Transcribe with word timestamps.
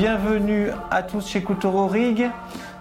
bienvenue 0.00 0.68
à 0.90 1.02
tous 1.02 1.28
chez 1.28 1.42
Couturo 1.42 1.86
Rig. 1.86 2.30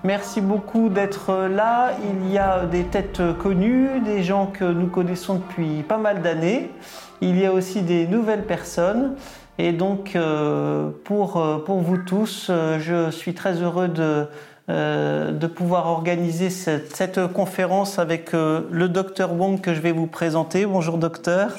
Merci 0.05 0.39
beaucoup 0.39 0.87
d'être 0.87 1.49
là. 1.49 1.91
Il 2.13 2.31
y 2.31 2.37
a 2.37 2.65
des 2.65 2.85
têtes 2.85 3.21
connues, 3.37 3.99
des 4.05 4.23
gens 4.23 4.45
que 4.45 4.63
nous 4.63 4.87
connaissons 4.87 5.35
depuis 5.35 5.83
pas 5.83 5.97
mal 5.97 6.21
d'années. 6.21 6.71
Il 7.19 7.37
y 7.37 7.45
a 7.45 7.51
aussi 7.51 7.81
des 7.81 8.07
nouvelles 8.07 8.45
personnes. 8.45 9.15
Et 9.57 9.73
donc, 9.73 10.15
euh, 10.15 10.91
pour, 11.03 11.35
euh, 11.35 11.57
pour 11.57 11.79
vous 11.81 11.97
tous, 11.97 12.47
euh, 12.49 12.79
je 12.79 13.11
suis 13.11 13.33
très 13.33 13.61
heureux 13.61 13.89
de, 13.89 15.47
pouvoir 15.47 15.87
organiser 15.87 16.49
cette, 16.49 16.95
cette 16.95 17.27
conférence 17.33 17.99
avec 17.99 18.31
le 18.31 18.87
docteur 18.87 19.33
Wong 19.33 19.59
que 19.59 19.73
je 19.73 19.81
vais 19.81 19.91
vous 19.91 20.07
présenter. 20.07 20.65
Bonjour 20.65 20.97
docteur. 20.97 21.49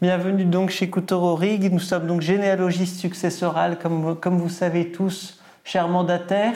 Bienvenue 0.00 0.44
donc 0.44 0.70
chez 0.70 0.88
Coutoro 0.90 1.34
Rig. 1.34 1.72
Nous 1.72 1.80
sommes 1.80 2.06
donc 2.06 2.20
généalogistes 2.20 3.00
successorales, 3.00 3.78
comme, 3.78 4.16
comme 4.16 4.38
vous 4.38 4.48
savez 4.48 4.92
tous, 4.92 5.40
chers 5.64 5.88
mandataires. 5.88 6.54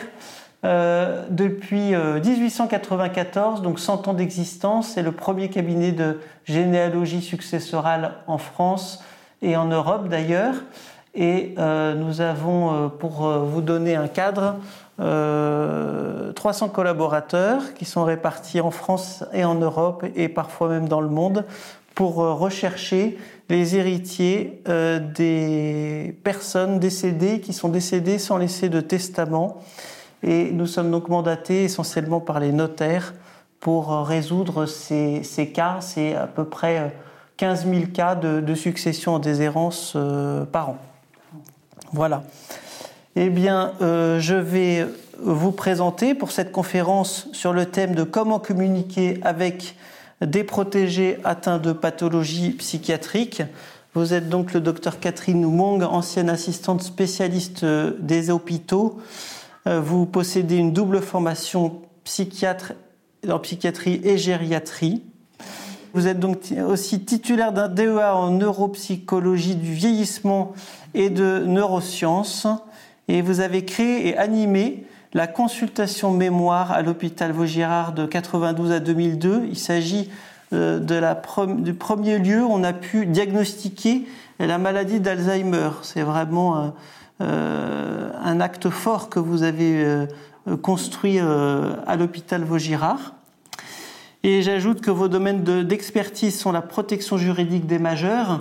Euh, 0.65 1.25
depuis 1.29 1.93
1894, 1.95 3.63
donc 3.63 3.81
100 3.81 4.09
ans 4.09 4.15
d'existence, 4.15 4.93
c'est 4.95 5.03
le 5.03 5.13
premier 5.13 5.51
cabinet 5.51 5.91
de 5.91 6.21
généalogie 6.45 7.21
successorale 7.21 8.13
en 8.29 8.39
France 8.39 9.03
et 9.43 9.57
en 9.57 9.67
Europe 9.67 10.09
d'ailleurs. 10.09 10.55
Et 11.15 11.55
euh, 11.59 11.95
nous 11.95 12.21
avons, 12.21 12.73
euh, 12.73 12.89
pour 12.89 13.27
euh, 13.27 13.41
vous 13.41 13.61
donner 13.61 13.97
un 13.97 14.09
cadre, 14.09 14.57
300 14.99 16.69
collaborateurs 16.69 17.75
qui 17.75 17.85
sont 17.85 18.05
répartis 18.05 18.61
en 18.61 18.71
France 18.71 19.25
et 19.33 19.45
en 19.45 19.57
Europe 19.57 20.05
et 20.15 20.29
parfois 20.29 20.69
même 20.69 20.87
dans 20.87 21.01
le 21.01 21.09
monde 21.09 21.45
pour 21.97 22.17
rechercher 22.17 23.19
les 23.49 23.77
héritiers 23.77 24.63
des 24.67 26.17
personnes 26.23 26.79
décédées 26.79 27.41
qui 27.41 27.53
sont 27.53 27.69
décédées 27.69 28.19
sans 28.19 28.39
laisser 28.39 28.69
de 28.69 28.81
testament. 28.81 29.63
Et 30.23 30.53
nous 30.53 30.67
sommes 30.67 30.91
donc 30.91 31.09
mandatés 31.09 31.65
essentiellement 31.65 32.21
par 32.21 32.41
les 32.41 32.53
notaires 32.53 33.15
pour 33.61 34.07
résoudre 34.07 34.67
ces, 34.67 35.23
ces 35.23 35.49
cas. 35.49 35.79
C'est 35.81 36.15
à 36.15 36.27
peu 36.27 36.45
près 36.45 36.93
15 37.43 37.67
000 37.67 37.87
cas 37.93 38.15
de, 38.15 38.55
succession 38.55 39.15
en 39.15 39.19
déshérence 39.19 39.95
euh, 39.97 40.45
par 40.45 40.71
an. 40.71 40.77
Voilà. 41.93 42.23
Eh 43.17 43.31
bien, 43.31 43.73
euh, 43.83 44.21
je 44.21 44.37
vais 44.37 44.87
vous 45.21 45.51
présenter 45.51 46.15
pour 46.15 46.31
cette 46.31 46.53
conférence 46.53 47.29
sur 47.33 47.53
le 47.53 47.67
thème 47.67 47.97
de 47.97 48.05
comment 48.05 48.39
communiquer 48.39 49.19
avec 49.23 49.77
des 50.27 50.45
protégés 50.45 51.19
atteints 51.25 51.59
de 51.59 51.73
pathologies 51.73 52.51
psychiatriques. 52.51 53.43
Vous 53.95 54.15
êtes 54.15 54.29
donc 54.29 54.53
le 54.55 54.61
docteur 54.61 55.01
Catherine 55.01 55.45
Wong, 55.45 55.83
ancienne 55.83 56.31
assistante 56.31 56.83
spécialiste 56.83 57.65
des 57.65 58.31
hôpitaux. 58.31 58.99
Euh, 59.67 59.81
vous 59.81 60.07
possédez 60.07 60.57
une 60.57 60.73
double 60.73 61.01
formation 61.01 61.83
psychiatre 62.05 62.73
en 63.29 63.39
psychiatrie 63.39 64.01
et 64.03 64.19
gériatrie. 64.19 65.03
Vous 65.95 66.07
êtes 66.07 66.19
donc 66.19 66.39
aussi 66.67 67.05
titulaire 67.05 67.53
d'un 67.53 67.69
DEA 67.69 68.17
en 68.17 68.31
neuropsychologie 68.31 69.57
du 69.57 69.75
vieillissement 69.75 70.55
et 70.95 71.11
de 71.11 71.45
neurosciences. 71.47 72.47
Et 73.09 73.21
vous 73.21 73.41
avez 73.41 73.65
créé 73.65 74.09
et 74.09 74.17
animé 74.17 74.87
la 75.15 75.27
consultation 75.27 76.11
mémoire 76.11 76.73
à 76.73 76.83
l'hôpital 76.83 77.33
Vaugirard 77.33 77.93
de 77.93 78.07
92 78.07 78.73
à 78.73 78.81
2002. 78.81 79.45
Il 79.49 79.59
s'agit 79.59 80.11
euh, 80.53 80.79
du 80.79 81.75
premier 81.75 82.19
lieu 82.19 82.43
où 82.43 82.49
on 82.51 82.65
a 82.65 82.73
pu 82.73 83.07
diagnostiquer 83.07 84.07
la 84.39 84.59
maladie 84.59 85.01
d'Alzheimer. 85.01 85.71
C'est 85.83 86.03
vraiment 86.03 86.57
euh, 86.57 86.69
euh, 87.21 88.11
un 88.23 88.41
acte 88.41 88.71
fort 88.71 89.11
que 89.11 89.19
vous 89.19 89.43
avez 89.43 90.07
construit 90.63 91.19
à 91.19 91.97
l'hôpital 91.97 92.43
Vaugirard. 92.43 93.15
Et 94.25 94.43
j'ajoute 94.43 94.81
que 94.81 94.91
vos 94.91 95.09
domaines 95.09 95.43
d'expertise 95.65 96.39
sont 96.39 96.53
la 96.53 96.63
protection 96.63 97.17
juridique 97.17 97.67
des 97.67 97.79
majeurs, 97.79 98.41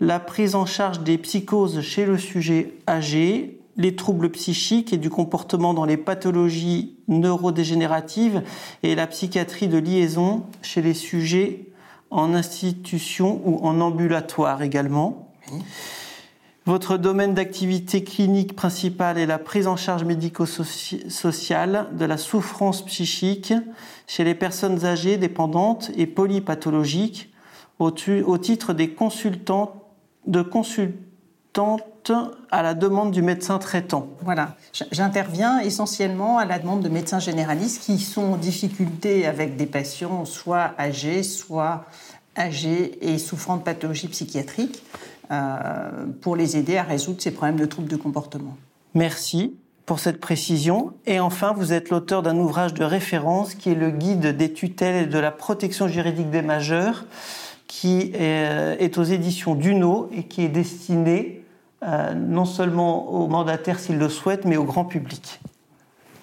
la 0.00 0.20
prise 0.20 0.54
en 0.54 0.64
charge 0.64 1.00
des 1.00 1.18
psychoses 1.18 1.80
chez 1.80 2.06
le 2.06 2.18
sujet 2.18 2.74
âgé, 2.88 3.57
les 3.78 3.94
troubles 3.94 4.30
psychiques 4.30 4.92
et 4.92 4.98
du 4.98 5.08
comportement 5.08 5.72
dans 5.72 5.84
les 5.84 5.96
pathologies 5.96 6.96
neurodégénératives 7.06 8.42
et 8.82 8.94
la 8.94 9.06
psychiatrie 9.06 9.68
de 9.68 9.78
liaison 9.78 10.44
chez 10.60 10.82
les 10.82 10.94
sujets 10.94 11.66
en 12.10 12.34
institution 12.34 13.40
ou 13.44 13.64
en 13.64 13.80
ambulatoire 13.80 14.62
également. 14.62 15.30
Votre 16.66 16.98
domaine 16.98 17.32
d'activité 17.32 18.04
clinique 18.04 18.54
principal 18.54 19.16
est 19.16 19.24
la 19.24 19.38
prise 19.38 19.66
en 19.66 19.76
charge 19.76 20.04
médico-sociale 20.04 21.86
de 21.92 22.04
la 22.04 22.18
souffrance 22.18 22.84
psychique 22.84 23.54
chez 24.06 24.22
les 24.22 24.34
personnes 24.34 24.84
âgées, 24.84 25.16
dépendantes 25.16 25.90
et 25.96 26.06
polypathologiques 26.06 27.32
au, 27.78 27.90
titre 27.90 28.74
des 28.74 28.90
consultants, 28.90 29.88
de 30.26 30.42
consultantes 30.42 31.84
à 32.50 32.62
la 32.62 32.74
demande 32.74 33.10
du 33.10 33.22
médecin 33.22 33.58
traitant. 33.58 34.08
Voilà, 34.22 34.56
j'interviens 34.92 35.60
essentiellement 35.60 36.38
à 36.38 36.44
la 36.44 36.58
demande 36.58 36.82
de 36.82 36.88
médecins 36.88 37.18
généralistes 37.18 37.82
qui 37.82 37.98
sont 37.98 38.32
en 38.32 38.36
difficulté 38.36 39.26
avec 39.26 39.56
des 39.56 39.66
patients 39.66 40.24
soit 40.24 40.72
âgés, 40.78 41.22
soit 41.22 41.84
âgés 42.36 42.98
et 43.00 43.18
souffrant 43.18 43.56
de 43.56 43.62
pathologies 43.62 44.08
psychiatriques. 44.08 44.82
Euh, 45.30 46.06
pour 46.22 46.36
les 46.36 46.56
aider 46.56 46.78
à 46.78 46.82
résoudre 46.82 47.20
ces 47.20 47.32
problèmes 47.32 47.58
de 47.58 47.66
troubles 47.66 47.88
de 47.88 47.96
comportement. 47.96 48.56
Merci 48.94 49.56
pour 49.84 49.98
cette 49.98 50.20
précision. 50.20 50.94
Et 51.04 51.20
enfin, 51.20 51.52
vous 51.54 51.74
êtes 51.74 51.90
l'auteur 51.90 52.22
d'un 52.22 52.38
ouvrage 52.38 52.72
de 52.72 52.82
référence 52.82 53.54
qui 53.54 53.68
est 53.68 53.74
le 53.74 53.90
guide 53.90 54.28
des 54.38 54.54
tutelles 54.54 55.04
et 55.04 55.06
de 55.06 55.18
la 55.18 55.30
protection 55.30 55.86
juridique 55.86 56.30
des 56.30 56.40
majeurs, 56.40 57.04
qui 57.66 58.10
est 58.14 58.96
aux 58.96 59.02
éditions 59.02 59.54
Duno 59.54 60.08
et 60.16 60.22
qui 60.22 60.44
est 60.44 60.48
destiné 60.48 61.44
euh, 61.84 62.14
non 62.14 62.44
seulement 62.44 63.08
aux 63.08 63.28
mandataires 63.28 63.78
s'ils 63.78 63.98
le 63.98 64.08
souhaitent, 64.08 64.44
mais 64.44 64.56
au 64.56 64.64
grand 64.64 64.84
public. 64.84 65.40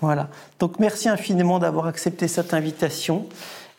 Voilà. 0.01 0.27
Donc 0.59 0.79
merci 0.79 1.07
infiniment 1.07 1.59
d'avoir 1.59 1.87
accepté 1.87 2.27
cette 2.27 2.53
invitation 2.53 3.25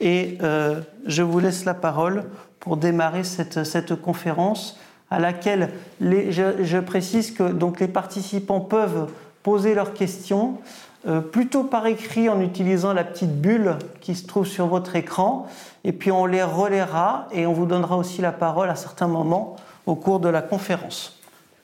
et 0.00 0.38
euh, 0.42 0.80
je 1.06 1.22
vous 1.22 1.38
laisse 1.38 1.64
la 1.64 1.74
parole 1.74 2.24
pour 2.60 2.76
démarrer 2.76 3.24
cette, 3.24 3.94
conférence 3.94 4.78
à 5.10 5.20
laquelle 5.20 5.70
je, 6.00 6.80
précise 6.80 7.30
que 7.30 7.44
donc 7.44 7.78
les 7.78 7.88
participants 7.88 8.60
peuvent 8.60 9.08
poser 9.42 9.74
leurs 9.74 9.92
questions 9.92 10.58
euh, 11.06 11.20
plutôt 11.20 11.62
par 11.62 11.86
écrit 11.86 12.28
en 12.28 12.40
utilisant 12.40 12.92
la 12.92 13.04
petite 13.04 13.40
bulle 13.40 13.76
qui 14.00 14.14
se 14.14 14.26
trouve 14.26 14.46
sur 14.46 14.66
votre 14.66 14.96
écran 14.96 15.46
et 15.84 15.92
puis 15.92 16.10
on 16.10 16.26
les 16.26 16.42
relaiera 16.42 17.28
et 17.32 17.46
on 17.46 17.52
vous 17.52 17.66
donnera 17.66 17.96
aussi 17.96 18.20
la 18.20 18.32
parole 18.32 18.68
à 18.70 18.74
certains 18.74 19.06
moments 19.06 19.56
au 19.84 19.94
cours 19.94 20.18
de 20.18 20.28
la 20.28 20.42
conférence. 20.42 21.15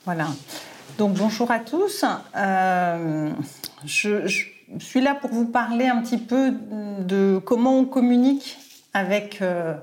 Voilà. 0.04 0.26
Donc 0.98 1.14
bonjour 1.14 1.50
à 1.50 1.60
tous. 1.60 2.04
Euh, 2.36 3.30
je, 3.84 4.26
suis 4.78 5.00
là 5.00 5.14
pour 5.14 5.30
vous 5.30 5.46
parler 5.46 5.86
un 5.86 6.02
petit 6.02 6.18
peu 6.18 6.52
de 7.00 7.40
comment 7.44 7.78
on 7.78 7.84
communique 7.84 8.58
avec 8.94 9.40
euh, 9.42 9.74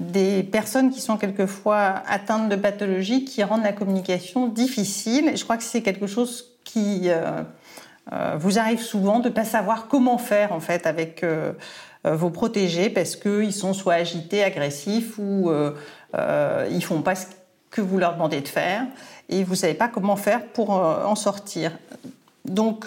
des 0.00 0.42
personnes 0.42 0.90
qui 0.90 1.00
sont 1.00 1.16
quelquefois 1.16 2.02
atteintes 2.06 2.48
de 2.48 2.56
pathologies 2.56 3.24
qui 3.24 3.42
rendent 3.42 3.62
la 3.62 3.72
communication 3.72 4.48
difficile. 4.48 5.36
Je 5.36 5.44
crois 5.44 5.56
que 5.56 5.64
c'est 5.64 5.82
quelque 5.82 6.06
chose 6.06 6.56
qui 6.64 7.02
euh, 7.06 7.42
vous 8.36 8.58
arrive 8.58 8.80
souvent 8.80 9.20
de 9.20 9.28
ne 9.28 9.34
pas 9.34 9.44
savoir 9.44 9.88
comment 9.88 10.18
faire 10.18 10.52
en 10.52 10.60
fait 10.60 10.86
avec 10.86 11.24
vos 12.04 12.28
protégés 12.28 12.90
parce 12.90 13.16
qu'ils 13.16 13.54
sont 13.54 13.72
soit 13.72 13.94
agités, 13.94 14.44
agressifs 14.44 15.16
ou 15.18 15.50
euh, 16.16 16.68
ils 16.70 16.84
font 16.84 17.02
pas 17.02 17.14
ce 17.14 17.26
que 17.70 17.80
vous 17.80 17.98
leur 17.98 18.14
demandez 18.14 18.40
de 18.40 18.48
faire 18.48 18.86
et 19.28 19.44
vous 19.44 19.54
savez 19.54 19.74
pas 19.74 19.88
comment 19.88 20.16
faire 20.16 20.44
pour 20.46 20.70
en 20.70 21.14
sortir. 21.14 21.72
Donc 22.44 22.86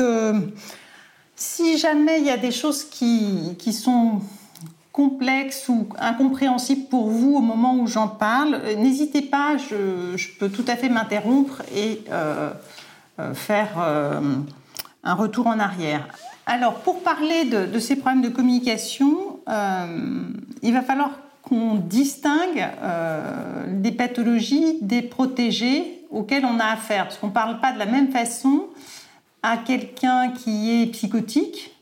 si 1.35 1.77
jamais 1.77 2.19
il 2.19 2.25
y 2.25 2.29
a 2.29 2.37
des 2.37 2.51
choses 2.51 2.83
qui, 2.83 3.55
qui 3.57 3.73
sont 3.73 4.21
complexe 4.97 5.69
ou 5.69 5.87
incompréhensible 5.99 6.87
pour 6.89 7.11
vous 7.11 7.35
au 7.35 7.41
moment 7.41 7.75
où 7.75 7.85
j'en 7.85 8.07
parle, 8.07 8.55
euh, 8.55 8.75
n'hésitez 8.75 9.21
pas, 9.21 9.55
je, 9.57 10.27
peux 10.39 10.49
tout 10.49 10.65
à 10.67 10.75
fait 10.75 10.89
m'interrompre 10.89 11.61
et 11.75 12.01
euh, 12.11 12.49
euh, 13.19 13.35
faire 13.35 13.75
euh, 13.77 14.19
un 15.03 15.13
retour 15.13 15.45
en 15.45 15.59
arrière. 15.59 16.07
Alors, 16.47 16.79
pour 16.79 17.03
parler 17.03 17.45
de, 17.45 17.67
de 17.67 17.79
ces 17.79 17.95
problèmes 17.95 18.23
de 18.23 18.29
communication, 18.29 19.39
euh, 19.47 20.23
il 20.63 20.73
va 20.73 20.81
falloir 20.81 21.11
qu'on 21.43 21.75
distingue 21.75 22.67
des 23.67 23.91
pathologies 23.91 24.79
des 24.81 25.01
protégés 25.01 25.96
auxquels 26.09 26.45
on 26.45 26.59
a 26.59 26.65
affaire, 26.65 27.05
parce 27.05 27.17
qu'on 27.17 27.27
ne 27.27 27.31
parle 27.33 27.59
pas 27.59 27.71
de 27.71 27.79
la 27.79 27.85
même 27.85 28.11
façon 28.11 28.67
à 29.43 29.57
quelqu'un 29.57 30.31
qui 30.31 30.81
est 30.81 30.85
psychotique 30.87 31.73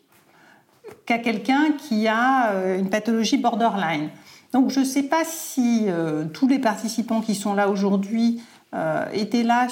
qu'à 1.05 1.17
quelqu'un 1.17 1.73
qui 1.77 2.07
a 2.07 2.51
euh, 2.51 2.79
une 2.79 2.89
pathologie 2.89 3.37
borderline. 3.37 4.09
Donc 4.53 4.69
je 4.69 4.79
ne 4.79 4.85
sais 4.85 5.03
pas 5.03 5.23
si 5.25 5.85
euh, 5.87 6.25
tous 6.25 6.47
les 6.47 6.59
participants 6.59 7.21
qui 7.21 7.35
sont 7.35 7.53
là 7.53 7.69
aujourd'hui 7.69 8.41
euh, 8.73 9.05
étaient 9.13 9.43
là 9.43 9.67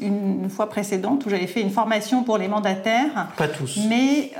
une 0.00 0.50
fois 0.50 0.68
précédente 0.68 1.24
où 1.24 1.30
j'avais 1.30 1.46
fait 1.46 1.62
une 1.62 1.70
formation 1.70 2.22
pour 2.22 2.36
les 2.36 2.48
mandataires. 2.48 3.28
Pas 3.36 3.48
tous. 3.48 3.80
Mais 3.88 4.32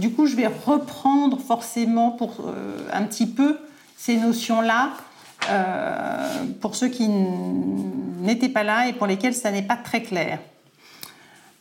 du 0.00 0.10
coup, 0.10 0.26
je 0.26 0.34
vais 0.34 0.46
reprendre 0.46 1.38
forcément 1.38 2.10
pour 2.10 2.46
un 2.90 3.02
petit 3.02 3.26
peu 3.26 3.58
ces 3.98 4.16
notions-là 4.16 4.92
pour 6.60 6.74
ceux 6.74 6.88
qui 6.88 7.08
n'étaient 7.08 8.48
pas 8.48 8.64
là 8.64 8.88
et 8.88 8.92
pour 8.92 9.06
lesquels 9.06 9.34
ça 9.34 9.50
n'est 9.50 9.62
pas 9.62 9.76
très 9.76 10.02
clair. 10.02 10.38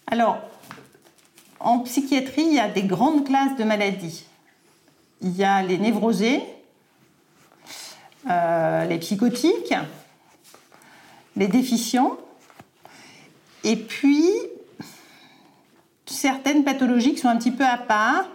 Alors, 0.08 0.40
en 1.60 1.80
psychiatrie, 1.80 2.44
il 2.46 2.54
y 2.54 2.60
a 2.60 2.70
des 2.70 2.84
grandes 2.84 3.26
classes 3.26 3.56
de 3.58 3.64
maladies. 3.64 4.26
Il 5.22 5.36
y 5.36 5.44
a 5.44 5.64
les 5.64 5.78
névrosés, 5.78 6.44
euh, 8.30 8.86
les 8.86 9.00
psychotiques, 9.00 9.74
les 11.36 11.48
déficients, 11.48 12.18
et 13.64 13.76
puis 13.76 14.30
certaines 16.06 16.64
pathologies 16.64 17.16
qui 17.16 17.22
sont 17.22 17.30
un 17.30 17.38
petit 17.38 17.52
peu 17.52 17.66
à 17.66 17.78
part. 17.78 18.26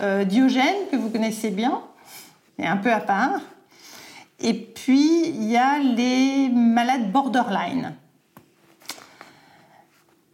Euh, 0.00 0.24
Diogène, 0.24 0.88
que 0.90 0.96
vous 0.96 1.10
connaissez 1.10 1.50
bien, 1.50 1.82
est 2.58 2.66
un 2.66 2.76
peu 2.78 2.92
à 2.92 3.00
part. 3.00 3.40
Et 4.42 4.54
puis, 4.54 5.28
il 5.28 5.50
y 5.50 5.56
a 5.56 5.78
les 5.78 6.48
malades 6.48 7.12
borderline. 7.12 7.94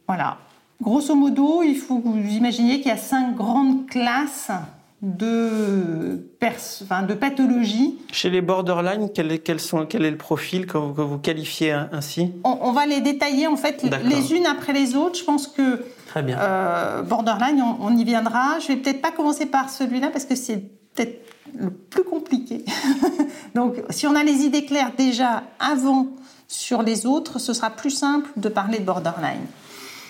Voilà. 0.06 0.38
Grosso 0.80 1.14
modo, 1.14 1.62
il 1.62 1.76
faut 1.76 1.98
que 1.98 2.08
vous 2.08 2.34
imaginiez 2.34 2.78
qu'il 2.78 2.88
y 2.88 2.94
a 2.94 2.96
cinq 2.96 3.34
grandes 3.34 3.86
classes 3.86 4.50
de, 5.02 6.24
de 6.40 7.14
pathologies. 7.14 7.98
Chez 8.10 8.30
les 8.30 8.40
borderline, 8.40 9.10
quel 9.14 9.30
est, 9.30 9.58
sont, 9.58 9.86
quel 9.86 10.04
est 10.04 10.10
le 10.10 10.16
profil 10.16 10.66
que 10.66 10.78
vous, 10.78 11.18
qualifiez 11.18 11.72
ainsi? 11.72 12.32
On, 12.44 12.72
va 12.72 12.86
les 12.86 13.00
détailler 13.00 13.46
en 13.46 13.56
fait 13.56 13.82
les 14.04 14.32
unes 14.32 14.46
après 14.46 14.72
les 14.72 14.96
autres. 14.96 15.18
Je 15.18 15.24
pense 15.24 15.46
que 15.46 15.84
Très 16.06 16.22
bien. 16.22 16.38
Euh, 16.40 17.02
borderline, 17.02 17.62
on, 17.80 17.96
y 17.96 18.04
viendra. 18.04 18.58
Je 18.60 18.68
vais 18.68 18.76
peut-être 18.76 19.02
pas 19.02 19.10
commencer 19.10 19.46
par 19.46 19.68
celui-là 19.68 20.08
parce 20.10 20.24
que 20.24 20.34
c'est 20.34 20.62
peut-être 20.98 21.24
le 21.54 21.70
plus 21.70 22.04
compliqué. 22.04 22.64
Donc, 23.54 23.76
si 23.90 24.06
on 24.06 24.14
a 24.14 24.22
les 24.22 24.44
idées 24.44 24.64
claires 24.64 24.92
déjà 24.96 25.44
avant 25.58 26.08
sur 26.46 26.82
les 26.82 27.06
autres, 27.06 27.38
ce 27.38 27.52
sera 27.52 27.70
plus 27.70 27.90
simple 27.90 28.30
de 28.36 28.48
parler 28.48 28.78
de 28.78 28.84
borderline. 28.84 29.46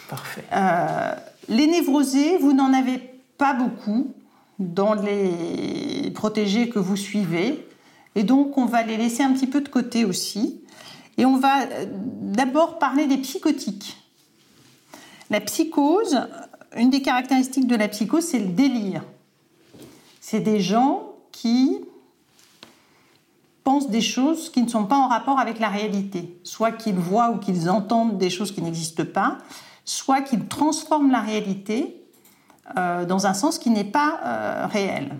Parfait. 0.08 0.44
Euh, 0.52 1.14
les 1.48 1.66
névrosés, 1.66 2.38
vous 2.38 2.52
n'en 2.52 2.72
avez 2.72 2.98
pas 3.36 3.54
beaucoup 3.54 4.12
dans 4.58 4.94
les 4.94 6.10
protégés 6.14 6.68
que 6.68 6.78
vous 6.78 6.96
suivez. 6.96 7.66
Et 8.14 8.24
donc, 8.24 8.58
on 8.58 8.64
va 8.64 8.82
les 8.82 8.96
laisser 8.96 9.22
un 9.22 9.32
petit 9.32 9.46
peu 9.46 9.60
de 9.60 9.68
côté 9.68 10.04
aussi. 10.04 10.60
Et 11.18 11.24
on 11.24 11.36
va 11.36 11.62
euh, 11.62 11.86
d'abord 11.90 12.78
parler 12.78 13.06
des 13.06 13.18
psychotiques. 13.18 13.96
La 15.30 15.40
psychose, 15.40 16.20
une 16.76 16.90
des 16.90 17.02
caractéristiques 17.02 17.66
de 17.66 17.76
la 17.76 17.88
psychose, 17.88 18.24
c'est 18.24 18.38
le 18.38 18.46
délire. 18.46 19.02
C'est 20.30 20.40
des 20.40 20.60
gens 20.60 21.14
qui 21.32 21.80
pensent 23.64 23.88
des 23.88 24.02
choses 24.02 24.50
qui 24.50 24.62
ne 24.62 24.68
sont 24.68 24.84
pas 24.84 24.98
en 24.98 25.08
rapport 25.08 25.40
avec 25.40 25.58
la 25.58 25.68
réalité. 25.68 26.38
Soit 26.44 26.72
qu'ils 26.72 26.96
voient 26.96 27.30
ou 27.30 27.38
qu'ils 27.38 27.70
entendent 27.70 28.18
des 28.18 28.28
choses 28.28 28.52
qui 28.52 28.60
n'existent 28.60 29.06
pas, 29.06 29.38
soit 29.86 30.20
qu'ils 30.20 30.44
transforment 30.44 31.10
la 31.10 31.22
réalité 31.22 32.04
euh, 32.76 33.06
dans 33.06 33.26
un 33.26 33.32
sens 33.32 33.58
qui 33.58 33.70
n'est 33.70 33.84
pas 33.84 34.20
euh, 34.22 34.66
réel. 34.66 35.16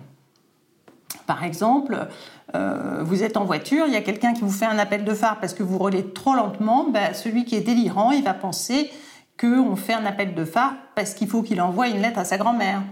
Par 1.25 1.43
exemple, 1.43 2.07
euh, 2.53 3.01
vous 3.01 3.23
êtes 3.23 3.35
en 3.35 3.45
voiture, 3.45 3.87
il 3.87 3.93
y 3.93 3.97
a 3.97 4.03
quelqu'un 4.03 4.33
qui 4.33 4.41
vous 4.41 4.51
fait 4.51 4.67
un 4.67 4.77
appel 4.77 5.05
de 5.05 5.13
phare 5.15 5.39
parce 5.39 5.55
que 5.55 5.63
vous 5.63 5.79
roulez 5.79 6.13
trop 6.13 6.35
lentement, 6.35 6.87
ben, 6.87 7.15
celui 7.15 7.45
qui 7.45 7.55
est 7.55 7.61
délirant, 7.61 8.11
il 8.11 8.23
va 8.23 8.35
penser 8.35 8.91
qu'on 9.39 9.75
fait 9.75 9.93
un 9.93 10.05
appel 10.05 10.35
de 10.35 10.45
phare 10.45 10.75
parce 10.93 11.15
qu'il 11.15 11.27
faut 11.27 11.41
qu'il 11.41 11.59
envoie 11.61 11.87
une 11.87 11.99
lettre 11.99 12.19
à 12.19 12.25
sa 12.25 12.37
grand-mère. 12.37 12.83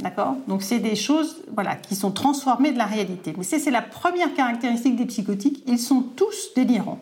D'accord? 0.00 0.36
Donc 0.46 0.62
c'est 0.62 0.78
des 0.78 0.94
choses 0.94 1.42
voilà, 1.52 1.74
qui 1.74 1.96
sont 1.96 2.12
transformées 2.12 2.72
de 2.72 2.78
la 2.78 2.86
réalité. 2.86 3.34
Mais 3.36 3.44
c'est 3.44 3.70
la 3.70 3.82
première 3.82 4.32
caractéristique 4.34 4.96
des 4.96 5.06
psychotiques, 5.06 5.64
ils 5.66 5.78
sont 5.78 6.02
tous 6.02 6.54
délirants. 6.54 7.00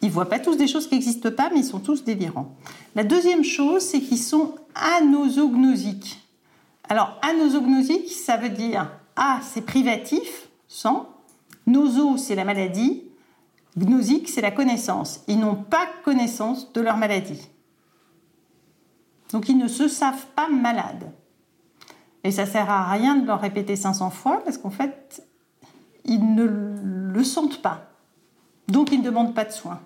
Ils 0.00 0.08
ne 0.08 0.12
voient 0.12 0.28
pas 0.28 0.38
tous 0.38 0.56
des 0.56 0.68
choses 0.68 0.86
qui 0.86 0.94
n'existent 0.94 1.30
pas, 1.30 1.48
mais 1.50 1.60
ils 1.60 1.64
sont 1.64 1.80
tous 1.80 2.04
délirants. 2.04 2.54
La 2.94 3.04
deuxième 3.04 3.42
chose, 3.42 3.82
c'est 3.82 4.00
qu'ils 4.00 4.18
sont 4.18 4.54
anosognosiques. 4.74 6.20
Alors, 6.90 7.18
anosognosique, 7.22 8.10
ça 8.10 8.36
veut 8.36 8.50
dire 8.50 8.90
A, 9.16 9.40
c'est 9.42 9.62
privatif, 9.62 10.48
sans. 10.68 11.08
Noso, 11.66 12.18
c'est 12.18 12.34
la 12.34 12.44
maladie. 12.44 13.02
Gnosique, 13.78 14.28
c'est 14.28 14.42
la 14.42 14.50
connaissance. 14.50 15.22
Ils 15.26 15.38
n'ont 15.38 15.56
pas 15.56 15.88
connaissance 16.04 16.70
de 16.74 16.82
leur 16.82 16.98
maladie. 16.98 17.48
Donc, 19.32 19.48
ils 19.48 19.56
ne 19.56 19.68
se 19.68 19.88
savent 19.88 20.26
pas 20.36 20.48
malades. 20.48 21.10
Et 22.24 22.30
ça 22.30 22.46
sert 22.46 22.70
à 22.70 22.90
rien 22.90 23.16
de 23.16 23.26
leur 23.26 23.40
répéter 23.40 23.76
500 23.76 24.10
fois 24.10 24.42
parce 24.44 24.58
qu'en 24.58 24.70
fait, 24.70 25.24
ils 26.04 26.34
ne 26.34 26.44
le 26.44 27.24
sentent 27.24 27.62
pas. 27.62 27.82
Donc, 28.68 28.90
ils 28.90 28.98
ne 28.98 29.04
demandent 29.04 29.34
pas 29.34 29.44
de 29.44 29.52
soins. 29.52 29.80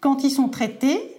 Quand 0.00 0.22
ils 0.22 0.30
sont 0.30 0.48
traités, 0.48 1.16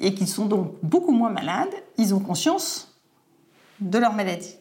et 0.00 0.14
qu'ils 0.14 0.28
sont 0.28 0.46
donc 0.46 0.74
beaucoup 0.82 1.12
moins 1.12 1.30
malades, 1.30 1.72
ils 1.98 2.14
ont 2.14 2.20
conscience 2.20 2.98
de 3.80 3.98
leur 3.98 4.14
maladie. 4.14 4.56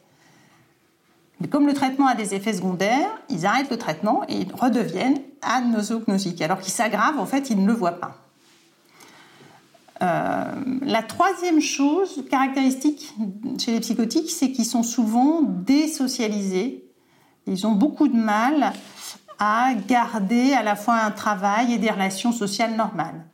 Mais 1.39 1.47
comme 1.47 1.65
le 1.65 1.73
traitement 1.73 2.07
a 2.07 2.15
des 2.15 2.35
effets 2.35 2.53
secondaires, 2.53 3.09
ils 3.29 3.45
arrêtent 3.45 3.71
le 3.71 3.77
traitement 3.77 4.23
et 4.27 4.41
ils 4.41 4.53
redeviennent 4.53 5.21
anosognosiques. 5.41 6.41
Alors 6.41 6.59
qu'ils 6.59 6.73
s'aggravent, 6.73 7.19
en 7.19 7.25
fait, 7.25 7.49
ils 7.49 7.61
ne 7.61 7.65
le 7.65 7.73
voient 7.73 7.99
pas. 7.99 8.17
Euh, 10.01 10.43
la 10.81 11.03
troisième 11.03 11.59
chose 11.59 12.23
caractéristique 12.29 13.13
chez 13.59 13.71
les 13.71 13.79
psychotiques, 13.81 14.29
c'est 14.29 14.51
qu'ils 14.51 14.65
sont 14.65 14.83
souvent 14.83 15.41
désocialisés. 15.41 16.85
Ils 17.47 17.67
ont 17.67 17.73
beaucoup 17.73 18.07
de 18.07 18.15
mal 18.15 18.73
à 19.39 19.73
garder 19.73 20.53
à 20.53 20.63
la 20.63 20.75
fois 20.75 20.95
un 20.95 21.11
travail 21.11 21.73
et 21.73 21.77
des 21.77 21.89
relations 21.89 22.31
sociales 22.31 22.75
normales. 22.75 23.25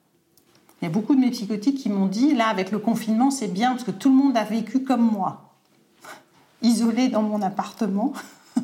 Il 0.82 0.86
y 0.86 0.88
a 0.88 0.92
beaucoup 0.92 1.16
de 1.16 1.20
mes 1.20 1.32
psychotiques 1.32 1.78
qui 1.78 1.90
m'ont 1.90 2.08
dit, 2.08 2.34
là, 2.34 2.48
avec 2.48 2.72
le 2.72 2.80
confinement, 2.80 3.32
c'est 3.32 3.48
bien 3.48 3.72
parce 3.72 3.84
que 3.84 3.92
tout 3.92 4.10
le 4.10 4.16
monde 4.16 4.38
a 4.38 4.44
vécu 4.44 4.84
comme 4.84 5.02
moi, 5.02 5.56
isolé 6.62 7.10
dans 7.10 7.22
mon 7.22 7.42
appartement. 7.42 8.14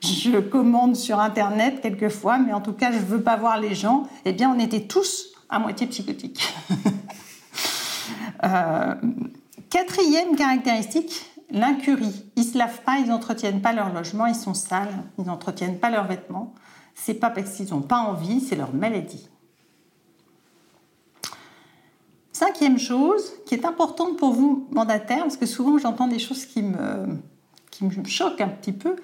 je 0.00 0.38
commande 0.38 0.96
sur 0.96 1.20
Internet 1.20 1.80
quelquefois, 1.82 2.38
mais 2.38 2.52
en 2.52 2.60
tout 2.60 2.72
cas, 2.72 2.92
je 2.92 2.98
ne 2.98 3.04
veux 3.04 3.22
pas 3.22 3.36
voir 3.36 3.58
les 3.58 3.74
gens. 3.74 4.06
Eh 4.24 4.32
bien, 4.32 4.54
on 4.54 4.58
était 4.58 4.82
tous 4.82 5.28
à 5.48 5.58
moitié 5.58 5.86
psychotiques. 5.86 6.42
Euh, 8.44 8.94
quatrième 9.70 10.36
caractéristique, 10.36 11.30
l'incurie. 11.50 12.24
Ils 12.36 12.44
ne 12.44 12.48
se 12.52 12.58
lavent 12.58 12.82
pas, 12.82 12.98
ils 12.98 13.08
n'entretiennent 13.08 13.62
pas 13.62 13.72
leur 13.72 13.92
logement, 13.92 14.26
ils 14.26 14.34
sont 14.34 14.54
sales, 14.54 15.04
ils 15.18 15.24
n'entretiennent 15.24 15.78
pas 15.78 15.90
leurs 15.90 16.06
vêtements. 16.06 16.54
C'est 16.94 17.14
pas 17.14 17.30
parce 17.30 17.56
qu'ils 17.56 17.70
n'ont 17.70 17.82
pas 17.82 17.98
envie, 17.98 18.40
c'est 18.40 18.56
leur 18.56 18.74
maladie. 18.74 19.28
Cinquième 22.32 22.78
chose 22.78 23.32
qui 23.46 23.54
est 23.54 23.64
importante 23.64 24.18
pour 24.18 24.32
vous, 24.32 24.68
mandataires, 24.70 25.22
parce 25.22 25.38
que 25.38 25.46
souvent 25.46 25.78
j'entends 25.78 26.08
des 26.08 26.18
choses 26.18 26.44
qui 26.44 26.62
me, 26.62 27.18
qui 27.70 27.84
me 27.84 28.04
choquent 28.04 28.42
un 28.42 28.48
petit 28.48 28.72
peu, 28.72 28.96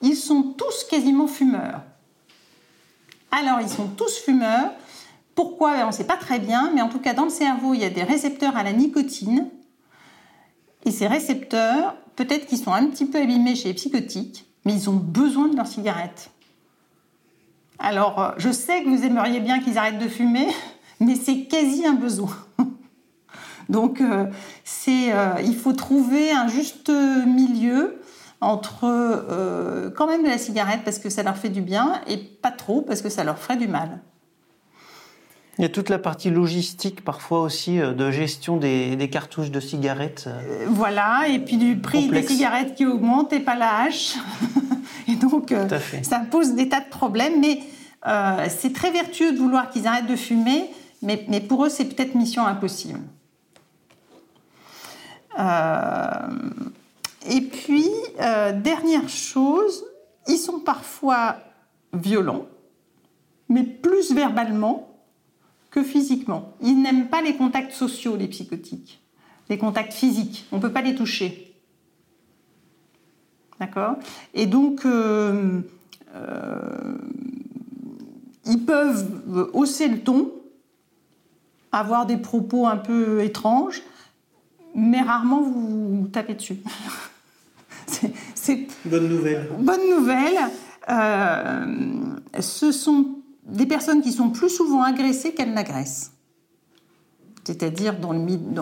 ils 0.00 0.16
sont 0.16 0.54
tous 0.56 0.84
quasiment 0.84 1.26
fumeurs. 1.26 1.82
Alors, 3.30 3.60
ils 3.60 3.68
sont 3.68 3.88
tous 3.88 4.18
fumeurs. 4.18 4.70
Pourquoi? 5.34 5.74
On 5.82 5.88
ne 5.88 5.92
sait 5.92 6.04
pas 6.04 6.16
très 6.16 6.38
bien, 6.38 6.70
mais 6.74 6.82
en 6.82 6.88
tout 6.88 7.00
cas, 7.00 7.14
dans 7.14 7.24
le 7.24 7.30
cerveau, 7.30 7.74
il 7.74 7.80
y 7.80 7.84
a 7.84 7.90
des 7.90 8.04
récepteurs 8.04 8.56
à 8.56 8.62
la 8.62 8.72
nicotine. 8.72 9.48
Et 10.84 10.90
ces 10.90 11.06
récepteurs, 11.06 11.96
peut-être 12.16 12.46
qu'ils 12.46 12.58
sont 12.58 12.72
un 12.72 12.86
petit 12.86 13.06
peu 13.06 13.20
abîmés 13.20 13.56
chez 13.56 13.68
les 13.68 13.74
psychotiques, 13.74 14.46
mais 14.64 14.74
ils 14.74 14.90
ont 14.90 14.96
besoin 14.96 15.48
de 15.48 15.56
leur 15.56 15.66
cigarette. 15.66 16.30
Alors, 17.78 18.20
euh, 18.20 18.30
je 18.38 18.50
sais 18.50 18.82
que 18.82 18.88
vous 18.88 19.04
aimeriez 19.04 19.40
bien 19.40 19.60
qu'ils 19.60 19.78
arrêtent 19.78 19.98
de 19.98 20.08
fumer, 20.08 20.48
mais 21.00 21.16
c'est 21.16 21.44
quasi 21.44 21.86
un 21.86 21.94
besoin. 21.94 22.34
Donc, 23.68 24.00
euh, 24.00 24.26
euh, 24.88 25.34
il 25.44 25.56
faut 25.56 25.72
trouver 25.72 26.30
un 26.30 26.48
juste 26.48 26.90
milieu 26.90 28.00
entre 28.40 29.90
quand 29.96 30.06
même 30.06 30.22
de 30.22 30.28
la 30.28 30.36
cigarette 30.36 30.80
parce 30.84 30.98
que 30.98 31.08
ça 31.08 31.22
leur 31.22 31.38
fait 31.38 31.48
du 31.48 31.62
bien 31.62 32.02
et 32.06 32.18
pas 32.18 32.50
trop 32.50 32.82
parce 32.82 33.00
que 33.00 33.08
ça 33.08 33.24
leur 33.24 33.38
ferait 33.38 33.56
du 33.56 33.68
mal. 33.68 34.02
Il 35.58 35.62
y 35.62 35.64
a 35.64 35.68
toute 35.68 35.88
la 35.88 35.98
partie 35.98 36.30
logistique 36.30 37.04
parfois 37.04 37.40
aussi 37.42 37.78
de 37.78 38.10
gestion 38.10 38.56
des, 38.56 39.08
cartouches 39.10 39.52
de 39.52 39.60
cigarettes. 39.60 40.28
voilà, 40.68 41.28
et 41.28 41.38
puis 41.38 41.56
du 41.56 41.76
prix 41.76 42.08
des 42.08 42.22
cigarettes 42.22 42.74
qui 42.74 42.86
augmente 42.86 43.32
et 43.32 43.40
pas 43.40 43.54
la 43.54 43.82
hache. 43.82 44.14
et 45.08 45.14
donc, 45.14 45.54
ça 46.02 46.18
pose 46.18 46.54
des 46.54 46.68
tas 46.68 46.80
de 46.80 46.88
problèmes, 46.88 47.40
mais 47.40 47.60
c'est 48.48 48.72
très 48.72 48.90
vertueux 48.90 49.32
de 49.32 49.38
vouloir 49.38 49.70
qu'ils 49.70 49.86
arrêtent 49.86 50.08
de 50.08 50.16
fumer, 50.16 50.70
mais, 51.02 51.24
mais 51.28 51.40
pour 51.40 51.64
eux, 51.64 51.68
c'est 51.68 51.84
peut-être 51.84 52.16
mission 52.16 52.44
impossible. 52.44 53.00
Euh, 55.38 56.28
et 57.28 57.40
puis, 57.40 57.90
euh, 58.20 58.52
dernière 58.52 59.08
chose, 59.08 59.84
ils 60.28 60.38
sont 60.38 60.60
parfois 60.60 61.36
violents. 61.92 62.46
mais 63.48 63.62
plus 63.62 64.12
verbalement 64.12 64.93
que 65.74 65.82
physiquement. 65.82 66.54
Ils 66.60 66.80
n'aiment 66.80 67.08
pas 67.08 67.20
les 67.20 67.34
contacts 67.34 67.72
sociaux, 67.72 68.14
les 68.14 68.28
psychotiques, 68.28 69.02
les 69.48 69.58
contacts 69.58 69.92
physiques. 69.92 70.46
On 70.52 70.58
ne 70.58 70.62
peut 70.62 70.70
pas 70.70 70.82
les 70.82 70.94
toucher. 70.94 71.52
D'accord? 73.58 73.96
Et 74.34 74.46
donc, 74.46 74.86
euh, 74.86 75.62
euh, 76.14 76.96
ils 78.46 78.64
peuvent 78.64 79.50
hausser 79.52 79.88
le 79.88 79.98
ton, 79.98 80.30
avoir 81.72 82.06
des 82.06 82.18
propos 82.18 82.68
un 82.68 82.76
peu 82.76 83.24
étranges, 83.24 83.82
mais 84.76 85.02
rarement 85.02 85.42
vous 85.42 86.08
tapez 86.12 86.34
dessus. 86.34 86.58
C'est 88.36 88.68
bonne 88.84 89.08
nouvelle. 89.08 89.50
Bonne 89.58 89.90
nouvelle. 89.90 90.38
Euh, 90.88 91.66
ce 92.38 92.70
sont 92.70 93.23
des 93.46 93.66
personnes 93.66 94.02
qui 94.02 94.12
sont 94.12 94.30
plus 94.30 94.50
souvent 94.50 94.82
agressées 94.82 95.32
qu'elles 95.32 95.52
n'agressent. 95.52 96.12
C'est-à-dire 97.44 97.98
dans, 97.98 98.12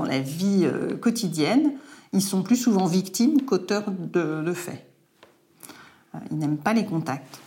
la 0.04 0.20
vie 0.20 0.62
euh, 0.64 0.96
quotidienne, 0.96 1.74
ils 2.12 2.22
sont 2.22 2.42
plus 2.42 2.56
souvent 2.56 2.86
victimes 2.86 3.42
qu'auteurs 3.42 3.90
de, 3.90 4.52
faits. 4.52 4.84
Euh, 6.14 6.18
ils 6.30 6.38
n'aiment 6.38 6.58
pas 6.58 6.72
les 6.72 6.84
contacts. 6.84 7.38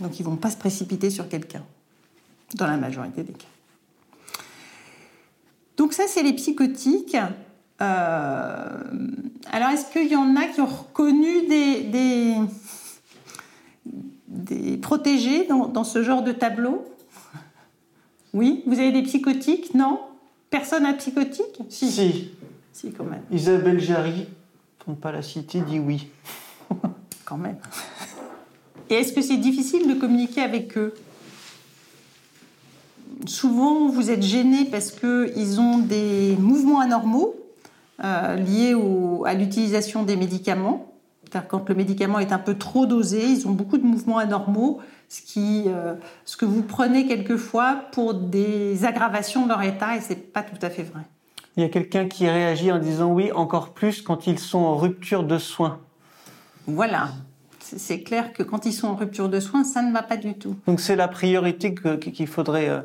Donc 0.00 0.18
ils 0.18 0.22
ne 0.22 0.30
vont 0.30 0.36
pas 0.36 0.50
se 0.50 0.56
précipiter 0.56 1.10
sur 1.10 1.28
quelqu'un, 1.28 1.62
dans 2.54 2.66
la 2.66 2.78
majorité 2.78 3.22
des 3.22 3.34
cas. 3.34 3.46
Donc 5.76 5.92
ça, 5.92 6.04
c'est 6.08 6.22
les 6.22 6.32
psychotiques. 6.32 7.16
Euh, 7.80 8.78
alors, 9.50 9.68
est-ce 9.70 9.90
qu'il 9.92 10.10
y 10.10 10.16
en 10.16 10.36
a 10.36 10.46
qui 10.46 10.60
ont 10.60 10.66
reconnu 10.66 11.46
des, 11.46 12.34
protégés 14.80 15.46
dans, 15.46 15.84
ce 15.84 16.02
genre 16.02 16.22
de 16.22 16.32
tableau? 16.32 16.84
Oui? 18.32 18.62
Vous 18.66 18.78
avez 18.78 18.92
des 18.92 19.02
psychotiques? 19.02 19.74
Non? 19.74 20.00
Personne 20.50 20.84
n'a 20.84 20.94
psychotique? 20.94 21.60
Si. 21.68 21.90
si. 21.90 22.30
Si, 22.72 22.90
quand 22.90 23.04
même. 23.04 23.22
Isabelle 23.30 23.80
Jarry, 23.80 24.26
pour 24.78 24.94
ne 24.94 24.98
pas 24.98 25.12
la 25.12 25.22
citer, 25.22 25.60
dit 25.60 25.78
oui. 25.78 26.08
quand 27.24 27.36
même. 27.36 27.58
Et 28.88 28.94
est-ce 28.94 29.12
que 29.12 29.20
c'est 29.22 29.36
difficile 29.36 29.88
de 29.88 29.94
communiquer 29.94 30.40
avec 30.42 30.76
eux? 30.78 30.94
Souvent, 33.26 33.88
vous 33.88 34.10
êtes 34.10 34.22
gêné 34.22 34.64
parce 34.64 34.90
qu'ils 34.90 35.60
ont 35.60 35.78
des 35.78 36.36
mouvements 36.38 36.80
anormaux 36.80 37.36
euh, 38.02 38.36
liés 38.36 38.74
à 39.26 39.34
l'utilisation 39.34 40.02
des 40.02 40.16
médicaments. 40.16 40.91
Quand 41.40 41.68
le 41.68 41.74
médicament 41.74 42.18
est 42.18 42.32
un 42.32 42.38
peu 42.38 42.54
trop 42.54 42.86
dosé, 42.86 43.24
ils 43.24 43.46
ont 43.46 43.52
beaucoup 43.52 43.78
de 43.78 43.84
mouvements 43.84 44.18
anormaux, 44.18 44.80
ce, 45.08 45.22
qui, 45.22 45.64
euh, 45.66 45.94
ce 46.24 46.36
que 46.36 46.44
vous 46.44 46.62
prenez 46.62 47.06
quelquefois 47.06 47.82
pour 47.92 48.14
des 48.14 48.84
aggravations 48.84 49.44
de 49.44 49.48
leur 49.48 49.62
état, 49.62 49.96
et 49.96 50.00
ce 50.00 50.10
n'est 50.10 50.16
pas 50.16 50.42
tout 50.42 50.58
à 50.64 50.70
fait 50.70 50.82
vrai. 50.82 51.02
Il 51.56 51.62
y 51.62 51.66
a 51.66 51.68
quelqu'un 51.68 52.08
qui 52.08 52.28
réagit 52.28 52.72
en 52.72 52.78
disant 52.78 53.12
oui, 53.12 53.30
encore 53.32 53.70
plus 53.70 54.02
quand 54.02 54.26
ils 54.26 54.38
sont 54.38 54.60
en 54.60 54.76
rupture 54.76 55.24
de 55.24 55.38
soins. 55.38 55.80
Voilà. 56.66 57.10
C'est 57.60 58.02
clair 58.02 58.32
que 58.32 58.42
quand 58.42 58.66
ils 58.66 58.72
sont 58.72 58.88
en 58.88 58.94
rupture 58.94 59.28
de 59.28 59.40
soins, 59.40 59.64
ça 59.64 59.82
ne 59.82 59.92
va 59.92 60.02
pas 60.02 60.16
du 60.16 60.34
tout. 60.34 60.56
Donc 60.66 60.80
c'est 60.80 60.96
la 60.96 61.08
priorité 61.08 61.74
qu'il 61.74 62.26
faudrait 62.26 62.68
euh, 62.68 62.80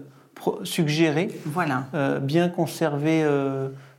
suggérer. 0.63 1.30
Voilà. 1.46 1.88
bien 2.22 2.50
conserver 2.50 3.24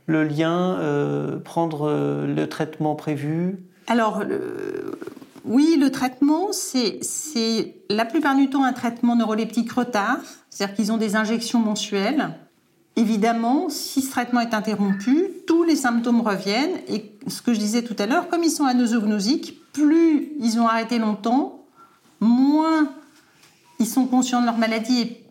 le 0.09 0.23
lien, 0.23 0.75
euh, 0.79 1.39
prendre 1.39 1.87
euh, 1.87 2.25
le 2.25 2.49
traitement 2.49 2.95
prévu 2.95 3.59
Alors, 3.89 4.21
oui, 5.45 5.77
le 5.79 5.91
traitement, 5.91 6.49
c'est 6.51 7.75
la 7.89 8.05
plupart 8.05 8.35
du 8.35 8.49
temps 8.49 8.63
un 8.63 8.71
traitement 8.71 9.15
neuroleptique 9.15 9.71
retard, 9.71 10.19
c'est-à-dire 10.49 10.75
qu'ils 10.75 10.91
ont 10.91 10.97
des 10.97 11.15
injections 11.15 11.59
mensuelles. 11.59 12.29
Évidemment, 12.95 13.69
si 13.69 14.03
ce 14.03 14.11
traitement 14.11 14.41
est 14.41 14.53
interrompu, 14.53 15.29
tous 15.47 15.63
les 15.63 15.75
symptômes 15.75 16.21
reviennent. 16.21 16.77
Et 16.87 17.15
ce 17.27 17.41
que 17.41 17.53
je 17.53 17.59
disais 17.59 17.81
tout 17.81 17.95
à 17.97 18.05
l'heure, 18.05 18.29
comme 18.29 18.43
ils 18.43 18.51
sont 18.51 18.65
anosognosiques, 18.65 19.59
plus 19.73 20.33
ils 20.39 20.59
ont 20.59 20.67
arrêté 20.67 20.99
longtemps, 20.99 21.63
moins 22.19 22.89
ils 23.79 23.87
sont 23.87 24.05
conscients 24.05 24.41
de 24.41 24.45
leur 24.45 24.57
maladie 24.57 25.01
et 25.01 25.25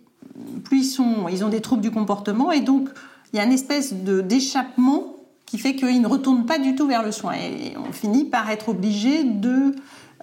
plus 0.65 0.79
ils, 0.81 0.85
sont, 0.85 1.29
ils 1.29 1.45
ont 1.45 1.49
des 1.49 1.61
troubles 1.61 1.83
du 1.83 1.93
comportement. 1.93 2.51
Et 2.51 2.61
donc, 2.61 2.89
il 3.33 3.37
y 3.37 3.41
a 3.41 3.45
une 3.45 3.53
espèce 3.53 3.93
d'échappement 3.93 5.18
qui 5.49 5.57
fait 5.57 5.75
qu'ils 5.75 6.03
ne 6.03 6.07
retournent 6.07 6.45
pas 6.45 6.59
du 6.59 6.75
tout 6.75 6.87
vers 6.87 7.03
le 7.03 7.11
soin. 7.11 7.33
Et 7.33 7.75
on 7.79 7.91
finit 7.91 8.27
par 8.27 8.51
être 8.51 8.69
obligé 8.69 9.25
de 9.25 9.75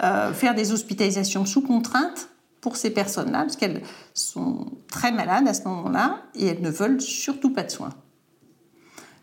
euh, 0.03 0.31
faire 0.33 0.53
des 0.53 0.71
hospitalisations 0.71 1.45
sous 1.45 1.61
contrainte 1.61 2.29
pour 2.61 2.77
ces 2.77 2.91
personnes-là, 2.91 3.39
parce 3.39 3.55
qu'elles 3.55 3.81
sont 4.13 4.67
très 4.87 5.11
malades 5.11 5.47
à 5.47 5.55
ce 5.55 5.67
moment-là 5.67 6.21
et 6.35 6.45
elles 6.45 6.61
ne 6.61 6.69
veulent 6.69 7.01
surtout 7.01 7.51
pas 7.51 7.63
de 7.63 7.71
soins. 7.71 7.93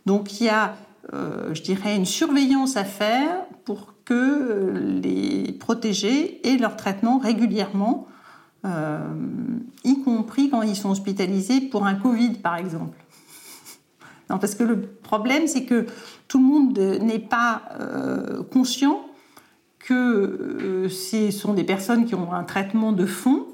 Donc 0.04 0.40
il 0.40 0.46
y 0.46 0.48
a, 0.48 0.74
euh, 1.14 1.54
je 1.54 1.62
dirais, 1.62 1.94
une 1.94 2.06
surveillance 2.06 2.76
à 2.76 2.84
faire 2.84 3.44
pour 3.64 3.94
que 4.04 4.14
euh, 4.14 5.00
les 5.00 5.52
protégés 5.52 6.40
aient 6.48 6.58
leur 6.58 6.76
traitement 6.76 7.18
régulièrement, 7.18 8.06
y 9.82 10.00
compris 10.02 10.48
quand 10.48 10.62
ils 10.62 10.76
sont 10.76 10.90
hospitalisés 10.90 11.60
pour 11.60 11.84
un 11.84 11.96
Covid, 11.96 12.34
par 12.34 12.54
exemple 12.54 13.01
parce 14.38 14.54
que 14.54 14.64
le 14.64 14.80
problème, 14.80 15.46
c'est 15.46 15.64
que 15.64 15.86
tout 16.28 16.38
le 16.38 16.44
monde 16.44 16.78
n'est 16.78 17.18
pas 17.18 17.62
euh, 17.80 18.42
conscient 18.42 19.04
que 19.78 19.94
euh, 19.94 20.88
ce 20.88 21.30
sont 21.30 21.54
des 21.54 21.64
personnes 21.64 22.04
qui 22.04 22.14
ont 22.14 22.32
un 22.32 22.44
traitement 22.44 22.92
de 22.92 23.06
fond. 23.06 23.46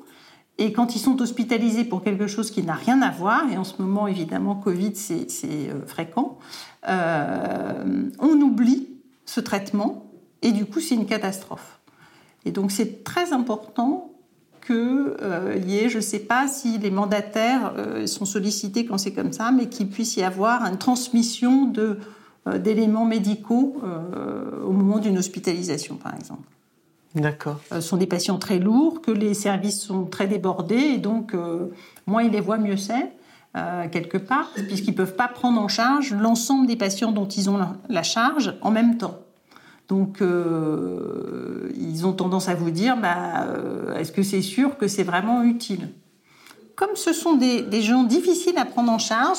Et 0.59 0.73
quand 0.73 0.97
ils 0.97 0.99
sont 0.99 1.21
hospitalisés 1.23 1.85
pour 1.85 2.03
quelque 2.03 2.27
chose 2.27 2.51
qui 2.51 2.63
n'a 2.63 2.75
rien 2.75 3.01
à 3.03 3.11
voir, 3.11 3.45
et 3.51 3.57
en 3.57 3.65
ce 3.65 3.81
moment, 3.81 4.09
évidemment, 4.09 4.57
Covid, 4.57 4.95
c'est 4.97 5.29
euh, 5.45 5.87
fréquent, 5.87 6.39
on 6.87 8.41
oublie 8.41 8.89
ce 9.25 9.41
traitement, 9.41 10.11
et 10.43 10.53
du 10.53 10.67
coup, 10.67 10.81
c'est 10.81 10.95
une 10.95 11.07
catastrophe. 11.07 11.81
Et 12.45 12.51
donc, 12.51 12.73
c'est 12.73 13.05
très 13.05 13.33
important 13.33 14.08
qu'il 14.69 14.77
euh, 15.23 15.59
y 15.67 15.79
ait, 15.79 15.89
je 15.89 15.97
ne 15.97 16.03
sais 16.03 16.19
pas 16.19 16.47
si 16.47 16.77
les 16.77 16.91
mandataires 16.91 17.73
euh, 17.79 18.07
sont 18.07 18.27
sollicités 18.27 18.85
quand 18.85 18.99
c'est 18.99 19.13
comme 19.13 19.33
ça, 19.33 19.51
mais 19.51 19.69
qu'il 19.71 19.89
puisse 19.89 20.17
y 20.17 20.23
avoir 20.23 20.63
une 20.65 20.77
transmission 20.77 21.65
de, 21.65 21.99
euh, 22.47 22.59
d'éléments 22.59 23.07
médicaux 23.07 23.81
au 24.65 24.73
moment 24.73 24.99
d'une 24.99 25.17
hospitalisation, 25.17 25.97
par 25.97 26.15
exemple. 26.15 26.43
D'accord. 27.15 27.61
Ce 27.71 27.81
sont 27.81 27.97
des 27.97 28.07
patients 28.07 28.39
très 28.39 28.59
lourds, 28.59 29.01
que 29.01 29.11
les 29.11 29.33
services 29.33 29.81
sont 29.81 30.05
très 30.05 30.27
débordés, 30.27 30.77
et 30.77 30.99
donc 30.99 31.35
moins 32.07 32.23
ils 32.23 32.31
les 32.31 32.41
voient, 32.41 32.59
mieux 32.59 32.77
c'est. 32.77 33.11
quelque 33.91 34.19
part, 34.19 34.51
puisqu'ils 34.69 34.91
ne 34.91 34.97
peuvent 34.97 35.17
pas 35.17 35.27
prendre 35.27 35.59
en 35.59 35.69
charge 35.69 36.13
l'ensemble 36.13 36.67
des 36.67 36.77
patients 36.77 37.11
dont 37.11 37.27
ils 37.27 37.49
ont 37.49 37.59
la 37.89 38.03
charge 38.03 38.55
en 38.61 38.71
même 38.71 38.99
temps. 38.99 39.19
Donc, 39.89 40.21
euh, 40.21 41.71
ils 41.75 42.07
ont 42.07 42.13
tendance 42.13 42.49
à 42.49 42.55
vous 42.55 42.71
dire, 42.71 42.97
bah, 42.99 43.45
euh, 43.47 43.97
est-ce 43.97 44.13
que 44.13 44.23
c'est 44.23 44.43
sûr 44.43 44.77
que 44.77 44.87
c'est 44.87 45.03
vraiment 45.03 45.43
utile? 45.43 45.89
Comme 46.77 46.95
ce 46.95 47.13
sont 47.15 47.37
des, 47.37 47.83
gens 47.83 48.05
difficiles 48.05 48.59
à 48.59 48.67
prendre 48.67 48.93
en 48.93 48.99
charge, 48.99 49.39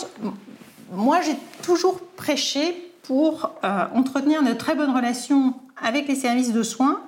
moi 0.92 1.22
j'ai 1.22 1.38
toujours 1.62 2.00
prêché 2.18 2.92
pour 3.04 3.52
euh, 3.64 3.86
entretenir 3.94 4.44
de 4.44 4.54
très 4.54 4.76
bonnes 4.76 4.94
relations 4.94 5.54
avec 5.82 6.08
les 6.08 6.16
services 6.16 6.52
de 6.52 6.64
soins 6.64 7.00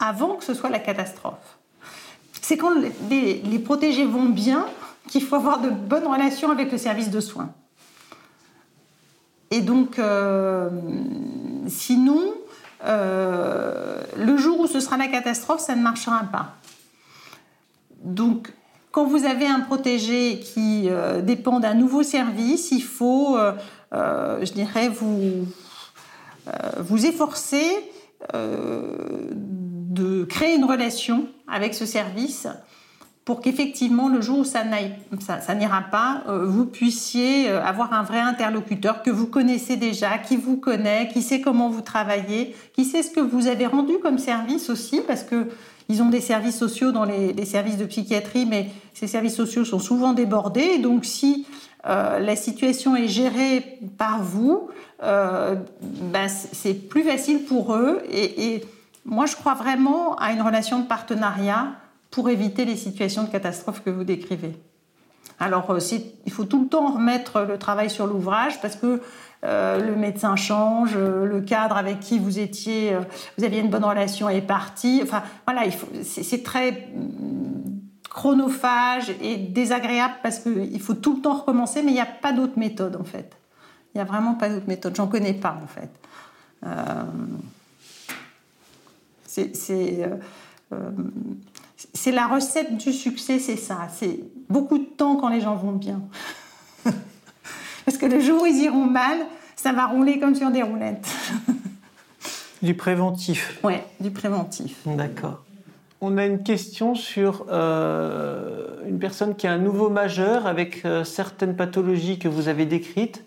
avant 0.00 0.34
que 0.34 0.44
ce 0.44 0.52
soit 0.52 0.68
la 0.68 0.80
catastrophe. 0.80 1.58
C'est 2.42 2.56
quand 2.56 2.72
les, 3.08 3.40
les 3.40 3.58
protégés 3.60 4.04
vont 4.04 4.26
bien 4.26 4.66
qu'il 5.08 5.22
faut 5.22 5.36
avoir 5.36 5.60
de 5.60 5.70
bonnes 5.70 6.06
relations 6.06 6.50
avec 6.50 6.72
le 6.72 6.78
service 6.78 7.10
de 7.10 7.20
soins. 7.20 7.50
Et 9.50 9.60
donc, 9.60 10.00
sinon, 11.68 12.34
euh, 12.84 14.02
le 14.16 14.36
jour 14.36 14.60
où 14.60 14.66
ce 14.66 14.80
sera 14.80 14.96
la 14.96 15.08
catastrophe, 15.08 15.60
ça 15.60 15.76
ne 15.76 15.82
marchera 15.82 16.22
pas. 16.32 16.54
Donc, 18.02 18.52
quand 18.90 19.04
vous 19.04 19.24
avez 19.24 19.46
un 19.46 19.60
protégé 19.60 20.40
qui 20.40 20.88
euh, 20.88 21.20
dépend 21.20 21.60
d'un 21.60 21.74
nouveau 21.74 22.02
service, 22.02 22.70
il 22.72 22.82
faut, 22.82 23.36
euh, 23.36 23.52
je 23.92 24.52
dirais, 24.52 24.88
vous, 24.88 25.46
vous 26.78 27.06
efforcer 27.06 27.64
de 28.34 30.24
créer 30.24 30.56
une 30.56 30.64
relation 30.64 31.26
avec 31.46 31.74
ce 31.74 31.86
service 31.86 32.46
pour 33.24 33.40
qu'effectivement, 33.40 34.08
le 34.08 34.20
jour 34.22 34.40
où 34.40 34.44
ça 34.44 34.64
n'ira 34.64 35.82
pas, 35.82 36.22
euh, 36.28 36.46
vous 36.46 36.64
puissiez 36.64 37.50
euh, 37.50 37.62
avoir 37.62 37.92
un 37.92 38.02
vrai 38.02 38.18
interlocuteur 38.18 39.02
que 39.02 39.10
vous 39.10 39.26
connaissez 39.26 39.76
déjà, 39.76 40.16
qui 40.18 40.36
vous 40.36 40.56
connaît, 40.56 41.08
qui 41.12 41.20
sait 41.20 41.40
comment 41.40 41.68
vous 41.68 41.82
travaillez, 41.82 42.56
qui 42.74 42.84
sait 42.84 43.02
ce 43.02 43.10
que 43.10 43.20
vous 43.20 43.46
avez 43.46 43.66
rendu 43.66 43.98
comme 43.98 44.18
service 44.18 44.70
aussi, 44.70 45.02
parce 45.06 45.22
que 45.22 45.48
ils 45.88 46.02
ont 46.02 46.08
des 46.08 46.20
services 46.20 46.56
sociaux 46.56 46.92
dans 46.92 47.04
les, 47.04 47.44
services 47.44 47.76
de 47.76 47.84
psychiatrie, 47.84 48.46
mais 48.46 48.68
ces 48.94 49.08
services 49.08 49.34
sociaux 49.34 49.64
sont 49.64 49.80
souvent 49.80 50.12
débordés. 50.12 50.78
Donc, 50.78 51.04
si 51.04 51.46
euh, 51.86 52.20
la 52.20 52.36
situation 52.36 52.94
est 52.94 53.08
gérée 53.08 53.78
par 53.98 54.22
vous, 54.22 54.68
ben, 55.02 56.28
c'est 56.28 56.74
plus 56.74 57.02
facile 57.02 57.42
pour 57.42 57.74
eux. 57.74 58.02
Et, 58.08 58.54
et 58.54 58.64
moi, 59.04 59.26
je 59.26 59.34
crois 59.34 59.54
vraiment 59.54 60.14
à 60.16 60.30
une 60.30 60.42
relation 60.42 60.78
de 60.78 60.86
partenariat 60.86 61.72
pour 62.10 62.28
éviter 62.28 62.64
les 62.64 62.76
situations 62.76 63.24
de 63.24 63.30
catastrophe 63.30 63.82
que 63.84 63.90
vous 63.90 64.04
décrivez. 64.04 64.56
Alors, 65.38 65.74
il 66.26 66.32
faut 66.32 66.44
tout 66.44 66.62
le 66.62 66.68
temps 66.68 66.92
remettre 66.92 67.42
le 67.42 67.56
travail 67.56 67.88
sur 67.88 68.06
l'ouvrage 68.06 68.60
parce 68.60 68.76
que 68.76 69.00
le 69.42 69.96
médecin 69.96 70.36
change, 70.36 70.98
le 70.98 71.40
cadre 71.40 71.78
avec 71.78 72.00
qui 72.00 72.18
vous 72.18 72.38
étiez, 72.38 72.94
vous 73.38 73.44
aviez 73.44 73.60
une 73.60 73.70
bonne 73.70 73.84
relation 73.84 74.28
est 74.28 74.42
parti. 74.42 75.00
Enfin, 75.02 75.22
voilà, 75.46 75.62
c'est 76.02 76.42
très 76.42 76.88
chronophage 78.10 79.14
et 79.22 79.36
désagréable 79.36 80.14
parce 80.22 80.40
qu'il 80.40 80.80
faut 80.80 80.94
tout 80.94 81.16
le 81.16 81.22
temps 81.22 81.38
recommencer, 81.38 81.82
mais 81.82 81.92
il 81.92 81.94
n'y 81.94 82.00
a 82.00 82.06
pas 82.06 82.32
d'autre 82.32 82.58
méthode 82.58 82.96
en 82.96 83.04
fait. 83.04 83.36
Il 83.94 83.98
n'y 83.98 84.02
a 84.02 84.04
vraiment 84.04 84.34
pas 84.34 84.48
d'autre 84.48 84.68
méthode. 84.68 84.94
J'en 84.96 85.06
connais 85.06 85.32
pas 85.32 85.58
en 85.62 85.66
fait. 85.66 85.90
Euh, 86.66 87.04
euh, 89.38 90.18
euh, 90.72 90.90
c'est 91.94 92.12
la 92.12 92.26
recette 92.26 92.76
du 92.76 92.92
succès, 92.92 93.38
c'est 93.38 93.56
ça. 93.56 93.88
C'est 93.94 94.20
beaucoup 94.48 94.78
de 94.78 94.84
temps 94.84 95.16
quand 95.16 95.28
les 95.28 95.40
gens 95.40 95.56
vont 95.56 95.72
bien. 95.72 96.02
parce 97.84 97.96
que 97.98 98.06
le 98.06 98.20
jour 98.20 98.42
où 98.42 98.46
ils 98.46 98.62
iront 98.62 98.86
mal, 98.86 99.18
ça 99.56 99.72
va 99.72 99.86
rouler 99.86 100.18
comme 100.18 100.34
sur 100.34 100.50
des 100.50 100.62
roulettes. 100.62 101.06
du 102.62 102.74
préventif. 102.74 103.58
Ouais, 103.62 103.84
du 104.00 104.10
préventif. 104.10 104.76
D'accord. 104.86 105.44
On 106.02 106.16
a 106.16 106.24
une 106.24 106.42
question 106.42 106.94
sur 106.94 107.46
euh, 107.50 108.76
une 108.86 108.98
personne 108.98 109.34
qui 109.34 109.46
a 109.46 109.52
un 109.52 109.58
nouveau 109.58 109.90
majeur 109.90 110.46
avec 110.46 110.86
euh, 110.86 111.04
certaines 111.04 111.56
pathologies 111.56 112.18
que 112.18 112.28
vous 112.28 112.48
avez 112.48 112.64
décrites, 112.64 113.22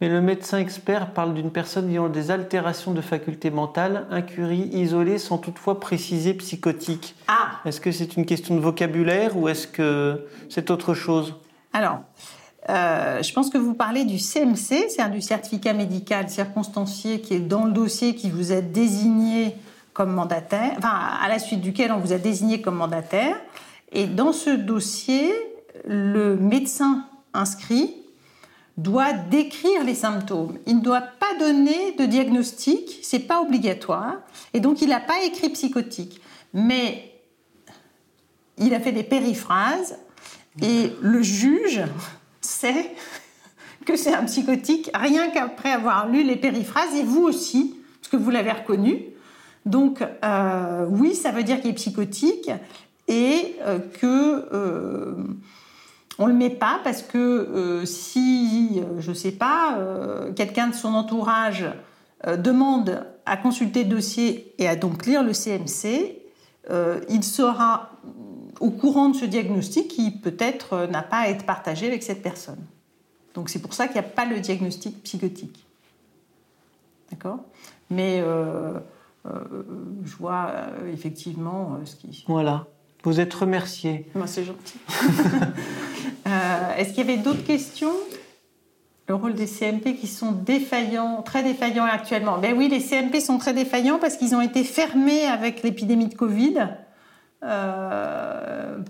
mais 0.00 0.08
le 0.08 0.20
médecin 0.20 0.58
expert 0.58 1.12
parle 1.12 1.34
d'une 1.34 1.50
personne 1.50 1.90
ayant 1.90 2.08
des 2.08 2.30
altérations 2.30 2.92
de 2.92 3.00
facultés 3.02 3.50
mentales, 3.50 4.06
incurie, 4.10 4.70
isolée, 4.72 5.18
sans 5.18 5.36
toutefois 5.36 5.78
préciser 5.78 6.32
psychotique. 6.34 7.14
Ah 7.28 7.60
Est-ce 7.66 7.80
que 7.80 7.92
c'est 7.92 8.16
une 8.16 8.24
question 8.24 8.54
de 8.54 8.60
vocabulaire 8.60 9.36
ou 9.36 9.48
est-ce 9.48 9.66
que 9.66 10.26
c'est 10.48 10.70
autre 10.70 10.94
chose? 10.94 11.34
Alors, 11.74 12.00
euh, 12.70 13.22
je 13.22 13.32
pense 13.32 13.50
que 13.50 13.58
vous 13.58 13.74
parlez 13.74 14.04
du 14.04 14.18
CMC, 14.18 14.88
c'est 14.88 15.10
du 15.10 15.20
certificat 15.20 15.74
médical 15.74 16.30
circonstancié 16.30 17.20
qui 17.20 17.34
est 17.34 17.40
dans 17.40 17.64
le 17.64 17.72
dossier 17.72 18.14
qui 18.14 18.30
vous 18.30 18.52
est 18.52 18.62
désigné 18.62 19.54
comme 19.92 20.12
mandataire, 20.12 20.72
enfin, 20.78 20.94
à 21.22 21.28
la 21.28 21.38
suite 21.38 21.60
duquel 21.60 21.92
on 21.92 21.98
vous 21.98 22.12
a 22.12 22.18
désigné 22.18 22.62
comme 22.62 22.76
mandataire. 22.76 23.36
Et 23.92 24.06
dans 24.06 24.32
ce 24.32 24.50
dossier, 24.50 25.30
le 25.84 26.36
médecin 26.36 27.04
inscrit 27.34 27.99
doit 28.82 29.12
décrire 29.12 29.84
les 29.84 29.94
symptômes. 29.94 30.58
Il 30.66 30.78
ne 30.78 30.82
doit 30.82 31.00
pas 31.00 31.34
donner 31.38 31.92
de 31.92 32.06
diagnostic, 32.06 33.00
c'est 33.02 33.20
pas 33.20 33.40
obligatoire, 33.40 34.16
et 34.54 34.60
donc 34.60 34.82
il 34.82 34.88
n'a 34.88 35.00
pas 35.00 35.22
écrit 35.24 35.50
psychotique. 35.50 36.20
Mais 36.52 37.12
il 38.58 38.74
a 38.74 38.80
fait 38.80 38.92
des 38.92 39.02
périphrases, 39.02 39.98
et 40.62 40.92
le 41.00 41.22
juge 41.22 41.82
sait 42.40 42.94
que 43.86 43.96
c'est 43.96 44.14
un 44.14 44.24
psychotique 44.24 44.90
rien 44.94 45.30
qu'après 45.30 45.72
avoir 45.72 46.08
lu 46.08 46.22
les 46.22 46.36
périphrases, 46.36 46.94
et 46.94 47.02
vous 47.02 47.22
aussi, 47.22 47.76
parce 48.00 48.10
que 48.10 48.16
vous 48.16 48.30
l'avez 48.30 48.52
reconnu. 48.52 49.04
Donc 49.66 50.02
euh, 50.24 50.86
oui, 50.88 51.14
ça 51.14 51.32
veut 51.32 51.42
dire 51.42 51.60
qu'il 51.60 51.70
est 51.70 51.74
psychotique 51.74 52.50
et 53.08 53.56
euh, 53.62 53.78
que 54.00 54.48
euh, 54.52 55.14
on 56.20 56.26
le 56.26 56.34
met 56.34 56.50
pas 56.50 56.80
parce 56.84 57.02
que 57.02 57.82
si 57.84 58.80
je 58.98 59.12
sais 59.12 59.32
pas 59.32 59.78
quelqu'un 60.36 60.68
de 60.68 60.74
son 60.74 60.94
entourage 60.94 61.66
demande 62.24 63.04
à 63.26 63.36
consulter 63.36 63.82
le 63.84 63.90
dossier 63.90 64.54
et 64.58 64.68
à 64.68 64.76
donc 64.76 65.06
lire 65.06 65.24
le 65.24 65.32
CMC, 65.32 66.20
il 67.08 67.24
sera 67.24 67.90
au 68.60 68.70
courant 68.70 69.08
de 69.08 69.16
ce 69.16 69.24
diagnostic 69.24 69.88
qui 69.88 70.10
peut-être 70.10 70.86
n'a 70.90 71.02
pas 71.02 71.20
à 71.20 71.28
être 71.28 71.46
partagé 71.46 71.86
avec 71.86 72.02
cette 72.02 72.22
personne. 72.22 72.62
Donc 73.34 73.48
c'est 73.48 73.60
pour 73.60 73.72
ça 73.72 73.86
qu'il 73.86 73.94
n'y 73.94 74.06
a 74.06 74.10
pas 74.10 74.26
le 74.26 74.40
diagnostic 74.40 75.02
psychotique. 75.02 75.66
D'accord? 77.10 77.40
Mais 77.88 78.22
euh, 79.26 79.42
je 80.04 80.16
vois 80.16 80.50
euh, 80.50 80.92
effectivement 80.92 81.74
euh, 81.74 81.84
ce 81.84 81.96
qui. 81.96 82.24
Voilà. 82.26 82.66
Vous 83.02 83.20
êtes 83.20 83.32
remercié. 83.32 84.06
c'est 84.26 84.44
gentil. 84.44 84.78
Est-ce 86.78 86.90
qu'il 86.90 86.98
y 86.98 87.10
avait 87.10 87.16
d'autres 87.22 87.44
questions? 87.44 87.92
Le 89.08 89.14
rôle 89.14 89.34
des 89.34 89.46
CMP 89.46 89.96
qui 89.96 90.06
sont 90.06 90.32
défaillants, 90.32 91.22
très 91.22 91.42
défaillants 91.42 91.84
actuellement. 91.84 92.38
Ben 92.38 92.54
oui, 92.56 92.68
les 92.68 92.80
CMP 92.80 93.20
sont 93.20 93.38
très 93.38 93.52
défaillants 93.52 93.98
parce 93.98 94.16
qu'ils 94.16 94.36
ont 94.36 94.40
été 94.40 94.62
fermés 94.62 95.24
avec 95.24 95.62
l'épidémie 95.62 96.06
de 96.06 96.14
Covid 96.14 96.68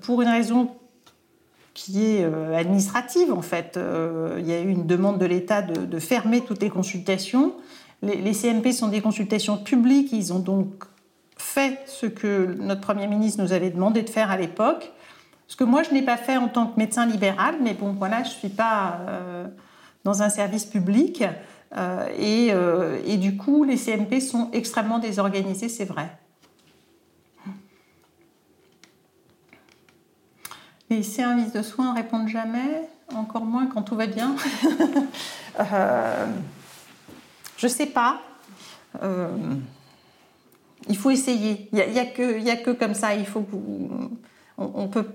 pour 0.03 0.23
une 0.23 0.29
raison 0.29 0.75
qui 1.73 2.05
est 2.05 2.25
administrative 2.55 3.33
en 3.33 3.43
fait. 3.43 3.79
il 4.39 4.47
y 4.47 4.53
a 4.53 4.61
eu 4.61 4.69
une 4.69 4.87
demande 4.87 5.19
de 5.19 5.25
l'État 5.25 5.63
de, 5.63 5.87
de, 5.87 5.99
fermer 5.99 6.43
toutes 6.43 6.61
les 6.61 6.69
consultations 6.69 7.55
les, 8.03 8.33
CMP 8.33 8.73
sont 8.73 8.89
des 8.89 9.01
consultations 9.01 9.59
publiques, 9.59 10.13
ils 10.13 10.33
ont 10.33 10.39
donc 10.39 10.85
fait 11.51 11.81
ce 11.87 12.07
que 12.07 12.55
notre 12.61 12.81
Premier 12.81 13.07
ministre 13.09 13.43
nous 13.43 13.53
avait 13.53 13.71
demandé 13.71 14.03
de 14.03 14.11
faire 14.11 14.31
à 14.31 14.37
l'époque. 14.37 14.93
Ce 15.49 15.57
que 15.57 15.65
moi, 15.65 15.83
je 15.83 15.91
n'ai 15.91 16.03
pas 16.03 16.17
fait 16.17 16.37
en 16.37 16.47
tant 16.49 16.69
que 16.69 16.79
médecin 16.79 17.07
libéral, 17.07 17.57
mais 17.61 17.75
bon, 17.75 17.93
voilà, 17.93 18.23
je 18.23 18.29
ne 18.29 18.35
suis 18.35 18.49
pas 18.51 19.01
euh, 19.09 19.49
dans 20.05 20.23
un 20.23 20.29
service 20.29 20.65
public. 20.65 21.25
Euh, 21.77 22.07
euh, 22.19 23.01
et, 23.05 23.17
du 23.17 23.37
coup, 23.37 23.65
les 23.65 23.77
CMP 23.77 24.21
sont 24.21 24.51
extrêmement 24.53 25.01
désorganisés, 25.01 25.69
c'est 25.69 25.85
vrai. 25.85 26.17
Les 30.89 31.03
services 31.03 31.53
de 31.53 31.63
soins 31.63 31.95
répondent 31.95 32.29
jamais, 32.29 32.89
encore 33.15 33.45
moins 33.45 33.67
quand 33.67 33.83
tout 33.83 33.97
va 33.97 34.07
bien. 34.07 34.37
Je 37.57 37.67
sais 37.67 37.87
pas. 37.87 38.21
Il 40.91 40.97
faut 40.97 41.11
essayer. 41.11 41.69
Il 41.73 41.79
n'y 41.79 41.99
a, 41.99 42.05
que, 42.05 42.49
a 42.49 42.57
que 42.57 42.71
comme 42.71 42.95
ça. 42.95 43.15
Il 43.15 43.25
faut 43.25 43.47
on, 44.59 44.89
peut. 44.89 45.07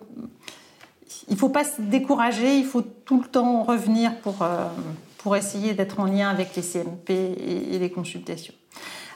Il 1.30 1.38
faut 1.38 1.50
pas 1.50 1.64
se 1.64 1.82
décourager. 1.82 2.58
Il 2.58 2.66
faut 2.66 2.82
tout 2.82 3.22
le 3.22 3.28
temps 3.28 3.64
revenir 3.64 4.16
pour, 4.22 4.42
euh, 4.42 4.66
pour 5.20 5.36
essayer 5.36 5.74
d'être 5.74 6.00
en 6.00 6.06
lien 6.06 6.30
avec 6.30 6.56
les 6.56 6.64
CMP 6.64 7.10
et, 7.12 7.78
les 7.78 7.90
consultations. 7.92 8.54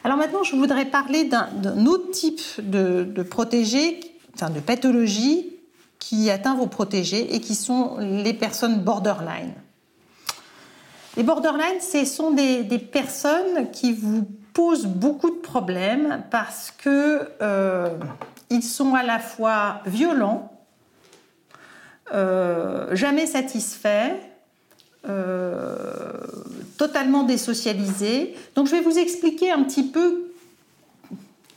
Alors 0.04 0.18
maintenant, 0.18 0.44
je 0.44 0.56
voudrais 0.56 0.86
parler 0.86 1.24
d'un 1.26 1.86
autre 1.86 2.12
type 2.12 2.42
de, 2.60 3.04
de 3.04 3.26
enfin 4.36 4.50
de 4.50 4.60
pathologie 4.60 5.48
qui 6.00 6.30
atteint 6.30 6.56
vos 6.56 6.68
protégés 6.68 7.36
et 7.36 7.42
qui 7.42 7.56
sont 7.56 7.98
les 8.00 8.34
personnes 8.34 8.82
borderline. 8.84 9.54
Les 11.18 11.24
borderline, 11.24 11.82
ce 11.82 12.06
sont 12.06 12.32
des, 12.32 12.64
personnes 12.80 13.70
qui 13.72 13.92
vous 13.92 14.26
posent 14.60 14.88
beaucoup 14.88 15.30
de 15.30 15.38
problèmes 15.38 16.22
parce 16.32 16.70
que 16.70 17.30
euh, 17.42 17.92
ils 18.50 18.62
sont 18.62 18.94
à 18.94 19.04
la 19.04 19.18
fois 19.18 19.80
violents, 19.86 20.52
euh, 22.14 22.94
jamais 22.94 23.26
satisfaits, 23.26 24.16
euh, 25.08 26.20
totalement 26.78 27.24
désocialisés. 27.24 28.36
Donc 28.54 28.68
je 28.68 28.72
vais 28.72 28.82
vous 28.82 28.98
expliquer 28.98 29.50
un 29.50 29.64
petit 29.64 29.84
peu 29.84 30.30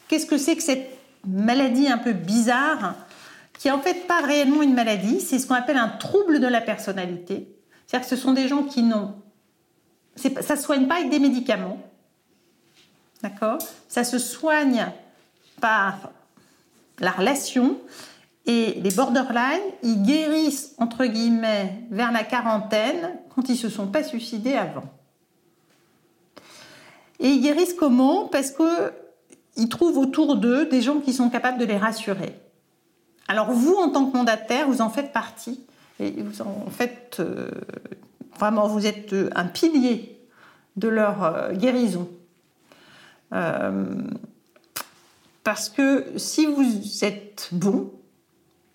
qu'est-ce 0.06 0.26
que 0.26 0.38
c'est 0.38 0.54
que 0.54 0.62
cette 0.62 0.88
maladie 1.26 1.88
un 1.88 1.98
peu 1.98 2.12
bizarre, 2.12 2.94
qui 3.58 3.66
est 3.66 3.72
en 3.72 3.80
fait 3.80 4.06
pas 4.06 4.20
réellement 4.20 4.62
une 4.62 4.74
maladie, 4.74 5.20
c'est 5.20 5.40
ce 5.40 5.48
qu'on 5.48 5.56
appelle 5.56 5.76
un 5.76 5.88
trouble 5.88 6.38
de 6.38 6.46
la 6.46 6.60
personnalité. 6.60 7.48
C'est-à-dire 7.88 8.08
que 8.08 8.16
ce 8.16 8.22
sont 8.22 8.32
des 8.32 8.46
gens 8.46 8.62
qui 8.62 8.84
n'ont 8.84 9.16
ça 10.14 10.54
ne 10.54 10.60
soigne 10.60 10.86
pas 10.86 10.98
avec 10.98 11.10
des 11.10 11.18
médicaments. 11.18 11.80
D'accord? 13.22 13.58
Ça 13.88 14.04
se 14.04 14.18
soigne 14.18 14.86
par 15.60 16.10
la 16.98 17.10
relation. 17.10 17.76
Et 18.46 18.80
les 18.82 18.90
borderline, 18.90 19.62
ils 19.82 20.02
guérissent, 20.02 20.74
entre 20.78 21.04
guillemets, 21.06 21.84
vers 21.90 22.10
la 22.10 22.24
quarantaine 22.24 23.12
quand 23.34 23.48
ils 23.48 23.52
ne 23.52 23.58
se 23.58 23.68
sont 23.68 23.86
pas 23.86 24.02
suicidés 24.02 24.54
avant. 24.54 24.84
Et 27.20 27.28
ils 27.28 27.40
guérissent 27.40 27.74
comment? 27.74 28.26
Parce 28.26 28.50
qu'ils 28.50 29.68
trouvent 29.68 29.98
autour 29.98 30.36
d'eux 30.36 30.66
des 30.66 30.82
gens 30.82 30.98
qui 30.98 31.12
sont 31.12 31.30
capables 31.30 31.58
de 31.58 31.64
les 31.64 31.76
rassurer. 31.76 32.34
Alors 33.28 33.52
vous, 33.52 33.74
en 33.74 33.90
tant 33.90 34.06
que 34.06 34.16
mandataire, 34.16 34.66
vous 34.66 34.80
en 34.80 34.90
faites 34.90 35.12
partie. 35.12 35.60
Et 36.00 36.10
vous 36.10 36.42
en 36.42 36.66
faites 36.68 37.18
euh, 37.20 37.48
Vraiment, 38.38 38.66
vous 38.66 38.86
êtes 38.86 39.12
euh, 39.12 39.30
un 39.34 39.44
pilier 39.44 40.18
de 40.76 40.88
leur 40.88 41.22
euh, 41.22 41.52
guérison. 41.52 42.08
Euh, 43.32 43.94
parce 45.44 45.68
que 45.68 46.06
si 46.16 46.46
vous 46.46 47.04
êtes 47.04 47.48
bon, 47.52 47.92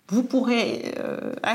vous 0.08 0.22
pourrez 0.22 0.94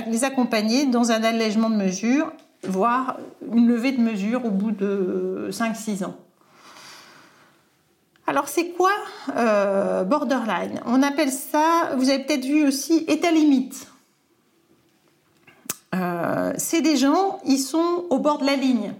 les 0.07 0.23
accompagner 0.23 0.85
dans 0.85 1.11
un 1.11 1.23
allègement 1.23 1.69
de 1.69 1.75
mesures, 1.75 2.31
voire 2.63 3.17
une 3.51 3.67
levée 3.67 3.91
de 3.91 4.01
mesures 4.01 4.45
au 4.45 4.51
bout 4.51 4.71
de 4.71 5.49
5-6 5.51 6.05
ans. 6.05 6.15
Alors 8.25 8.47
c'est 8.47 8.69
quoi 8.69 8.91
euh, 9.35 10.03
borderline? 10.03 10.81
On 10.85 11.03
appelle 11.03 11.31
ça, 11.31 11.91
vous 11.97 12.09
avez 12.09 12.23
peut-être 12.23 12.45
vu 12.45 12.65
aussi, 12.65 13.03
état 13.07 13.31
limite. 13.31 13.87
Euh, 15.93 16.53
c'est 16.57 16.81
des 16.81 16.95
gens, 16.95 17.39
ils 17.45 17.59
sont 17.59 18.05
au 18.09 18.19
bord 18.19 18.37
de 18.37 18.45
la 18.45 18.55
ligne. 18.55 18.93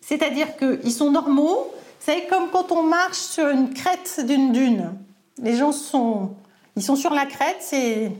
C'est-à-dire 0.00 0.56
qu'ils 0.56 0.92
sont 0.92 1.10
normaux. 1.10 1.72
C'est 2.04 2.26
comme 2.26 2.50
quand 2.50 2.70
on 2.70 2.82
marche 2.82 3.16
sur 3.16 3.48
une 3.48 3.72
crête 3.72 4.20
d'une 4.26 4.52
dune. 4.52 4.92
Les 5.38 5.56
gens 5.56 5.72
sont, 5.72 6.34
ils 6.76 6.82
sont 6.82 6.96
sur 6.96 7.14
la 7.14 7.24
crête, 7.24 7.56
c'est 7.60 8.12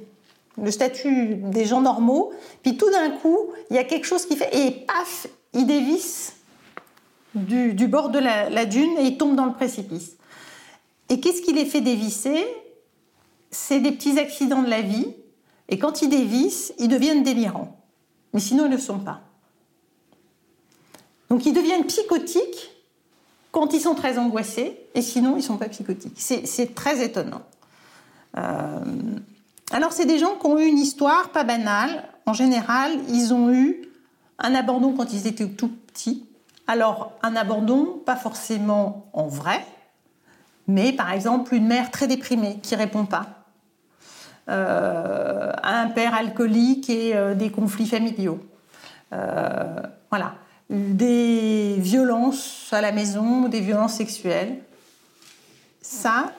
le 0.57 0.71
statut 0.71 1.35
des 1.35 1.67
gens 1.67 1.83
normaux. 1.83 2.33
Puis 2.63 2.79
tout 2.79 2.91
d'un 2.91 3.11
coup, 3.11 3.39
il 3.69 3.77
y 3.77 3.79
a 3.79 3.85
quelque 3.85 4.07
chose 4.07 4.25
qui 4.25 4.37
fait 4.37 4.49
et 4.57 4.71
paf, 4.71 5.27
ils 5.53 5.67
dévissent 5.67 6.35
du, 7.35 7.87
bord 7.87 8.09
de 8.09 8.19
la, 8.19 8.65
dune 8.65 8.97
et 8.97 9.03
ils 9.03 9.19
tombent 9.19 9.37
dans 9.37 9.45
le 9.45 9.53
précipice. 9.53 10.17
Et 11.11 11.21
qu'est-ce 11.21 11.43
qui 11.43 11.53
les 11.53 11.67
fait 11.67 11.83
dévisser? 11.83 12.43
C'est 13.51 13.81
des 13.81 13.93
petits 13.93 14.19
accidents 14.19 14.63
de 14.63 14.71
la 14.71 14.81
vie. 14.81 15.15
Et 15.69 15.79
quand 15.79 16.01
ils 16.01 16.09
dévissent, 16.09 16.73
ils 16.79 16.89
deviennent 16.89 17.23
délirants. 17.23 17.77
Mais 18.33 18.41
sinon, 18.41 18.65
ils 18.65 18.71
ne 18.71 18.77
le 18.77 18.81
sont 18.81 18.99
pas. 18.99 19.21
Donc 21.29 21.45
ils 21.45 21.53
deviennent 21.53 21.85
psychotiques 21.85 22.71
quand 23.55 23.73
ils 23.73 23.81
sont 23.81 23.95
très 23.95 24.19
angoissés, 24.19 24.77
et 24.97 25.01
sinon 25.01 25.35
ils 25.35 25.37
ne 25.37 25.43
sont 25.43 25.57
pas 25.57 25.69
psychotiques. 25.69 26.17
C'est 26.19 26.75
très 26.75 27.05
étonnant. 27.05 27.43
Euh, 28.37 28.81
alors 29.71 29.93
c'est 29.93 30.07
des 30.07 30.19
gens 30.19 30.35
qui 30.35 30.47
ont 30.47 30.59
eu 30.59 30.65
une 30.65 30.79
histoire 30.79 31.29
pas 31.29 31.45
banale. 31.45 32.03
En 32.27 32.33
général, 32.33 32.91
ils 33.09 33.33
ont 33.33 33.53
eu 33.53 33.89
un 34.41 34.57
abandon 34.57 34.93
quand 34.93 35.13
ils 35.13 35.29
étaient 35.29 35.47
tout 35.47 35.69
petits. 35.69 36.27
Alors 36.67 37.13
un 37.23 37.37
abandon, 37.37 38.03
pas 38.05 38.17
forcément 38.17 39.07
en 39.13 39.29
vrai, 39.29 39.65
mais 40.67 40.93
par 40.93 41.13
exemple 41.13 41.55
une 41.55 41.69
mère 41.69 41.93
très 41.93 42.09
déprimée 42.09 42.59
qui 42.61 42.75
répond 42.75 43.07
pas. 43.07 43.45
Euh, 44.51 45.53
un 45.63 45.87
père 45.91 46.13
alcoolique 46.13 46.91
et 46.91 47.15
euh, 47.15 47.37
des 47.37 47.51
conflits 47.51 47.87
familiaux. 47.87 48.41
voilà 50.11 50.35
des 50.71 51.77
violences 51.79 52.69
à 52.73 52.81
la 52.81 52.93
maison, 52.93 53.49
des 53.49 53.61
violences 53.61 53.95
sexuelles. 53.95 54.59
Ça, 55.81 56.33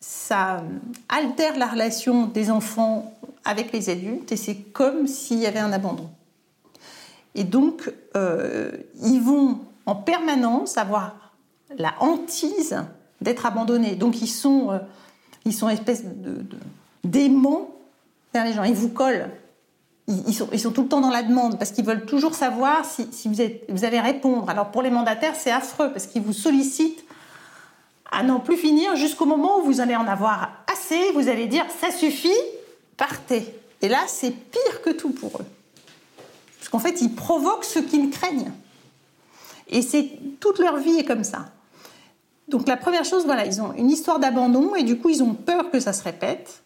ça 0.00 0.62
altère 1.08 1.58
la 1.58 1.66
relation 1.66 2.26
des 2.26 2.50
enfants 2.50 3.12
avec 3.44 3.72
les 3.72 3.90
adultes 3.90 4.32
et 4.32 4.36
c'est 4.36 4.56
comme 4.56 5.06
s'il 5.06 5.38
y 5.38 5.46
avait 5.46 5.58
un 5.58 5.72
abandon. 5.72 6.08
Et 7.34 7.44
donc, 7.44 7.92
euh, 8.16 8.72
ils 9.02 9.20
vont 9.20 9.60
en 9.86 9.94
permanence 9.94 10.76
avoir 10.76 11.34
la 11.76 11.94
hantise 12.00 12.76
d'être 13.20 13.46
abandonnés. 13.46 13.94
Donc, 13.94 14.22
ils 14.22 14.28
sont, 14.28 14.70
euh, 14.70 14.78
ils 15.44 15.52
sont 15.52 15.68
espèce 15.68 16.04
de, 16.04 16.44
d'aimants 17.04 17.70
vers 18.32 18.44
les 18.44 18.52
gens. 18.52 18.64
Ils 18.64 18.74
vous 18.74 18.88
collent 18.88 19.28
ils 20.08 20.34
sont, 20.34 20.72
tout 20.72 20.82
le 20.82 20.88
temps 20.88 21.00
dans 21.00 21.10
la 21.10 21.22
demande 21.22 21.58
parce 21.58 21.70
qu'ils 21.70 21.84
veulent 21.84 22.06
toujours 22.06 22.34
savoir 22.34 22.84
si, 22.84 23.28
vous, 23.28 23.42
êtes, 23.42 23.84
allez 23.84 24.00
répondre. 24.00 24.48
Alors 24.48 24.70
pour 24.70 24.80
les 24.80 24.90
mandataires, 24.90 25.34
c'est 25.36 25.50
affreux 25.50 25.90
parce 25.92 26.06
qu'ils 26.06 26.22
vous 26.22 26.32
sollicitent 26.32 27.04
à 28.10 28.22
n'en 28.22 28.40
plus 28.40 28.56
finir 28.56 28.96
jusqu'au 28.96 29.26
moment 29.26 29.58
où 29.58 29.64
vous 29.64 29.80
allez 29.80 29.94
en 29.94 30.06
avoir 30.06 30.50
assez, 30.72 31.12
vous 31.12 31.28
allez 31.28 31.46
dire 31.46 31.66
ça 31.80 31.90
suffit, 31.90 32.32
partez. 32.96 33.54
Et 33.82 33.88
là, 33.88 34.00
c'est 34.06 34.30
pire 34.30 34.82
que 34.82 34.90
tout 34.90 35.10
pour 35.10 35.40
eux. 35.40 35.46
Parce 36.58 36.70
qu'en 36.70 36.78
fait, 36.78 37.02
ils 37.02 37.14
provoquent 37.14 37.64
ce 37.64 37.78
qu'ils 37.78 38.08
craignent. 38.08 38.52
Et 39.68 39.82
c'est 39.82 40.10
toute 40.40 40.58
leur 40.58 40.78
vie 40.78 40.98
est 40.98 41.04
comme 41.04 41.24
ça. 41.24 41.50
Donc 42.48 42.66
la 42.66 42.78
première 42.78 43.04
chose, 43.04 43.26
voilà, 43.26 43.44
ils 43.44 43.60
ont 43.60 43.74
une 43.74 43.90
histoire 43.90 44.18
d'abandon 44.18 44.74
et 44.74 44.84
du 44.84 44.96
coup, 44.96 45.10
ils 45.10 45.22
ont 45.22 45.34
peur 45.34 45.70
que 45.70 45.80
ça 45.80 45.92
se 45.92 46.02
répète. 46.02 46.62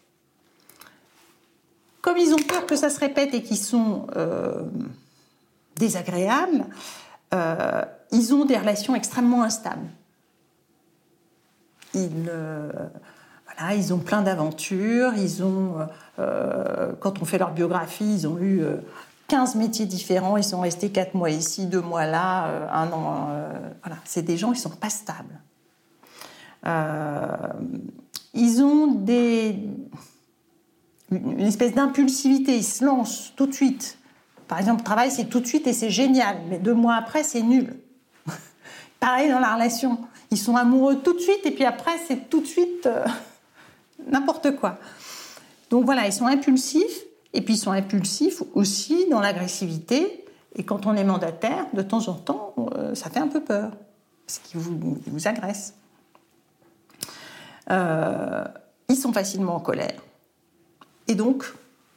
Comme 2.03 2.17
ils 2.17 2.33
ont 2.33 2.43
peur 2.49 2.65
que 2.65 2.75
ça 2.75 2.89
se 2.89 2.99
répète 2.99 3.33
et 3.33 3.41
qu'ils 3.41 3.57
sont 3.57 4.07
euh, 4.17 4.63
désagréables, 5.77 6.65
euh, 7.33 7.81
ils 8.11 8.33
ont 8.33 8.43
des 8.43 8.57
relations 8.57 8.93
extrêmement 8.93 9.41
instables. 9.41 9.87
Ils, 11.93 12.27
euh, 12.27 12.69
ont 13.91 13.99
plein 13.99 14.21
d'aventures, 14.21 15.13
ils 15.15 15.43
ont, 15.43 15.87
quand 16.99 17.21
on 17.21 17.25
fait 17.25 17.37
leur 17.37 17.51
biographie, 17.51 18.15
ils 18.15 18.27
ont 18.27 18.37
eu 18.37 18.65
15 19.29 19.55
métiers 19.55 19.85
différents, 19.85 20.35
ils 20.35 20.43
sont 20.43 20.59
restés 20.59 20.89
4 20.89 21.13
mois 21.13 21.29
ici, 21.29 21.67
2 21.67 21.79
mois 21.79 22.05
là, 22.05 22.67
un 22.73 22.91
an. 22.91 23.29
voilà, 23.81 23.97
c'est 24.03 24.23
des 24.23 24.35
gens 24.35 24.51
qui 24.51 24.57
ne 24.57 24.63
sont 24.63 24.69
pas 24.71 24.89
stables. 24.89 25.39
ils 28.33 28.61
ont 28.61 28.87
des, 28.87 29.69
une 31.15 31.41
espèce 31.41 31.73
d'impulsivité. 31.73 32.57
Ils 32.57 32.63
se 32.63 32.83
lancent 32.83 33.33
tout 33.35 33.47
de 33.47 33.53
suite. 33.53 33.97
Par 34.47 34.59
exemple, 34.59 34.79
le 34.79 34.85
travail, 34.85 35.11
c'est 35.11 35.25
tout 35.25 35.39
de 35.39 35.47
suite 35.47 35.67
et 35.67 35.73
c'est 35.73 35.89
génial. 35.89 36.37
Mais 36.49 36.59
deux 36.59 36.73
mois 36.73 36.95
après, 36.95 37.23
c'est 37.23 37.41
nul. 37.41 37.75
Pareil 38.99 39.29
dans 39.29 39.39
la 39.39 39.55
relation. 39.55 39.99
Ils 40.31 40.37
sont 40.37 40.55
amoureux 40.55 40.99
tout 40.99 41.13
de 41.13 41.19
suite 41.19 41.45
et 41.45 41.51
puis 41.51 41.65
après, 41.65 41.97
c'est 42.07 42.29
tout 42.29 42.41
de 42.41 42.45
suite 42.45 42.85
euh, 42.85 43.05
n'importe 44.11 44.55
quoi. 44.55 44.77
Donc 45.69 45.85
voilà, 45.85 46.05
ils 46.05 46.13
sont 46.13 46.27
impulsifs. 46.27 47.03
Et 47.33 47.41
puis 47.41 47.55
ils 47.55 47.57
sont 47.57 47.71
impulsifs 47.71 48.43
aussi 48.53 49.07
dans 49.09 49.19
l'agressivité. 49.19 50.23
Et 50.55 50.63
quand 50.63 50.85
on 50.85 50.93
est 50.93 51.03
mandataire, 51.03 51.65
de 51.73 51.81
temps 51.81 52.07
en 52.07 52.13
temps, 52.13 52.53
euh, 52.75 52.93
ça 52.93 53.09
fait 53.09 53.19
un 53.19 53.27
peu 53.27 53.41
peur. 53.41 53.71
Parce 54.27 54.39
qu'ils 54.39 54.59
vous, 54.59 54.97
vous, 55.07 55.27
agressent. 55.27 55.73
Euh, 57.71 58.43
ils 58.87 58.95
sont 58.95 59.11
facilement 59.11 59.55
en 59.55 59.59
colère. 59.59 59.95
Et 61.07 61.15
donc, 61.15 61.45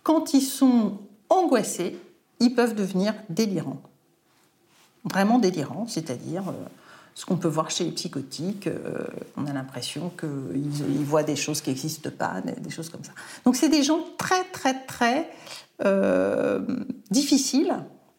quand 0.02 0.34
ils 0.34 0.42
sont 0.42 0.98
angoissés, 1.28 1.98
ils 2.40 2.54
peuvent 2.54 2.74
devenir 2.74 3.14
délirants. 3.28 3.80
Vraiment 5.04 5.38
délirants, 5.38 5.86
c'est-à-dire 5.88 6.48
euh, 6.48 6.52
ce 7.14 7.24
qu'on 7.24 7.36
peut 7.36 7.48
voir 7.48 7.70
chez 7.70 7.84
les 7.84 7.92
psychotiques, 7.92 8.66
euh, 8.66 9.06
on 9.36 9.46
a 9.46 9.52
l'impression 9.52 10.10
qu'ils 10.18 11.04
voient 11.04 11.22
des 11.22 11.36
choses 11.36 11.60
qui 11.60 11.70
n'existent 11.70 12.10
pas, 12.10 12.40
des, 12.40 12.70
choses 12.70 12.88
comme 12.90 13.04
ça. 13.04 13.12
Donc 13.44 13.56
c'est 13.56 13.68
des 13.68 13.82
gens 13.82 14.00
très, 14.18 14.44
très, 14.44 14.84
très 14.84 15.30
euh, 15.84 16.60
difficiles 17.10 17.74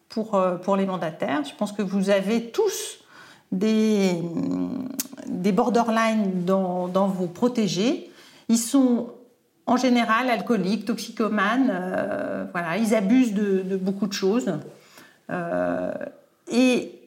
pour, 0.08 0.40
pour 0.62 0.76
les 0.76 0.86
mandataires. 0.86 1.44
Je 1.44 1.54
pense 1.54 1.72
que 1.72 1.82
vous 1.82 2.10
avez 2.10 2.50
tous 2.50 2.98
des, 3.52 4.12
des 5.26 5.52
borderlines 5.52 6.44
dans, 6.44 6.88
dans 6.88 7.08
vos 7.08 7.26
protégés. 7.26 8.10
Ils 8.48 8.58
sont 8.58 9.10
en 9.68 9.76
général 9.76 10.30
alcooliques, 10.30 10.86
toxicomanes. 10.86 11.70
Euh, 11.70 12.46
voilà, 12.52 12.78
ils 12.78 12.94
abusent 12.94 13.34
de, 13.34 13.76
beaucoup 13.76 14.06
de 14.06 14.14
choses. 14.14 14.58
Euh, 15.30 15.92
et 16.50 16.98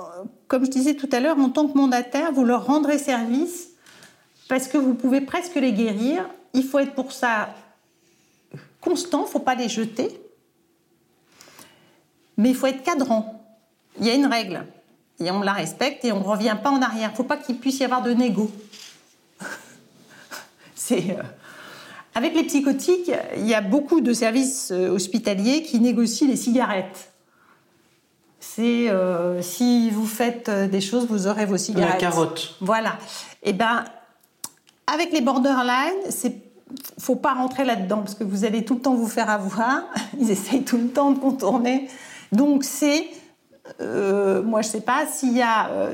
euh, 0.00 0.02
comme 0.48 0.64
je 0.64 0.70
disais 0.70 0.94
tout 0.94 1.08
à 1.12 1.20
l'heure, 1.20 1.38
en 1.38 1.50
tant 1.50 1.68
que 1.68 1.78
mandataire, 1.78 2.32
vous 2.32 2.44
leur 2.44 2.66
rendrez 2.66 2.98
service 2.98 3.70
parce 4.48 4.66
que 4.66 4.76
vous 4.76 4.94
pouvez 4.94 5.20
presque 5.20 5.54
les 5.54 5.72
guérir. 5.72 6.28
Il 6.52 6.64
faut 6.64 6.80
être 6.80 6.94
pour 6.94 7.12
ça 7.12 7.54
constant, 8.80 9.20
il 9.20 9.26
ne 9.26 9.28
faut 9.28 9.38
pas 9.38 9.54
les 9.54 9.68
jeter. 9.68 10.20
Mais 12.36 12.50
il 12.50 12.56
faut 12.56 12.66
être 12.66 12.82
cadrant. 12.82 13.40
Il 14.00 14.06
y 14.06 14.10
a 14.10 14.14
une 14.14 14.26
règle. 14.26 14.66
Et 15.20 15.30
on 15.30 15.42
la 15.42 15.52
respecte 15.52 16.04
et 16.04 16.10
on 16.10 16.18
ne 16.18 16.24
revient 16.24 16.56
pas 16.60 16.70
en 16.70 16.82
arrière. 16.82 17.10
Il 17.10 17.12
ne 17.12 17.16
faut 17.16 17.22
pas 17.22 17.36
qu'il 17.36 17.58
puisse 17.58 17.78
y 17.78 17.84
avoir 17.84 18.02
de 18.02 18.12
négo. 18.12 18.50
C'est 20.74 21.16
avec 22.14 22.34
les 22.34 22.44
psychotiques, 22.44 23.10
il 23.36 23.46
y 23.46 23.54
a 23.54 23.62
beaucoup 23.62 24.00
de 24.00 24.12
services 24.12 24.70
euh, 24.70 24.90
hospitaliers 24.90 25.62
qui 25.62 25.80
négocient 25.80 26.28
les 26.28 26.36
cigarettes. 26.36 27.10
C'est 28.38 28.90
euh, 28.90 29.40
si 29.40 29.90
vous 29.90 30.06
faites 30.06 30.48
euh, 30.48 30.68
des 30.68 30.82
choses, 30.82 31.06
vous 31.06 31.26
aurez 31.26 31.46
vos 31.46 31.56
cigarettes. 31.56 32.02
La 32.02 32.10
carotte. 32.10 32.56
Voilà. 32.60 32.98
Et 33.42 33.50
eh 33.50 33.52
ben, 33.54 33.84
avec 34.86 35.12
les 35.12 35.22
borderline, 35.22 35.98
c'est 36.10 36.36
faut 36.98 37.16
pas 37.16 37.34
rentrer 37.34 37.64
là-dedans 37.64 37.98
parce 37.98 38.14
que 38.14 38.24
vous 38.24 38.44
allez 38.44 38.64
tout 38.64 38.74
le 38.74 38.80
temps 38.80 38.94
vous 38.94 39.08
faire 39.08 39.30
avoir. 39.30 39.82
Ils 40.20 40.30
essayent 40.30 40.64
tout 40.64 40.78
le 40.78 40.88
temps 40.88 41.12
de 41.12 41.18
contourner. 41.18 41.88
Donc 42.30 42.64
c'est, 42.64 43.08
moi 43.78 44.62
je 44.62 44.68
sais 44.68 44.80
pas, 44.80 45.06
s'il 45.06 45.36
y 45.36 45.42
a 45.42 45.90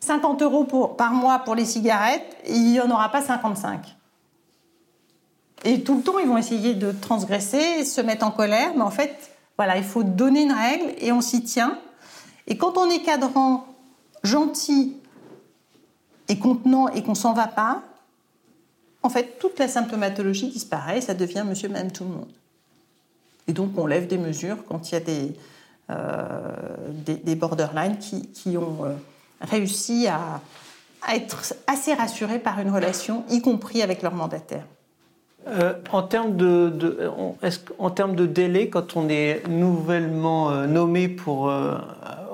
50 0.00 0.40
euros 0.40 0.64
par 0.96 1.12
mois 1.12 1.40
pour 1.40 1.54
les 1.54 1.66
cigarettes, 1.66 2.36
il 2.48 2.72
n'y 2.72 2.80
en 2.80 2.90
aura 2.90 3.10
pas 3.10 3.20
55. 3.20 3.96
Et 5.64 5.82
tout 5.82 5.96
le 5.96 6.02
temps, 6.02 6.18
ils 6.18 6.26
vont 6.26 6.38
essayer 6.38 6.74
de 6.74 6.92
transgresser, 6.92 7.84
se 7.84 8.00
mettre 8.00 8.26
en 8.26 8.30
colère, 8.30 8.72
mais 8.74 8.82
en 8.82 8.90
fait, 8.90 9.30
voilà, 9.56 9.76
il 9.76 9.84
faut 9.84 10.02
donner 10.02 10.42
une 10.42 10.52
règle 10.52 10.94
et 10.98 11.12
on 11.12 11.20
s'y 11.20 11.42
tient. 11.42 11.78
Et 12.46 12.56
quand 12.56 12.78
on 12.78 12.88
est 12.88 13.02
cadrant, 13.02 13.66
gentil 14.22 14.96
et 16.28 16.38
contenant 16.38 16.88
et 16.88 17.02
qu'on 17.02 17.14
s'en 17.14 17.32
va 17.32 17.46
pas, 17.46 17.82
en 19.02 19.08
fait, 19.08 19.38
toute 19.38 19.58
la 19.58 19.68
symptomatologie 19.68 20.48
disparaît, 20.48 21.00
ça 21.00 21.14
devient 21.14 21.44
monsieur, 21.46 21.68
même 21.68 21.90
tout 21.90 22.04
le 22.04 22.10
monde. 22.10 22.30
Et 23.48 23.52
donc, 23.52 23.72
on 23.76 23.86
lève 23.86 24.06
des 24.06 24.18
mesures 24.18 24.64
quand 24.66 24.90
il 24.90 24.94
y 24.94 24.96
a 24.96 25.00
des, 25.00 25.32
euh, 25.90 26.88
des, 27.04 27.34
borderlines 27.34 27.98
qui, 27.98 28.28
qui 28.28 28.56
ont 28.56 28.84
euh, 28.84 28.94
réussi 29.40 30.06
à 30.06 30.40
être 31.12 31.54
assez 31.66 31.94
rassurés 31.94 32.38
par 32.38 32.60
une 32.60 32.70
relation, 32.70 33.24
y 33.30 33.40
compris 33.40 33.82
avec 33.82 34.02
leur 34.02 34.14
mandataire. 34.14 34.64
Euh, 35.48 35.72
en, 35.90 36.02
termes 36.02 36.36
de, 36.36 36.70
termes 37.94 38.14
de 38.14 38.26
délai, 38.26 38.68
quand 38.68 38.96
on 38.96 39.08
est 39.08 39.42
nouvellement 39.48 40.50
euh, 40.50 40.66
nommé 40.66 41.08
pour, 41.08 41.48
euh, 41.48 41.76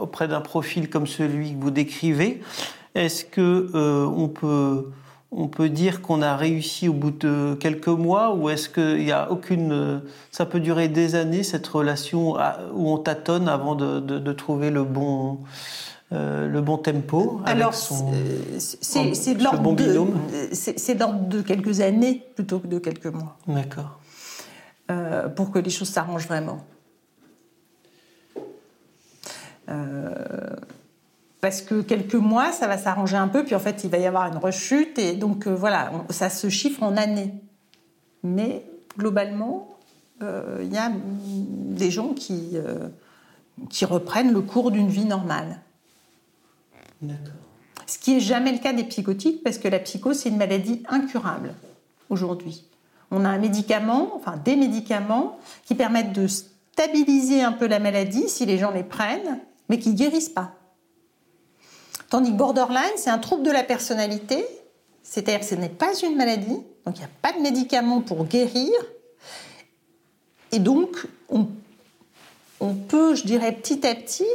auprès 0.00 0.26
d'un 0.26 0.40
profil 0.40 0.90
comme 0.90 1.06
celui 1.06 1.54
que 1.54 1.60
vous 1.60 1.70
décrivez, 1.70 2.40
est-ce 2.94 3.24
que 3.24 3.70
on 3.74 4.28
peut 4.28 4.90
on 5.32 5.48
peut 5.48 5.68
dire 5.68 6.02
qu'on 6.02 6.22
a 6.22 6.36
réussi 6.36 6.88
au 6.88 6.92
bout 6.92 7.10
de 7.10 7.56
quelques 7.60 7.88
mois 7.88 8.34
ou 8.34 8.48
est-ce 8.48 8.68
qu'il 8.68 9.02
y 9.02 9.12
a 9.12 9.30
aucune 9.30 10.00
ça 10.30 10.46
peut 10.46 10.60
durer 10.60 10.88
des 10.88 11.14
années 11.14 11.42
cette 11.42 11.66
relation 11.66 12.36
où 12.74 12.90
on 12.90 12.96
tâtonne 12.96 13.48
avant 13.48 13.74
de 13.74 14.32
trouver 14.32 14.70
le 14.70 14.84
bon 14.84 15.40
euh, 16.12 16.46
le 16.46 16.60
bon 16.60 16.78
tempo 16.78 17.40
Alors, 17.46 17.74
c'est 17.74 19.34
de 19.34 19.42
l'ordre 19.42 19.74
de, 19.74 21.26
de, 21.28 21.42
quelques 21.42 21.80
années 21.80 22.24
plutôt 22.36 22.60
que 22.60 22.68
de 22.68 22.78
quelques 22.78 23.06
mois. 23.06 23.36
D'accord. 23.48 23.98
Euh, 24.88 25.28
pour 25.28 25.50
que 25.50 25.58
les 25.58 25.70
choses 25.70 25.88
s'arrangent 25.88 26.28
vraiment. 26.28 26.64
Euh, 29.68 30.14
parce 31.40 31.60
que 31.60 31.80
quelques 31.80 32.14
mois, 32.14 32.52
ça 32.52 32.68
va 32.68 32.78
s'arranger 32.78 33.16
un 33.16 33.26
peu, 33.26 33.44
puis 33.44 33.56
en 33.56 33.60
fait, 33.60 33.82
il 33.82 33.90
va 33.90 33.98
y 33.98 34.06
avoir 34.06 34.28
une 34.28 34.38
rechute, 34.38 35.00
et 35.00 35.16
donc 35.16 35.48
voilà, 35.48 35.90
ça 36.10 36.30
se 36.30 36.48
chiffre 36.48 36.84
en 36.84 36.96
années. 36.96 37.34
Mais 38.22 38.64
globalement, 38.96 39.76
il 40.20 40.72
y 40.72 40.78
a 40.78 40.92
des 40.94 41.90
gens 41.90 42.14
qui, 42.14 42.56
qui 43.70 43.84
reprennent 43.84 44.32
le 44.32 44.40
cours 44.40 44.70
d'une 44.70 44.88
vie 44.88 45.04
normale. 45.04 45.62
Ce 47.86 47.98
qui 47.98 48.14
n'est 48.14 48.20
jamais 48.20 48.52
le 48.52 48.58
cas 48.58 48.72
des 48.72 48.84
psychotiques, 48.84 49.42
parce 49.42 49.58
que 49.58 49.68
la 49.68 49.78
psychose, 49.78 50.18
c'est 50.18 50.28
une 50.28 50.38
maladie 50.38 50.82
incurable 50.88 51.54
aujourd'hui. 52.10 52.64
On 53.10 53.24
a 53.24 53.28
un 53.28 53.38
médicament, 53.38 54.12
enfin 54.16 54.36
des 54.36 54.56
médicaments, 54.56 55.38
qui 55.64 55.74
permettent 55.74 56.12
de 56.12 56.26
stabiliser 56.26 57.42
un 57.42 57.52
peu 57.52 57.66
la 57.66 57.78
maladie 57.78 58.28
si 58.28 58.44
les 58.46 58.58
gens 58.58 58.70
les 58.70 58.82
prennent, 58.82 59.40
mais 59.68 59.78
qui 59.78 59.90
ne 59.90 59.94
guérissent 59.94 60.28
pas. 60.28 60.52
Tandis 62.10 62.32
que 62.32 62.36
borderline, 62.36 62.82
c'est 62.96 63.10
un 63.10 63.18
trouble 63.18 63.42
de 63.42 63.50
la 63.50 63.62
personnalité, 63.62 64.44
c'est-à-dire 65.02 65.40
que 65.40 65.46
ce 65.46 65.54
n'est 65.54 65.68
pas 65.68 65.94
une 66.02 66.16
maladie, 66.16 66.62
donc 66.84 66.96
il 66.96 66.98
n'y 66.98 67.04
a 67.04 67.10
pas 67.22 67.32
de 67.32 67.40
médicament 67.40 68.00
pour 68.00 68.24
guérir, 68.24 68.72
et 70.52 70.58
donc 70.58 71.06
on, 71.28 71.48
on 72.60 72.74
peut, 72.74 73.14
je 73.14 73.24
dirais, 73.24 73.52
petit 73.52 73.86
à 73.86 73.94
petit, 73.94 74.26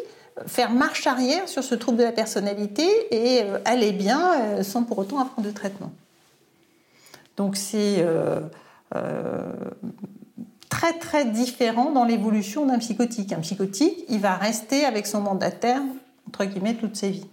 faire 0.48 0.72
marche 0.72 1.08
arrière 1.08 1.48
sur 1.48 1.64
ce 1.64 1.76
trouble 1.76 1.98
de 1.98 2.04
la 2.04 2.12
personnalité 2.12 2.88
et 3.12 3.44
euh, 3.44 3.60
aller 3.66 3.92
bien 3.92 4.40
euh, 4.40 4.64
sans 4.64 4.84
pour 4.84 4.98
autant 4.98 5.20
avoir 5.20 5.42
de 5.42 5.52
traitement. 5.52 5.92
Donc 7.38 7.56
c'est 7.56 7.98
euh, 8.00 8.42
très 10.70 10.94
très 11.00 11.26
différent 11.26 11.92
dans 11.92 12.04
l'évolution 12.04 12.66
d'un 12.66 12.80
psychotique. 12.80 13.34
Un 13.34 13.40
psychotique, 13.40 14.06
il 14.10 14.20
va 14.20 14.36
rester 14.36 14.86
avec 14.86 15.08
son 15.08 15.22
mandataire, 15.22 15.82
entre 16.28 16.46
guillemets, 16.46 16.76
toute 16.76 16.96
sa 16.96 17.10
vie. 17.10 17.26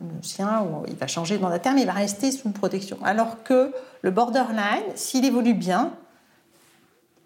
Le 0.00 0.22
sien, 0.22 0.66
il 0.86 0.94
va 0.94 1.06
changer 1.08 1.36
de 1.36 1.42
mandataire, 1.42 1.74
mais 1.74 1.82
il 1.82 1.86
va 1.86 1.92
rester 1.92 2.30
sous 2.30 2.48
protection. 2.50 2.96
Alors 3.02 3.42
que 3.42 3.72
le 4.02 4.10
borderline, 4.10 4.84
s'il 4.94 5.24
évolue 5.24 5.54
bien, 5.54 5.92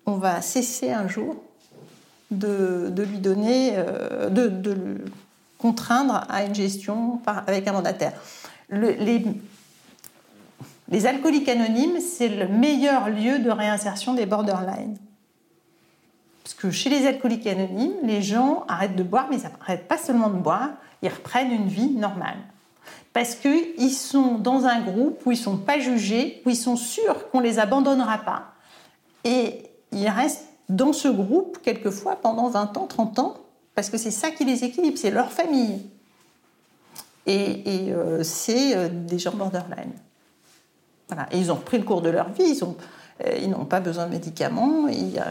on 0.06 0.16
va 0.16 0.40
cesser 0.40 0.90
un 0.90 1.06
jour 1.08 1.37
de, 2.30 2.92
lui 2.96 3.18
donner, 3.18 3.72
euh, 3.74 4.28
de, 4.28 4.70
le 4.70 5.04
contraindre 5.58 6.24
à 6.28 6.44
une 6.44 6.54
gestion 6.54 7.20
avec 7.46 7.66
un 7.66 7.72
mandataire. 7.72 8.12
les, 8.70 9.24
alcooliques 11.06 11.48
anonymes, 11.48 12.00
c'est 12.00 12.28
le 12.28 12.48
meilleur 12.48 13.08
lieu 13.08 13.38
de 13.38 13.50
réinsertion 13.50 14.14
des 14.14 14.26
borderline. 14.26 14.96
Parce 16.44 16.54
que 16.54 16.70
chez 16.70 16.88
les 16.88 17.06
alcooliques 17.06 17.46
anonymes, 17.46 17.96
les 18.04 18.22
gens 18.22 18.64
arrêtent 18.68 18.96
de 18.96 19.02
boire, 19.02 19.26
mais 19.30 19.36
ils 19.36 19.42
n'arrêtent 19.42 19.88
pas 19.88 19.98
seulement 19.98 20.30
de 20.30 20.38
boire, 20.38 20.70
ils 21.02 21.10
reprennent 21.10 21.52
une 21.52 21.68
vie 21.68 21.90
normale. 21.90 22.38
Parce 23.12 23.34
qu'ils 23.34 23.92
sont 23.92 24.38
dans 24.38 24.64
un 24.64 24.80
groupe 24.80 25.20
où 25.26 25.32
ils 25.32 25.38
ne 25.38 25.42
sont 25.42 25.56
pas 25.56 25.78
jugés, 25.78 26.42
où 26.46 26.50
ils 26.50 26.56
sont 26.56 26.76
sûrs 26.76 27.30
qu'on 27.30 27.40
ne 27.40 27.44
les 27.44 27.58
abandonnera 27.58 28.18
pas. 28.18 28.52
Et 29.24 29.64
ils 29.92 30.08
restent 30.08 30.47
dans 30.68 30.92
ce 30.92 31.09
groupe, 31.09 31.59
quelquefois, 31.62 32.16
pendant 32.16 32.48
20 32.48 32.76
ans, 32.76 32.87
30 32.87 33.18
ans, 33.18 33.35
parce 33.74 33.90
que 33.90 33.96
c'est 33.96 34.11
ça 34.11 34.31
qui 34.31 34.44
les 34.44 34.64
équilibre, 34.64 34.98
c'est 34.98 35.11
leur 35.11 35.33
famille. 35.33 35.81
Et, 37.26 37.62
euh, 37.90 38.22
c'est 38.22 38.76
euh, 38.76 38.88
des 38.88 39.18
gens 39.18 39.33
borderline. 39.33 39.92
Voilà. 41.09 41.26
Et 41.31 41.38
ils 41.38 41.52
ont 41.52 41.57
pris 41.57 41.78
le 41.78 41.85
cours 41.85 42.02
de 42.02 42.11
leur 42.11 42.31
vie, 42.31 42.44
ils, 42.44 42.64
euh, 43.26 43.46
n'ont 43.46 43.64
pas 43.64 43.81
besoin 43.81 44.07
de 44.07 44.11
médicaments, 44.11 44.88
ils, 44.88 45.22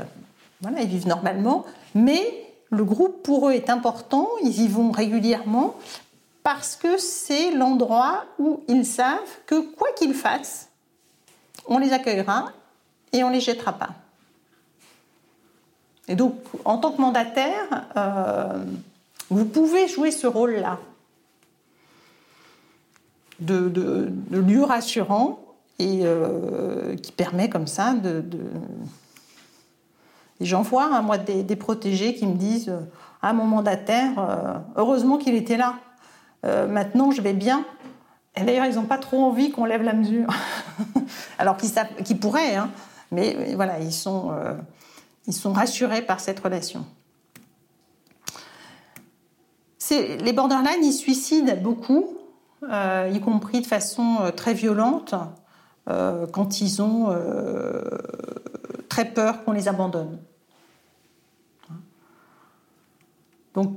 ils 0.64 0.88
vivent 0.88 1.08
normalement, 1.08 1.66
mais 1.94 2.22
le 2.70 2.84
groupe 2.84 3.24
pour 3.24 3.50
eux 3.50 3.54
est 3.54 3.70
important, 3.70 4.30
ils 4.44 4.62
y 4.62 4.68
vont 4.68 4.92
régulièrement, 4.92 5.76
parce 6.44 6.76
que 6.76 6.98
c'est 6.98 7.52
l'endroit 7.52 8.26
où 8.40 8.62
ils 8.68 8.86
savent 8.86 9.20
que 9.46 9.60
quoi 9.60 9.90
qu'ils 9.98 10.14
fassent, 10.14 10.70
on 11.68 11.78
les 11.78 11.94
accueillera 11.94 12.52
et 13.12 13.24
on 13.24 13.30
les 13.30 13.42
jettera 13.42 13.74
pas. 13.74 13.90
Et 16.08 16.16
donc, 16.16 16.36
en 16.64 16.78
tant 16.78 16.92
que 16.92 17.02
mandataire, 17.02 17.86
euh, 17.98 18.64
vous 19.30 19.46
pouvez 19.46 19.88
jouer 19.88 20.12
ce 20.12 20.28
rôle-là 20.28 20.80
de, 23.40 24.12
lieu 24.32 24.64
rassurant 24.64 25.40
et 25.80 26.02
euh, 26.04 26.96
qui 26.96 27.12
permet 27.12 27.50
comme 27.50 27.68
ça 27.68 27.94
de... 27.94 28.24
J'en 30.40 30.62
vois, 30.62 30.86
hein, 30.86 31.02
moi, 31.02 31.18
des, 31.18 31.56
protégés 31.56 32.14
qui 32.14 32.26
me 32.26 32.36
disent 32.36 32.72
Ah, 33.22 33.34
mon 33.34 33.46
mandataire, 33.46 34.12
heureusement 34.76 35.18
qu'il 35.18 35.34
était 35.34 35.58
là. 35.58 35.76
maintenant, 36.44 37.12
je 37.12 37.22
vais 37.22 37.34
bien. 37.34 37.66
Et 38.36 38.44
d'ailleurs, 38.44 38.66
ils 38.66 38.76
n'ont 38.76 38.86
pas 38.86 39.00
trop 39.00 39.24
envie 39.24 39.50
qu'on 39.50 39.66
lève 39.66 39.82
la 39.82 39.94
mesure. 39.94 40.28
Alors 41.40 41.58
qu'ils 41.58 42.20
pourraient, 42.20 42.56
hein. 42.56 42.70
mais 43.12 43.56
voilà, 43.56 43.80
ils 43.80 43.94
sont 43.94 44.32
ils 45.28 45.34
sont 45.34 45.54
rassurés 45.54 46.02
par 46.02 46.20
cette 46.20 46.40
relation. 46.40 46.86
Les 49.90 50.34
borderline, 50.34 50.84
ils 50.84 50.94
suicident 50.94 51.56
beaucoup, 51.56 52.18
euh, 52.64 53.10
y 53.14 53.22
compris 53.22 53.62
de 53.62 53.68
façon 53.68 54.18
euh, 54.22 54.32
très 54.32 54.54
violente, 54.54 55.14
euh, 55.90 56.26
quand 56.28 56.60
ils 56.60 56.82
ont 56.82 57.16
très 58.90 59.06
peur 59.06 59.44
qu'on 59.44 59.52
les 59.52 59.68
abandonne. 59.68 60.20
Donc, 63.54 63.74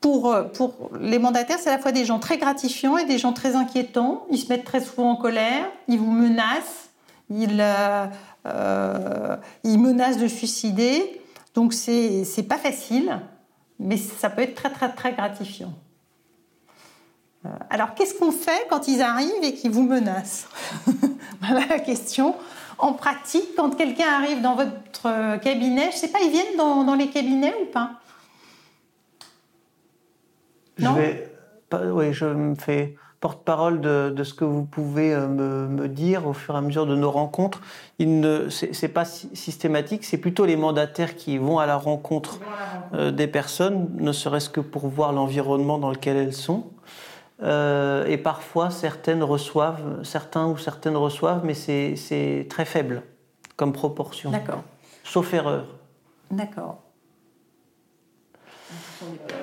pour, 0.00 0.34
pour 0.54 0.90
les 1.00 1.18
mandataires, 1.18 1.58
c'est 1.58 1.70
à 1.70 1.76
la 1.76 1.82
fois 1.82 1.92
des 1.92 2.04
gens 2.04 2.20
très 2.20 2.38
gratifiants 2.38 2.96
et 2.96 3.04
des 3.04 3.18
gens 3.18 3.32
très 3.32 3.56
inquiétants. 3.56 4.24
Ils 4.30 4.38
se 4.38 4.48
mettent 4.48 4.64
très 4.64 4.80
souvent 4.80 5.10
en 5.10 5.16
colère, 5.16 5.66
ils 5.88 5.98
vous 5.98 6.10
menacent, 6.10 6.90
ils 7.28 7.60
euh, 8.46 9.36
ils 9.64 9.78
menacent 9.78 10.18
de 10.18 10.28
suicider. 10.28 11.20
Donc 11.54 11.72
c'est 11.72 12.46
pas 12.48 12.58
facile, 12.58 13.20
mais 13.78 13.96
ça 13.96 14.30
peut 14.30 14.42
être 14.42 14.54
très 14.54 14.70
très 14.70 14.92
très 14.92 15.12
gratifiant. 15.12 15.72
Euh, 17.44 17.48
alors 17.70 17.94
qu'est-ce 17.94 18.14
qu'on 18.14 18.32
fait 18.32 18.66
quand 18.68 18.88
ils 18.88 19.02
arrivent 19.02 19.42
et 19.42 19.54
qu'ils 19.54 19.70
vous 19.70 19.84
menacent 19.84 20.48
Voilà 21.40 21.66
la 21.66 21.78
question. 21.78 22.34
En 22.78 22.92
pratique, 22.92 23.54
quand 23.56 23.70
quelqu'un 23.70 24.08
arrive 24.08 24.42
dans 24.42 24.54
votre 24.54 25.38
cabinet, 25.38 25.90
je 25.92 25.96
sais 25.96 26.08
pas, 26.08 26.18
ils 26.22 26.30
viennent 26.30 26.56
dans, 26.58 26.84
dans 26.84 26.94
les 26.94 27.08
cabinets 27.08 27.54
ou 27.62 27.66
pas? 27.66 27.92
Non? 30.78 30.94
Je 30.96 31.00
vais, 31.00 31.90
oui, 31.90 32.12
je 32.12 32.26
me 32.26 32.54
fais 32.54 32.96
porte-parole 33.20 33.80
de, 33.80 34.24
ce 34.24 34.34
que 34.34 34.44
vous 34.44 34.64
pouvez 34.64 35.14
euh, 35.14 35.26
me, 35.26 35.88
dire 35.88 36.26
au 36.26 36.32
fur 36.32 36.54
et 36.54 36.58
à 36.58 36.60
mesure 36.60 36.86
de 36.86 36.94
nos 36.94 37.10
rencontres. 37.10 37.60
Il 37.98 38.20
ne, 38.20 38.48
c'est, 38.48 38.88
pas 38.88 39.04
systématique, 39.04 40.04
c'est 40.04 40.18
plutôt 40.18 40.44
les 40.44 40.56
mandataires 40.56 41.16
qui 41.16 41.38
vont 41.38 41.58
à 41.58 41.66
la 41.66 41.76
rencontre 41.76 42.40
euh, 42.94 43.10
des 43.10 43.26
personnes, 43.26 43.88
ne 43.94 44.12
serait-ce 44.12 44.50
que 44.50 44.60
pour 44.60 44.88
voir 44.88 45.12
l'environnement 45.12 45.78
dans 45.78 45.90
lequel 45.90 46.16
elles 46.16 46.34
sont. 46.34 46.64
Euh, 47.42 48.06
et 48.06 48.16
parfois, 48.16 48.70
certaines 48.70 49.22
reçoivent, 49.22 50.02
certains 50.02 50.46
ou 50.46 50.56
certaines 50.56 50.96
reçoivent, 50.96 51.42
mais 51.44 51.54
c'est, 51.54 52.46
très 52.48 52.64
faible 52.64 53.02
comme 53.56 53.72
proportion. 53.72 54.30
D'accord. 54.30 54.62
Sauf 55.04 55.32
erreur. 55.32 55.66
D'accord. 56.30 56.85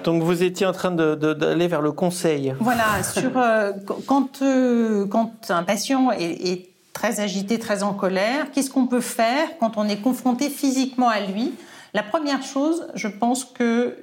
Donc 0.04 0.24
vous 0.24 0.44
étiez 0.44 0.66
en 0.66 0.72
train 0.72 0.92
d'aller 0.92 1.68
vers 1.68 1.82
le 1.82 1.92
conseil. 1.92 2.54
Voilà, 2.60 2.86
euh, 3.18 3.74
quand, 4.08 4.42
euh, 4.42 5.06
quand 5.08 5.50
un 5.50 5.64
patient 5.64 6.12
est, 6.12 6.70
très 6.94 7.20
agité, 7.20 7.58
très 7.58 7.82
en 7.82 7.94
colère, 7.94 8.52
qu'est-ce 8.52 8.70
qu'on 8.70 8.86
peut 8.86 9.02
faire 9.02 9.58
quand 9.60 9.78
on 9.78 9.88
est 9.88 9.98
confronté 9.98 10.50
physiquement 10.50 11.10
à 11.10 11.22
lui? 11.22 11.54
La 11.96 12.04
première 12.04 12.44
chose, 12.44 12.88
je 12.94 13.08
pense 13.08 13.46
que 13.46 13.98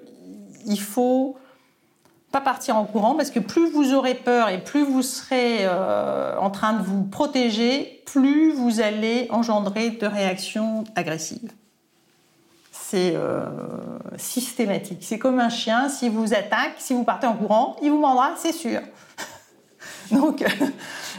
il 0.67 0.81
faut 0.81 1.37
pas 2.33 2.41
partir 2.41 2.77
en 2.77 2.85
courant 2.85 3.15
parce 3.15 3.31
que 3.31 3.39
plus 3.39 3.71
vous 3.71 3.95
aurez 3.95 4.15
peur 4.15 4.49
et 4.49 4.63
plus 4.63 4.85
vous 4.85 5.03
serez 5.03 5.59
euh, 5.63 6.37
en 6.39 6.51
train 6.51 6.75
de 6.75 6.83
vous 6.83 7.05
protéger, 7.05 8.03
plus 8.07 8.53
vous 8.53 8.81
allez 8.81 9.29
engendrer 9.31 9.91
de 9.91 10.07
réactions 10.07 10.85
agressives. 10.97 11.53
C'est 12.91 13.15
euh, 13.15 13.45
systématique. 14.17 14.99
C'est 15.03 15.19
comme 15.19 15.39
un 15.39 15.49
chien, 15.49 15.89
si 15.89 16.09
vous 16.09 16.35
attaque, 16.35 16.75
si 16.79 16.93
vous 16.93 17.05
partez 17.05 17.27
en 17.27 17.35
courant, 17.35 17.77
il 17.83 17.91
vous 17.91 17.99
mordra, 17.99 18.33
c'est 18.37 18.53
sûr. 18.53 18.81
Donc, 20.11 20.45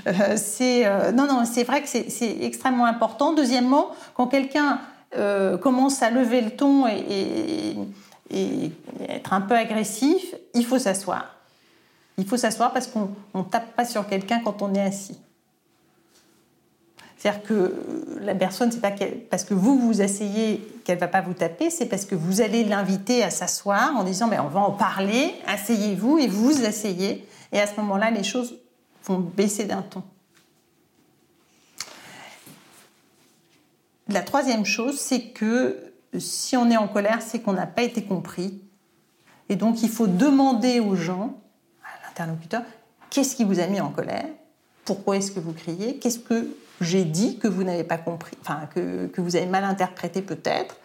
euh, 0.08 0.36
c'est 0.36 0.84
non, 1.14 1.28
non, 1.28 1.46
c'est 1.46 1.64
vrai 1.64 1.82
que 1.82 1.88
c'est 1.88 2.38
extrêmement 2.42 2.86
important. 2.86 3.34
Deuxièmement, 3.34 3.92
quand 4.16 4.28
quelqu'un 4.28 4.80
commence 5.62 6.02
à 6.04 6.10
lever 6.10 6.42
le 6.42 6.52
ton 6.52 6.88
et 6.88 7.76
et 8.32 8.72
être 9.10 9.34
un 9.34 9.42
peu 9.42 9.56
agressif, 9.56 10.36
il 10.54 10.66
faut 10.66 10.80
s'asseoir. 10.80 11.36
Il 12.18 12.26
faut 12.26 12.38
s'asseoir 12.38 12.72
parce 12.72 12.88
qu'on 12.88 13.10
ne 13.36 13.44
tape 13.44 13.76
pas 13.76 13.86
sur 13.86 14.08
quelqu'un 14.08 14.40
quand 14.44 14.62
on 14.62 14.74
est 14.74 14.82
assis. 14.82 15.20
C'est-à-dire 17.18 17.44
que 17.44 17.76
la 18.22 18.34
personne, 18.34 18.72
c'est 18.72 18.82
pas 18.82 18.94
parce 19.30 19.44
que 19.44 19.54
vous 19.54 19.78
vous 19.78 20.02
asseyez 20.02 20.68
qu'elle 20.92 21.00
va 21.00 21.08
pas 21.08 21.22
vous 21.22 21.34
taper, 21.34 21.70
c'est 21.70 21.86
parce 21.86 22.04
que 22.04 22.16
vous 22.16 22.42
allez 22.42 22.66
l'inviter 22.66 23.24
à 23.24 23.30
s'asseoir 23.30 23.96
en 23.96 24.04
disant 24.04 24.28
mais 24.28 24.40
on 24.40 24.50
va 24.50 24.60
en 24.60 24.72
parler, 24.72 25.34
asseyez-vous 25.48 26.18
et 26.18 26.28
vous 26.28 26.52
vous 26.52 26.66
asseyez. 26.66 27.26
Et 27.54 27.62
à 27.62 27.66
ce 27.66 27.80
moment-là, 27.80 28.12
les 28.12 28.24
choses 28.24 28.60
vont 29.06 29.20
baisser 29.20 29.64
d'un 29.64 29.84
ton. 29.84 30.04
La 34.10 34.22
troisième 34.22 34.66
chose, 34.66 35.00
c'est 35.00 35.30
que 35.30 35.94
si 36.20 36.58
on 36.58 36.70
est 36.70 36.76
en 36.76 36.90
colère, 36.90 37.22
c'est 37.22 37.40
qu'on 37.40 37.54
n'a 37.54 37.68
pas 37.68 37.84
été 37.84 38.04
compris. 38.04 38.62
Et 39.48 39.56
donc, 39.56 39.84
il 39.84 39.90
faut 39.90 40.08
demander 40.08 40.82
aux 40.82 40.96
gens, 40.96 41.40
à 41.86 42.06
l'interlocuteur, 42.06 42.64
qu'est-ce 43.10 43.38
qui 43.38 43.46
vous 43.46 43.62
a 43.62 43.68
mis 43.68 43.80
en 43.80 43.92
colère? 43.92 44.26
Pourquoi 44.84 45.16
est-ce 45.16 45.32
que 45.32 45.40
vous 45.40 45.54
criez? 45.54 46.00
Qu'est-ce 46.00 46.20
que 46.20 46.50
j'ai 46.82 47.06
dit 47.06 47.38
que 47.38 47.48
vous 47.48 47.64
n'avez 47.64 47.84
pas 47.84 47.98
compris 47.98 48.36
Enfin, 48.42 48.68
que, 48.74 49.08
que, 49.08 49.22
vous 49.22 49.36
avez 49.36 49.46
mal 49.46 49.64
interprété 49.64 50.22
peut-être 50.22 50.76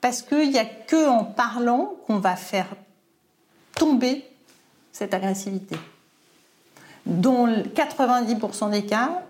Parce 0.00 0.22
qu'il 0.22 0.50
n'y 0.50 0.58
a 0.58 0.64
que 0.64 1.08
en 1.08 1.24
parlant 1.24 1.94
qu'on 2.06 2.18
va 2.18 2.36
faire 2.36 2.68
tomber 3.74 4.24
cette 4.92 5.14
agressivité. 5.14 5.76
Dans 7.06 7.46
90% 7.46 8.70
des 8.70 8.84
cas, 8.84 9.22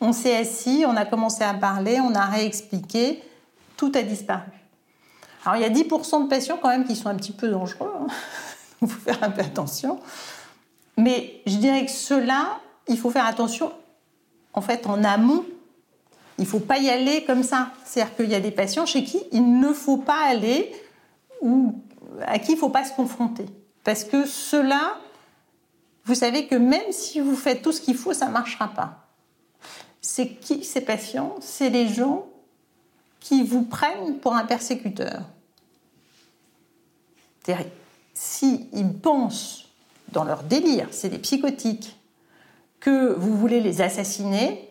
on 0.00 0.12
s'est 0.12 0.36
assis, 0.36 0.84
on 0.86 0.96
a 0.96 1.04
commencé 1.04 1.44
à 1.44 1.54
parler, 1.54 2.00
on 2.00 2.14
a 2.14 2.24
réexpliqué, 2.26 3.22
tout 3.76 3.92
a 3.94 4.02
disparu. 4.02 4.50
Alors 5.44 5.56
il 5.56 5.62
y 5.62 5.64
a 5.64 5.70
10% 5.70 6.24
de 6.24 6.28
patients 6.28 6.58
quand 6.60 6.68
même 6.68 6.84
qui 6.84 6.96
sont 6.96 7.08
un 7.08 7.14
petit 7.14 7.32
peu 7.32 7.48
dangereux, 7.48 7.92
hein. 8.00 8.06
il 8.82 8.88
faut 8.88 9.00
faire 9.00 9.22
un 9.22 9.30
peu 9.30 9.40
attention. 9.40 10.00
Mais 10.96 11.40
je 11.46 11.56
dirais 11.56 11.84
que 11.84 11.92
ceux-là, 11.92 12.58
il 12.88 12.98
faut 12.98 13.10
faire 13.10 13.26
attention 13.26 13.72
en 14.52 14.60
fait 14.60 14.86
en 14.86 15.04
amont. 15.04 15.44
Il 16.38 16.44
ne 16.44 16.48
faut 16.48 16.60
pas 16.60 16.78
y 16.78 16.88
aller 16.88 17.24
comme 17.24 17.42
ça. 17.42 17.72
C'est-à-dire 17.84 18.16
qu'il 18.16 18.30
y 18.30 18.34
a 18.34 18.40
des 18.40 18.50
patients 18.50 18.86
chez 18.86 19.04
qui 19.04 19.20
il 19.32 19.60
ne 19.60 19.72
faut 19.72 19.98
pas 19.98 20.22
aller 20.26 20.72
ou 21.40 21.74
à 22.26 22.38
qui 22.38 22.52
il 22.52 22.54
ne 22.54 22.60
faut 22.60 22.70
pas 22.70 22.84
se 22.84 22.92
confronter. 22.92 23.46
Parce 23.84 24.04
que 24.04 24.26
ceux-là, 24.26 24.98
vous 26.04 26.14
savez 26.14 26.46
que 26.46 26.54
même 26.54 26.90
si 26.92 27.20
vous 27.20 27.36
faites 27.36 27.62
tout 27.62 27.72
ce 27.72 27.80
qu'il 27.80 27.96
faut, 27.96 28.12
ça 28.12 28.26
ne 28.26 28.32
marchera 28.32 28.68
pas. 28.68 29.08
C'est 30.00 30.28
qui 30.28 30.64
ces 30.64 30.80
patients? 30.80 31.34
C'est 31.40 31.70
les 31.70 31.88
gens 31.88 32.26
qui 33.20 33.42
vous 33.42 33.62
prennent 33.62 34.18
pour 34.18 34.34
un 34.34 34.44
persécuteur. 34.44 35.22
S'ils 38.14 38.92
pensent 39.02 39.66
dans 40.12 40.24
leur 40.24 40.42
délire, 40.42 40.88
c'est 40.90 41.08
des 41.08 41.18
psychotiques, 41.18 41.97
que 42.80 43.14
vous 43.14 43.36
voulez 43.36 43.60
les 43.60 43.80
assassiner, 43.80 44.68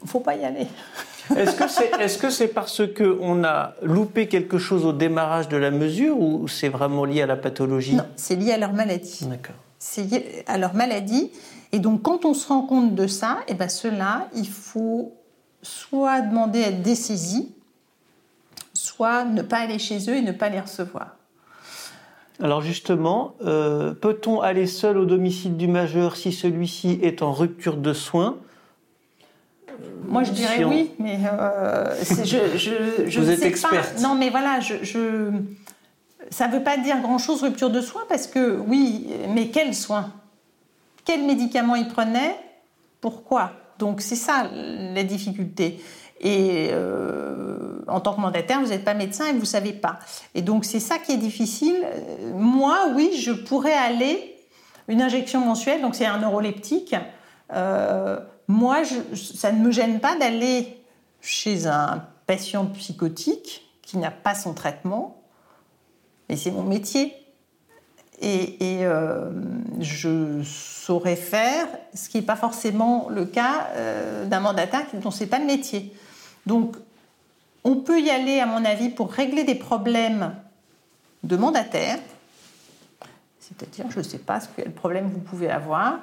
il 0.00 0.04
ne 0.04 0.08
faut 0.08 0.20
pas 0.20 0.36
y 0.36 0.44
aller. 0.44 0.66
Est-ce 1.36 2.18
que 2.18 2.30
c'est 2.30 2.48
parce 2.48 2.82
qu'on 2.86 3.44
a 3.44 3.74
loupé 3.82 4.28
quelque 4.28 4.58
chose 4.58 4.84
au 4.84 4.92
démarrage 4.92 5.48
de 5.48 5.56
la 5.56 5.70
mesure 5.70 6.20
ou 6.20 6.46
c'est 6.46 6.68
vraiment 6.68 7.04
lié 7.04 7.22
à 7.22 7.26
la 7.26 7.36
pathologie? 7.36 7.96
Non, 7.96 8.06
c'est 8.16 8.36
lié 8.36 8.52
à 8.52 8.58
leur 8.58 8.72
maladie. 8.72 9.26
D'accord. 9.26 9.56
C'est 9.78 10.02
lié 10.02 10.44
à 10.46 10.58
leur 10.58 10.74
maladie. 10.74 11.32
Et 11.72 11.78
donc, 11.78 12.02
quand 12.02 12.24
on 12.24 12.34
se 12.34 12.46
rend 12.48 12.62
compte 12.62 12.94
de 12.94 13.06
ça, 13.06 13.38
et 13.48 13.52
eh 13.52 13.54
ben, 13.54 13.68
cela, 13.68 14.28
il 14.34 14.48
faut 14.48 15.14
soit 15.62 16.20
demander 16.20 16.62
à 16.62 16.68
être 16.68 16.82
dessaisi, 16.82 17.52
soit 18.72 19.24
ne 19.24 19.42
pas 19.42 19.58
aller 19.58 19.78
chez 19.78 19.98
eux 20.08 20.16
et 20.16 20.22
ne 20.22 20.32
pas 20.32 20.48
les 20.48 20.60
recevoir. 20.60 21.16
Alors 22.42 22.60
justement, 22.60 23.34
euh, 23.44 23.94
peut-on 23.94 24.40
aller 24.40 24.66
seul 24.66 24.98
au 24.98 25.06
domicile 25.06 25.56
du 25.56 25.68
majeur 25.68 26.16
si 26.16 26.32
celui-ci 26.32 26.98
est 27.02 27.22
en 27.22 27.32
rupture 27.32 27.76
de 27.76 27.92
soins? 27.92 28.36
Moi, 30.06 30.22
je 30.22 30.32
dirais 30.32 30.64
oui, 30.64 30.92
mais 30.98 31.18
euh, 31.30 31.94
je, 32.02 32.56
je, 32.56 33.06
je, 33.06 33.20
Vous 33.20 33.30
êtes 33.30 33.40
sais 33.40 33.46
experte. 33.46 33.94
Pas. 33.94 34.00
Non, 34.00 34.14
mais 34.14 34.30
voilà, 34.30 34.60
je, 34.60 35.30
ça 36.30 36.48
ne 36.48 36.52
veut 36.52 36.62
pas 36.62 36.76
dire 36.76 37.00
grand-chose 37.00 37.42
rupture 37.42 37.70
de 37.70 37.80
soins 37.80 38.04
parce 38.08 38.26
que 38.26 38.58
oui, 38.68 39.06
mais 39.34 39.48
quels 39.48 39.74
soins 39.74 40.12
Quels 41.04 41.24
médicaments 41.24 41.76
il 41.76 41.88
prenait? 41.88 42.36
Pourquoi? 43.00 43.52
Donc 43.78 44.00
c'est 44.00 44.16
ça 44.16 44.48
la 44.52 45.02
difficulté. 45.02 45.80
Et 46.20 46.70
euh, 46.72 47.78
en 47.88 48.00
tant 48.00 48.14
que 48.14 48.20
mandataire, 48.20 48.60
vous 48.60 48.68
n'êtes 48.68 48.84
pas 48.84 48.94
médecin 48.94 49.26
et 49.26 49.32
vous 49.32 49.40
ne 49.40 49.44
savez 49.44 49.72
pas. 49.72 49.98
Et 50.34 50.42
donc 50.42 50.64
c'est 50.64 50.80
ça 50.80 50.98
qui 50.98 51.12
est 51.12 51.18
difficile. 51.18 51.86
Moi, 52.34 52.88
oui, 52.94 53.12
je 53.18 53.32
pourrais 53.32 53.74
aller 53.74 54.38
une 54.88 55.02
injection 55.02 55.40
mensuelle, 55.40 55.82
donc 55.82 55.94
c'est 55.94 56.06
un 56.06 56.18
neuroleptique. 56.18 56.94
Euh, 57.52 58.18
moi, 58.48 58.82
ça 59.14 59.52
ne 59.52 59.62
me 59.62 59.70
gêne 59.70 60.00
pas 60.00 60.16
d'aller 60.16 60.82
chez 61.20 61.66
un 61.66 62.04
patient 62.26 62.66
psychotique 62.66 63.68
qui 63.82 63.98
n'a 63.98 64.10
pas 64.10 64.34
son 64.34 64.54
traitement, 64.54 65.22
mais 66.28 66.36
c'est 66.36 66.50
mon 66.50 66.62
métier. 66.62 67.12
Et, 68.22 68.56
euh, 68.62 69.30
je 69.80 70.42
saurais 70.42 71.16
faire 71.16 71.66
ce 71.92 72.08
qui 72.08 72.16
n'est 72.16 72.24
pas 72.24 72.36
forcément 72.36 73.08
le 73.10 73.26
cas 73.26 73.68
d'un 74.24 74.40
mandataire 74.40 74.86
dont 74.94 75.10
ce 75.10 75.24
n'est 75.24 75.30
pas 75.30 75.38
le 75.38 75.44
métier. 75.44 75.92
Donc, 76.46 76.76
on 77.64 77.76
peut 77.76 78.00
y 78.00 78.10
aller, 78.10 78.38
à 78.40 78.46
mon 78.46 78.64
avis, 78.64 78.88
pour 78.88 79.12
régler 79.12 79.42
des 79.42 79.56
problèmes 79.56 80.34
de 81.24 81.36
mandataire. 81.36 81.98
C'est-à-dire, 83.40 83.86
je 83.90 83.98
ne 83.98 84.04
sais 84.04 84.18
pas 84.18 84.40
quel 84.54 84.72
problème 84.72 85.10
vous 85.10 85.18
pouvez 85.18 85.50
avoir. 85.50 85.98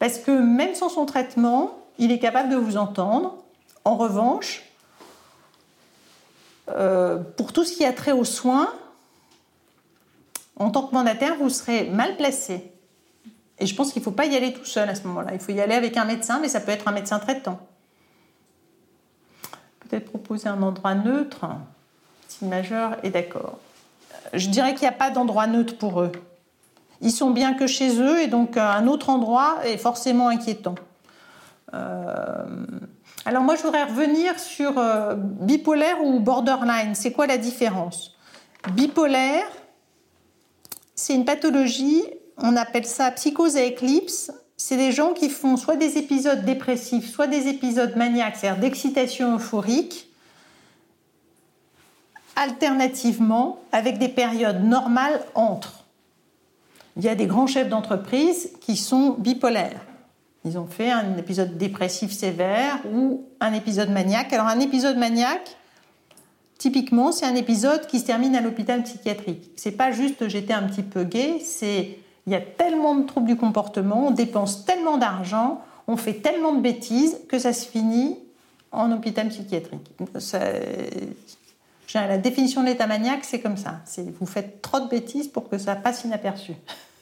Parce 0.00 0.18
que 0.18 0.32
même 0.32 0.74
sans 0.74 0.88
son 0.88 1.06
traitement, 1.06 1.78
il 1.98 2.10
est 2.10 2.18
capable 2.18 2.50
de 2.50 2.56
vous 2.56 2.76
entendre. 2.76 3.36
En 3.84 3.96
revanche, 3.96 4.64
euh, 6.70 7.18
pour 7.36 7.52
tout 7.52 7.64
ce 7.64 7.72
qui 7.76 7.84
a 7.84 7.92
trait 7.92 8.12
aux 8.12 8.24
soins, 8.24 8.72
en 10.56 10.70
tant 10.70 10.86
que 10.86 10.94
mandataire, 10.94 11.36
vous 11.36 11.48
serez 11.48 11.88
mal 11.90 12.16
placé. 12.16 12.72
Et 13.60 13.66
je 13.66 13.74
pense 13.74 13.92
qu'il 13.92 14.00
ne 14.00 14.04
faut 14.04 14.10
pas 14.10 14.26
y 14.26 14.36
aller 14.36 14.52
tout 14.52 14.64
seul 14.64 14.88
à 14.88 14.94
ce 14.96 15.06
moment-là. 15.06 15.30
Il 15.32 15.40
faut 15.40 15.52
y 15.52 15.60
aller 15.60 15.74
avec 15.74 15.96
un 15.96 16.04
médecin, 16.04 16.40
mais 16.40 16.48
ça 16.48 16.60
peut 16.60 16.72
être 16.72 16.88
un 16.88 16.92
médecin 16.92 17.18
traitant 17.20 17.60
peut-être 19.88 20.10
proposer 20.10 20.48
un 20.48 20.62
endroit 20.62 20.94
neutre 20.94 21.46
si 22.28 22.44
majeur 22.44 22.96
est 23.02 23.10
d'accord. 23.10 23.58
Je 24.34 24.48
dirais 24.48 24.74
qu'il 24.74 24.82
n'y 24.82 24.88
a 24.88 24.92
pas 24.92 25.10
d'endroit 25.10 25.46
neutre 25.46 25.76
pour 25.78 26.02
eux. 26.02 26.12
Ils 27.00 27.12
sont 27.12 27.30
bien 27.30 27.54
que 27.54 27.66
chez 27.66 28.00
eux 28.00 28.20
et 28.20 28.26
donc 28.26 28.56
euh, 28.56 28.60
un 28.60 28.86
autre 28.86 29.08
endroit 29.08 29.58
est 29.64 29.78
forcément 29.78 30.28
inquiétant. 30.28 30.74
Euh, 31.74 32.66
alors 33.24 33.42
moi 33.42 33.54
je 33.56 33.62
voudrais 33.62 33.84
revenir 33.84 34.38
sur 34.38 34.78
euh, 34.78 35.14
bipolaire 35.16 36.02
ou 36.04 36.20
borderline. 36.20 36.94
C'est 36.94 37.12
quoi 37.12 37.26
la 37.26 37.38
différence? 37.38 38.16
Bipolaire, 38.72 39.46
c'est 40.94 41.14
une 41.14 41.24
pathologie, 41.24 42.02
on 42.36 42.56
appelle 42.56 42.86
ça 42.86 43.10
psychose 43.12 43.56
à 43.56 43.62
éclipse, 43.62 44.32
c'est 44.58 44.76
des 44.76 44.92
gens 44.92 45.14
qui 45.14 45.30
font 45.30 45.56
soit 45.56 45.76
des 45.76 45.96
épisodes 45.96 46.44
dépressifs, 46.44 47.08
soit 47.08 47.28
des 47.28 47.46
épisodes 47.46 47.96
maniaques, 47.96 48.36
c'est-à-dire 48.36 48.60
d'excitation 48.60 49.36
euphorique, 49.36 50.10
alternativement 52.34 53.60
avec 53.72 53.98
des 53.98 54.08
périodes 54.08 54.64
normales 54.64 55.22
entre. 55.34 55.84
Il 56.96 57.04
y 57.04 57.08
a 57.08 57.14
des 57.14 57.26
grands 57.26 57.46
chefs 57.46 57.68
d'entreprise 57.68 58.50
qui 58.60 58.76
sont 58.76 59.10
bipolaires. 59.18 59.80
Ils 60.44 60.58
ont 60.58 60.66
fait 60.66 60.90
un 60.90 61.16
épisode 61.16 61.56
dépressif 61.56 62.10
sévère 62.10 62.80
ou 62.92 63.24
un 63.40 63.52
épisode 63.52 63.90
maniaque. 63.90 64.32
Alors 64.32 64.46
un 64.46 64.58
épisode 64.58 64.96
maniaque, 64.96 65.56
typiquement, 66.58 67.12
c'est 67.12 67.26
un 67.26 67.36
épisode 67.36 67.86
qui 67.86 68.00
se 68.00 68.06
termine 68.06 68.34
à 68.34 68.40
l'hôpital 68.40 68.82
psychiatrique. 68.82 69.52
C'est 69.54 69.72
pas 69.72 69.92
juste 69.92 70.28
j'étais 70.28 70.54
un 70.54 70.64
petit 70.64 70.82
peu 70.82 71.04
gay, 71.04 71.40
c'est 71.44 71.98
il 72.28 72.32
y 72.32 72.34
a 72.34 72.42
tellement 72.42 72.94
de 72.94 73.06
troubles 73.06 73.26
du 73.26 73.36
comportement, 73.36 74.08
on 74.08 74.10
dépense 74.10 74.66
tellement 74.66 74.98
d'argent, 74.98 75.62
on 75.86 75.96
fait 75.96 76.12
tellement 76.12 76.52
de 76.52 76.60
bêtises 76.60 77.16
que 77.26 77.38
ça 77.38 77.54
se 77.54 77.66
finit 77.66 78.18
en 78.70 78.92
hôpital 78.92 79.28
psychiatrique. 79.28 79.90
La 81.94 82.18
définition 82.18 82.60
de 82.60 82.66
l'état 82.66 82.86
maniaque, 82.86 83.24
c'est 83.24 83.40
comme 83.40 83.56
ça. 83.56 83.76
Vous 84.20 84.26
faites 84.26 84.60
trop 84.60 84.78
de 84.78 84.88
bêtises 84.88 85.28
pour 85.28 85.48
que 85.48 85.56
ça 85.56 85.74
passe 85.74 86.04
inaperçu. 86.04 86.52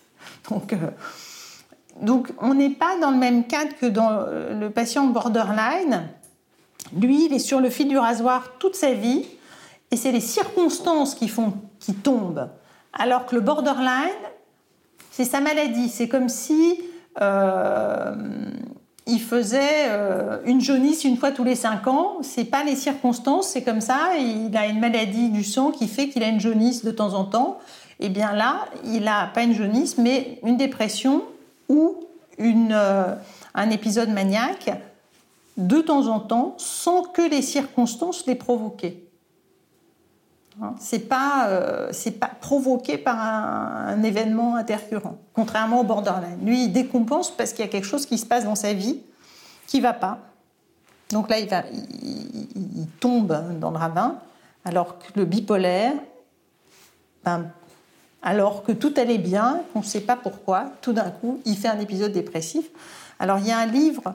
Donc, 0.48 0.72
euh, 0.72 0.76
donc 2.00 2.28
on 2.40 2.54
n'est 2.54 2.70
pas 2.70 2.96
dans 3.00 3.10
le 3.10 3.16
même 3.16 3.46
cadre 3.46 3.74
que 3.80 3.86
dans 3.86 4.10
euh, 4.12 4.54
le 4.54 4.70
patient 4.70 5.06
borderline. 5.06 6.08
Lui, 6.96 7.26
il 7.26 7.32
est 7.32 7.40
sur 7.40 7.60
le 7.60 7.68
fil 7.68 7.88
du 7.88 7.98
rasoir 7.98 8.52
toute 8.60 8.76
sa 8.76 8.92
vie 8.92 9.26
et 9.90 9.96
c'est 9.96 10.12
les 10.12 10.20
circonstances 10.20 11.16
qui 11.16 11.26
font 11.26 11.54
qu'il 11.80 11.96
tombe. 11.96 12.48
Alors 12.92 13.26
que 13.26 13.34
le 13.34 13.40
borderline, 13.40 14.12
c'est 15.16 15.24
sa 15.24 15.40
maladie. 15.40 15.88
C'est 15.88 16.08
comme 16.08 16.28
si 16.28 16.78
euh, 17.22 18.14
il 19.06 19.18
faisait 19.18 19.86
euh, 19.88 20.40
une 20.44 20.60
jaunisse 20.60 21.04
une 21.04 21.16
fois 21.16 21.30
tous 21.32 21.42
les 21.42 21.54
cinq 21.54 21.86
ans. 21.86 22.18
C'est 22.20 22.44
pas 22.44 22.62
les 22.64 22.76
circonstances, 22.76 23.48
c'est 23.48 23.62
comme 23.62 23.80
ça. 23.80 24.10
Il 24.18 24.54
a 24.54 24.66
une 24.66 24.78
maladie 24.78 25.30
du 25.30 25.42
sang 25.42 25.70
qui 25.70 25.88
fait 25.88 26.10
qu'il 26.10 26.22
a 26.22 26.28
une 26.28 26.38
jaunisse 26.38 26.84
de 26.84 26.90
temps 26.90 27.14
en 27.14 27.24
temps. 27.24 27.56
Et 27.98 28.06
eh 28.06 28.08
bien 28.10 28.34
là, 28.34 28.66
il 28.84 29.04
n'a 29.04 29.30
pas 29.32 29.44
une 29.44 29.54
jaunisse, 29.54 29.96
mais 29.96 30.38
une 30.44 30.58
dépression 30.58 31.22
ou 31.70 31.96
euh, 32.38 33.14
un 33.54 33.70
épisode 33.70 34.10
maniaque 34.10 34.70
de 35.56 35.80
temps 35.80 36.08
en 36.08 36.20
temps, 36.20 36.56
sans 36.58 37.04
que 37.04 37.22
les 37.22 37.40
circonstances 37.40 38.26
l'aient 38.26 38.34
provoqué. 38.34 39.05
Hein, 40.62 40.74
c'est 40.78 41.08
pas, 41.08 41.48
euh, 41.48 41.92
pas 42.18 42.30
provoqué 42.40 42.96
par 42.96 43.20
un, 43.20 44.02
événement 44.02 44.56
intercurrent, 44.56 45.18
contrairement 45.34 45.80
au 45.80 45.84
borderline. 45.84 46.38
Lui, 46.42 46.64
il 46.64 46.72
décompense 46.72 47.30
parce 47.30 47.52
qu'il 47.52 47.64
y 47.64 47.68
a 47.68 47.70
quelque 47.70 47.86
chose 47.86 48.06
qui 48.06 48.16
se 48.16 48.24
passe 48.24 48.44
dans 48.44 48.54
sa 48.54 48.72
vie 48.72 49.00
qui 49.66 49.80
va 49.80 49.92
pas. 49.92 50.18
Donc 51.10 51.28
là, 51.28 51.38
il, 51.38 52.86
tombe 53.00 53.58
dans 53.60 53.70
le 53.70 53.76
ravin, 53.76 54.16
alors 54.64 54.98
que 54.98 55.06
le 55.16 55.26
bipolaire, 55.26 55.92
ben, 57.24 57.50
alors 58.22 58.64
que 58.64 58.72
tout 58.72 58.94
allait 58.96 59.18
bien, 59.18 59.60
on 59.74 59.80
ne 59.80 59.84
sait 59.84 60.00
pas 60.00 60.16
pourquoi, 60.16 60.72
tout 60.80 60.92
d'un 60.92 61.10
coup, 61.10 61.40
il 61.44 61.56
fait 61.56 61.68
un 61.68 61.78
épisode 61.78 62.12
dépressif. 62.12 62.66
Alors 63.18 63.38
il 63.38 63.46
y 63.46 63.52
a 63.52 63.58
un 63.58 63.66
livre 63.66 64.14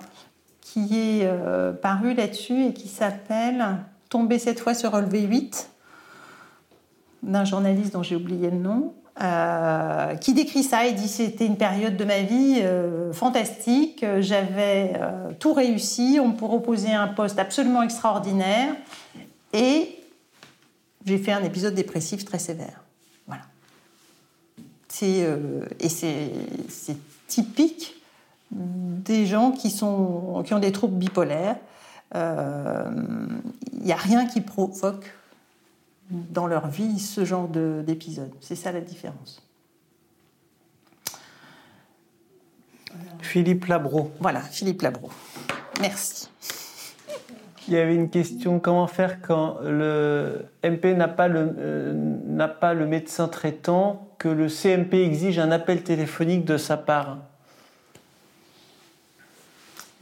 qui 0.61 0.97
est 0.97 1.25
euh, 1.25 1.71
paru 1.71 2.13
là-dessus 2.13 2.65
et 2.65 2.73
qui 2.73 2.87
s'appelle 2.87 3.77
Tomber 4.09 4.39
cette 4.39 4.59
fois 4.59 4.73
se 4.73 4.87
relever 4.87 5.21
8 5.21 5.69
d'un 7.23 7.45
journaliste 7.45 7.93
dont 7.93 8.03
j'ai 8.03 8.15
oublié 8.15 8.49
le 8.49 8.57
nom, 8.57 8.93
euh, 9.21 10.15
qui 10.15 10.33
décrit 10.33 10.63
ça. 10.63 10.87
Il 10.87 10.95
dit 10.95 11.07
c'était 11.07 11.45
une 11.45 11.57
période 11.57 11.97
de 11.97 12.05
ma 12.05 12.21
vie 12.21 12.59
euh, 12.61 13.11
fantastique. 13.13 14.05
J'avais 14.19 14.93
euh, 14.95 15.31
tout 15.37 15.53
réussi. 15.53 16.17
On 16.21 16.29
me 16.29 16.35
proposait 16.35 16.93
un 16.93 17.07
poste 17.07 17.37
absolument 17.37 17.83
extraordinaire. 17.83 18.73
Et 19.53 19.99
j'ai 21.05 21.17
fait 21.17 21.33
un 21.33 21.43
épisode 21.43 21.75
dépressif 21.75 22.25
très 22.25 22.39
sévère. 22.39 22.81
Voilà. 23.27 23.43
et 25.01 25.89
c'est 25.89 26.97
typique 27.27 27.95
des 28.51 29.25
gens 29.25 29.51
qui, 29.51 29.69
sont, 29.69 30.43
qui 30.45 30.53
ont 30.53 30.59
des 30.59 30.71
troubles 30.71 30.97
bipolaires. 30.97 31.57
Il 32.15 32.19
n'y 33.83 33.91
a 33.91 33.97
rien 33.97 34.25
qui 34.25 34.41
provoque 34.41 35.05
dans 36.11 36.47
leur 36.47 36.67
vie 36.67 36.99
ce 36.99 37.25
genre 37.25 37.47
d'épisode. 37.47 38.31
C'est 38.41 38.55
ça 38.55 38.71
la 38.71 38.81
différence. 38.81 39.41
Philippe 43.21 43.65
Labro. 43.65 44.11
Voilà, 44.19 44.41
Philippe 44.41 44.81
Labro. 44.81 45.09
Merci. 45.79 46.29
Il 47.67 47.73
y 47.75 47.77
avait 47.77 47.95
une 47.95 48.09
question 48.09 48.59
comment 48.59 48.87
faire 48.87 49.21
quand 49.21 49.59
le 49.61 50.45
MP 50.63 50.95
n'a 50.95 51.07
pas, 51.07 51.27
le, 51.27 51.55
euh, 51.57 51.93
n'a 52.25 52.47
pas 52.47 52.73
le 52.73 52.87
médecin 52.87 53.27
traitant, 53.27 54.09
que 54.17 54.27
le 54.27 54.49
CMP 54.49 54.95
exige 54.95 55.39
un 55.39 55.51
appel 55.51 55.83
téléphonique 55.83 56.43
de 56.43 56.57
sa 56.57 56.75
part? 56.75 57.19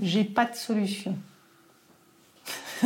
J'ai 0.01 0.23
pas 0.23 0.45
de 0.45 0.55
solution. 0.55 1.15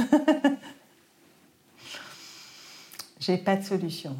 J'ai 3.25 3.37
pas 3.37 3.55
de 3.55 3.63
solution. 3.63 4.17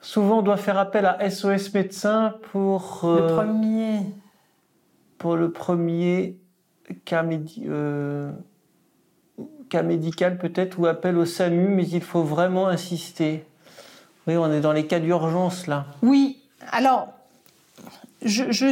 Souvent, 0.00 0.40
on 0.40 0.42
doit 0.42 0.56
faire 0.56 0.76
appel 0.76 1.06
à 1.06 1.30
SOS 1.30 1.72
médecin 1.72 2.34
pour. 2.50 3.04
Euh, 3.04 3.28
le 3.28 3.34
premier. 3.34 4.00
Pour 5.18 5.36
le 5.36 5.52
premier 5.52 6.36
cas, 7.04 7.24
euh, 7.68 8.32
cas 9.68 9.82
médical, 9.84 10.36
peut-être, 10.36 10.80
ou 10.80 10.86
appel 10.86 11.16
au 11.16 11.24
SAMU, 11.24 11.68
mais 11.68 11.86
il 11.86 12.02
faut 12.02 12.24
vraiment 12.24 12.66
insister. 12.66 13.44
Oui, 14.26 14.36
on 14.36 14.50
est 14.50 14.60
dans 14.60 14.72
les 14.72 14.88
cas 14.88 14.98
d'urgence, 14.98 15.68
là. 15.68 15.86
Oui. 16.02 16.42
Alors, 16.72 17.12
je, 18.22 18.50
je, 18.50 18.66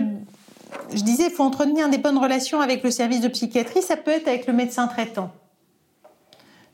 je 0.93 1.03
disais, 1.05 1.27
il 1.27 1.31
faut 1.31 1.45
entretenir 1.45 1.89
des 1.89 1.99
bonnes 1.99 2.19
relations 2.19 2.61
avec 2.61 2.83
le 2.83 2.91
service 2.91 3.21
de 3.21 3.29
psychiatrie. 3.29 3.81
Ça 3.81 3.97
peut 3.97 4.11
être 4.11 4.27
avec 4.27 4.49
le 4.49 4.53
médecin 4.53 4.89
traitant. 4.89 5.31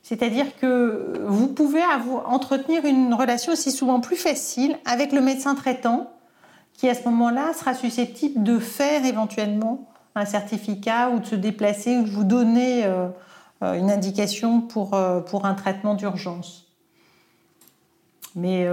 C'est-à-dire 0.07 0.55
que 0.55 1.19
vous 1.25 1.47
pouvez 1.47 1.81
entretenir 2.27 2.85
une 2.85 3.13
relation 3.13 3.51
aussi 3.51 3.73
souvent 3.73 3.99
plus 3.99 4.15
facile 4.15 4.77
avec 4.85 5.11
le 5.11 5.19
médecin 5.19 5.53
traitant, 5.53 6.09
qui 6.71 6.87
à 6.87 6.93
ce 6.93 7.03
moment-là 7.09 7.51
sera 7.51 7.73
susceptible 7.73 8.41
de 8.41 8.57
faire 8.57 9.03
éventuellement 9.03 9.85
un 10.15 10.23
certificat 10.23 11.09
ou 11.09 11.19
de 11.19 11.25
se 11.25 11.35
déplacer 11.35 11.97
ou 11.97 12.03
de 12.03 12.09
vous 12.09 12.23
donner 12.23 12.85
euh, 12.85 13.09
euh, 13.63 13.73
une 13.73 13.91
indication 13.91 14.61
pour, 14.61 14.93
euh, 14.93 15.19
pour 15.19 15.43
un 15.43 15.55
traitement 15.55 15.93
d'urgence. 15.93 16.67
Mais 18.33 18.69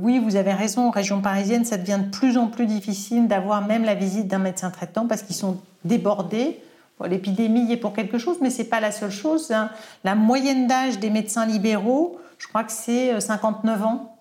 oui, 0.00 0.18
vous 0.18 0.36
avez 0.36 0.54
raison, 0.54 0.88
en 0.88 0.90
région 0.90 1.20
parisienne, 1.20 1.66
ça 1.66 1.76
devient 1.76 2.00
de 2.02 2.10
plus 2.10 2.38
en 2.38 2.46
plus 2.46 2.64
difficile 2.66 3.28
d'avoir 3.28 3.64
même 3.64 3.84
la 3.84 3.94
visite 3.94 4.26
d'un 4.26 4.38
médecin 4.38 4.70
traitant 4.70 5.06
parce 5.06 5.22
qu'ils 5.22 5.36
sont 5.36 5.58
débordés 5.84 6.58
L'épidémie 7.08 7.70
est 7.72 7.76
pour 7.76 7.92
quelque 7.92 8.18
chose, 8.18 8.38
mais 8.40 8.50
ce 8.50 8.58
n'est 8.58 8.68
pas 8.68 8.80
la 8.80 8.92
seule 8.92 9.10
chose. 9.10 9.50
Hein. 9.50 9.70
La 10.04 10.14
moyenne 10.14 10.66
d'âge 10.66 10.98
des 10.98 11.10
médecins 11.10 11.46
libéraux, 11.46 12.18
je 12.38 12.48
crois 12.48 12.64
que 12.64 12.72
c'est 12.72 13.20
59 13.20 13.80
euh, 13.80 13.84
ans, 13.84 14.16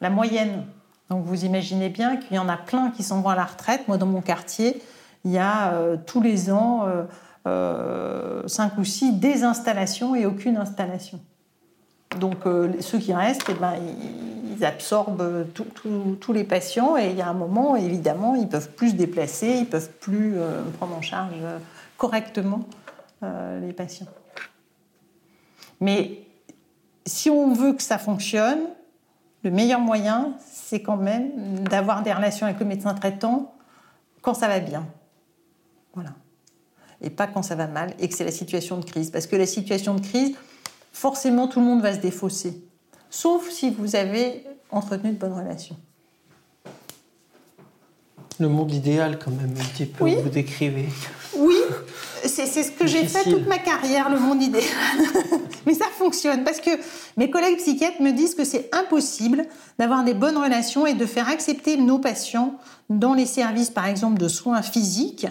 la 0.00 0.10
moyenne. 0.10 0.64
Donc 1.10 1.24
vous 1.24 1.44
imaginez 1.44 1.88
bien 1.88 2.16
qu'il 2.16 2.36
y 2.36 2.38
en 2.38 2.48
a 2.48 2.56
plein 2.56 2.90
qui 2.90 3.02
s'en 3.02 3.20
vont 3.20 3.28
à 3.28 3.36
la 3.36 3.44
retraite. 3.44 3.86
Moi, 3.88 3.96
dans 3.96 4.06
mon 4.06 4.20
quartier, 4.20 4.82
il 5.24 5.32
y 5.32 5.38
a 5.38 5.72
euh, 5.72 5.96
tous 6.06 6.20
les 6.20 6.50
ans 6.50 6.86
euh, 7.46 8.42
5 8.46 8.72
euh, 8.78 8.80
ou 8.80 8.84
6 8.84 9.14
désinstallations 9.14 10.14
et 10.14 10.24
aucune 10.24 10.56
installation. 10.56 11.20
Donc 12.20 12.44
ceux 12.80 12.98
qui 12.98 13.12
restent, 13.12 13.44
eh 13.50 13.54
ben, 13.54 13.74
ils 14.56 14.64
absorbent 14.64 15.44
tous 16.20 16.32
les 16.32 16.44
patients 16.44 16.96
et 16.96 17.10
il 17.10 17.16
y 17.16 17.20
a 17.20 17.28
un 17.28 17.34
moment, 17.34 17.76
évidemment, 17.76 18.36
ils 18.36 18.48
peuvent 18.48 18.70
plus 18.70 18.90
se 18.90 18.94
déplacer, 18.94 19.56
ils 19.58 19.66
peuvent 19.66 19.90
plus 20.00 20.36
prendre 20.78 20.96
en 20.96 21.02
charge 21.02 21.34
correctement 21.96 22.60
euh, 23.22 23.60
les 23.60 23.72
patients. 23.72 24.06
Mais 25.80 26.22
si 27.06 27.30
on 27.30 27.52
veut 27.52 27.72
que 27.72 27.82
ça 27.82 27.98
fonctionne, 27.98 28.60
le 29.42 29.50
meilleur 29.50 29.80
moyen, 29.80 30.34
c'est 30.52 30.82
quand 30.82 30.96
même 30.96 31.60
d'avoir 31.60 32.02
des 32.02 32.12
relations 32.12 32.46
avec 32.46 32.58
le 32.58 32.66
médecin 32.66 32.94
traitant 32.94 33.54
quand 34.22 34.34
ça 34.34 34.48
va 34.48 34.58
bien. 34.58 34.86
Voilà. 35.94 36.10
Et 37.00 37.10
pas 37.10 37.26
quand 37.26 37.42
ça 37.42 37.54
va 37.54 37.66
mal 37.66 37.94
et 37.98 38.08
que 38.08 38.14
c'est 38.14 38.24
la 38.24 38.32
situation 38.32 38.78
de 38.78 38.84
crise. 38.84 39.10
Parce 39.10 39.26
que 39.26 39.36
la 39.36 39.46
situation 39.46 39.94
de 39.94 40.00
crise, 40.00 40.34
forcément, 40.92 41.46
tout 41.46 41.60
le 41.60 41.66
monde 41.66 41.82
va 41.82 41.94
se 41.94 42.00
défausser. 42.00 42.60
Sauf 43.10 43.48
si 43.50 43.70
vous 43.70 43.94
avez 43.94 44.44
entretenu 44.70 45.12
de 45.12 45.16
bonnes 45.16 45.34
relations. 45.34 45.76
Le 48.38 48.48
monde 48.48 48.72
idéal, 48.72 49.18
quand 49.18 49.30
même, 49.30 49.54
un 49.58 49.64
petit 49.64 49.86
peu, 49.86 50.10
vous 50.10 50.28
décrivez. 50.28 50.88
Oui, 51.36 51.56
c'est 52.44 52.62
ce 52.62 52.70
que 52.70 52.86
j'ai 52.86 53.06
fait 53.06 53.24
toute 53.24 53.46
ma 53.46 53.58
carrière, 53.58 54.10
le 54.10 54.18
monde 54.18 54.42
idéal. 54.42 54.64
Mais 55.66 55.74
ça 55.74 55.86
fonctionne 55.98 56.44
parce 56.44 56.60
que 56.60 56.70
mes 57.16 57.30
collègues 57.30 57.56
psychiatres 57.56 58.02
me 58.02 58.10
disent 58.12 58.34
que 58.34 58.44
c'est 58.44 58.68
impossible 58.74 59.46
d'avoir 59.78 60.04
des 60.04 60.12
bonnes 60.12 60.36
relations 60.36 60.86
et 60.86 60.94
de 60.94 61.06
faire 61.06 61.28
accepter 61.28 61.76
nos 61.76 61.98
patients 61.98 62.54
dans 62.90 63.14
les 63.14 63.26
services, 63.26 63.70
par 63.70 63.86
exemple, 63.86 64.20
de 64.20 64.28
soins 64.28 64.62
physiques. 64.62 65.26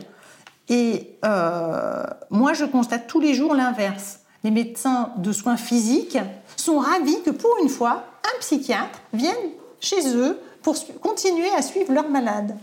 Et 0.67 1.17
euh, 1.23 2.03
moi, 2.31 2.53
je 2.53 2.65
constate 2.65 3.07
tous 3.07 3.19
les 3.19 3.33
jours 3.33 3.53
l'inverse. 3.53 4.21
Les 4.43 4.51
médecins 4.51 5.11
de 5.17 5.31
soins 5.31 5.57
physiques 5.57 6.17
sont 6.55 6.79
ravis 6.79 7.21
que 7.23 7.29
pour 7.29 7.51
une 7.61 7.69
fois, 7.69 8.03
un 8.23 8.39
psychiatre 8.39 8.99
vienne 9.13 9.33
chez 9.79 10.15
eux 10.15 10.39
pour 10.63 10.75
continuer 11.01 11.49
à 11.55 11.61
suivre 11.61 11.93
leurs 11.93 12.09
malades. 12.09 12.57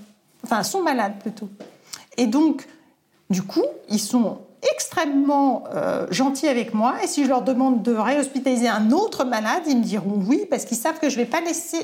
Enfin, 0.45 0.63
son 0.65 0.83
malade 0.83 1.15
plutôt. 1.21 1.49
Et 2.17 2.27
donc, 2.27 2.67
du 3.33 3.43
coup, 3.43 3.65
ils 3.89 3.99
sont 3.99 4.39
extrêmement 4.75 5.65
euh, 5.75 6.07
gentils 6.11 6.47
avec 6.47 6.75
moi 6.75 6.97
et 7.03 7.07
si 7.07 7.25
je 7.25 7.29
leur 7.29 7.43
demande 7.43 7.83
de 7.83 7.95
réhospitaliser 7.95 8.69
un 8.69 8.93
autre 8.93 9.25
malade, 9.25 9.63
ils 9.67 9.79
me 9.79 9.83
diront 9.83 10.23
oui 10.29 10.47
parce 10.51 10.67
qu'ils 10.67 10.77
savent 10.77 11.01
que 11.01 11.09
je 11.09 11.17
vais 11.17 11.25
pas 11.25 11.41
laisser, 11.41 11.79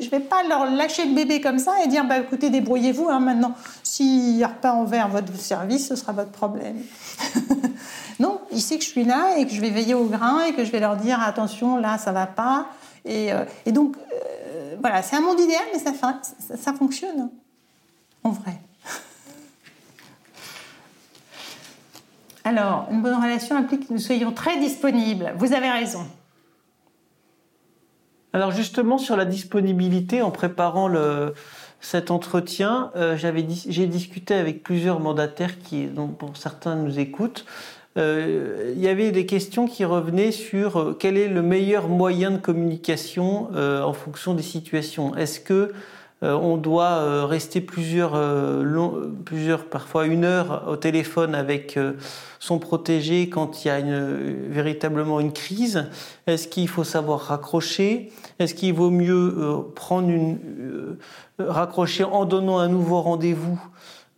je 0.00 0.08
vais 0.08 0.20
pas 0.20 0.42
leur 0.48 0.64
lâcher 0.64 1.04
le 1.04 1.14
bébé 1.14 1.42
comme 1.42 1.58
ça 1.58 1.72
et 1.84 1.86
dire 1.86 2.04
bah 2.06 2.18
écoutez 2.18 2.48
débrouillez-vous 2.48 3.08
hein, 3.10 3.20
maintenant. 3.20 3.52
S'il 3.82 4.36
n'y 4.36 4.42
a 4.42 4.48
pas 4.48 4.72
envers 4.72 5.08
votre 5.08 5.36
service, 5.36 5.86
ce 5.86 5.96
sera 5.96 6.12
votre 6.12 6.32
problème. 6.32 6.78
non, 8.18 8.40
il 8.50 8.62
sait 8.62 8.78
que 8.78 8.84
je 8.84 8.88
suis 8.88 9.04
là 9.04 9.36
et 9.36 9.44
que 9.44 9.52
je 9.52 9.60
vais 9.60 9.70
veiller 9.70 9.94
au 9.94 10.06
grain 10.06 10.44
et 10.46 10.54
que 10.54 10.64
je 10.64 10.72
vais 10.72 10.80
leur 10.80 10.96
dire 10.96 11.20
attention, 11.20 11.76
là, 11.76 11.98
ça 11.98 12.10
va 12.10 12.26
pas. 12.26 12.68
Et, 13.04 13.28
et 13.66 13.70
donc, 13.70 13.96
voilà, 14.80 15.02
c'est 15.02 15.14
un 15.14 15.20
monde 15.20 15.38
idéal, 15.38 15.62
mais 15.72 15.78
ça, 15.78 15.92
ça, 15.92 16.56
ça 16.56 16.72
fonctionne, 16.72 17.20
hein, 17.20 17.30
en 18.24 18.30
vrai. 18.30 18.58
Alors, 22.46 22.86
une 22.92 23.02
bonne 23.02 23.16
relation 23.16 23.56
implique 23.56 23.88
que 23.88 23.92
nous 23.92 23.98
soyons 23.98 24.30
très 24.30 24.56
disponibles. 24.60 25.32
Vous 25.36 25.52
avez 25.52 25.68
raison. 25.68 26.06
Alors 28.32 28.52
justement, 28.52 28.98
sur 28.98 29.16
la 29.16 29.24
disponibilité, 29.24 30.22
en 30.22 30.30
préparant 30.30 30.88
cet 31.80 32.12
entretien, 32.12 32.92
euh, 32.94 33.16
j'ai 33.16 33.86
discuté 33.88 34.34
avec 34.34 34.62
plusieurs 34.62 35.00
mandataires 35.00 35.58
qui, 35.58 35.86
dont 35.86 36.06
pour 36.06 36.36
certains 36.36 36.76
nous 36.76 37.00
écoutent. 37.00 37.46
Euh, 37.96 38.74
il 38.76 38.80
y 38.80 38.86
avait 38.86 39.10
des 39.10 39.26
questions 39.26 39.66
qui 39.66 39.84
revenaient 39.84 40.30
sur 40.30 40.76
euh, 40.78 40.96
quel 40.96 41.16
est 41.16 41.28
le 41.28 41.42
meilleur 41.42 41.88
moyen 41.88 42.30
de 42.30 42.38
communication 42.38 43.48
en 43.56 43.92
fonction 43.92 44.34
des 44.34 44.44
situations. 44.44 45.16
Est-ce 45.16 45.40
que 45.40 45.72
on 46.34 46.56
doit 46.56 46.98
euh, 46.98 47.24
rester 47.24 47.60
plusieurs, 47.60 48.14
euh, 48.14 49.10
plusieurs, 49.24 49.66
parfois 49.66 50.06
une 50.06 50.24
heure 50.24 50.64
au 50.68 50.76
téléphone 50.76 51.34
avec 51.34 51.78
son 52.38 52.58
protégé 52.58 53.28
quand 53.28 53.64
il 53.64 53.68
y 53.68 53.70
a 53.70 53.80
véritablement 53.80 55.20
une 55.20 55.32
crise. 55.32 55.88
Est-ce 56.26 56.48
qu'il 56.48 56.68
faut 56.68 56.84
savoir 56.84 57.20
raccrocher? 57.20 58.12
Est-ce 58.38 58.54
qu'il 58.54 58.74
vaut 58.74 58.90
mieux 58.90 59.34
prendre 59.74 60.08
une, 60.08 60.96
raccrocher 61.38 62.04
en 62.04 62.24
donnant 62.24 62.58
un 62.58 62.68
nouveau 62.68 63.00
rendez-vous, 63.00 63.60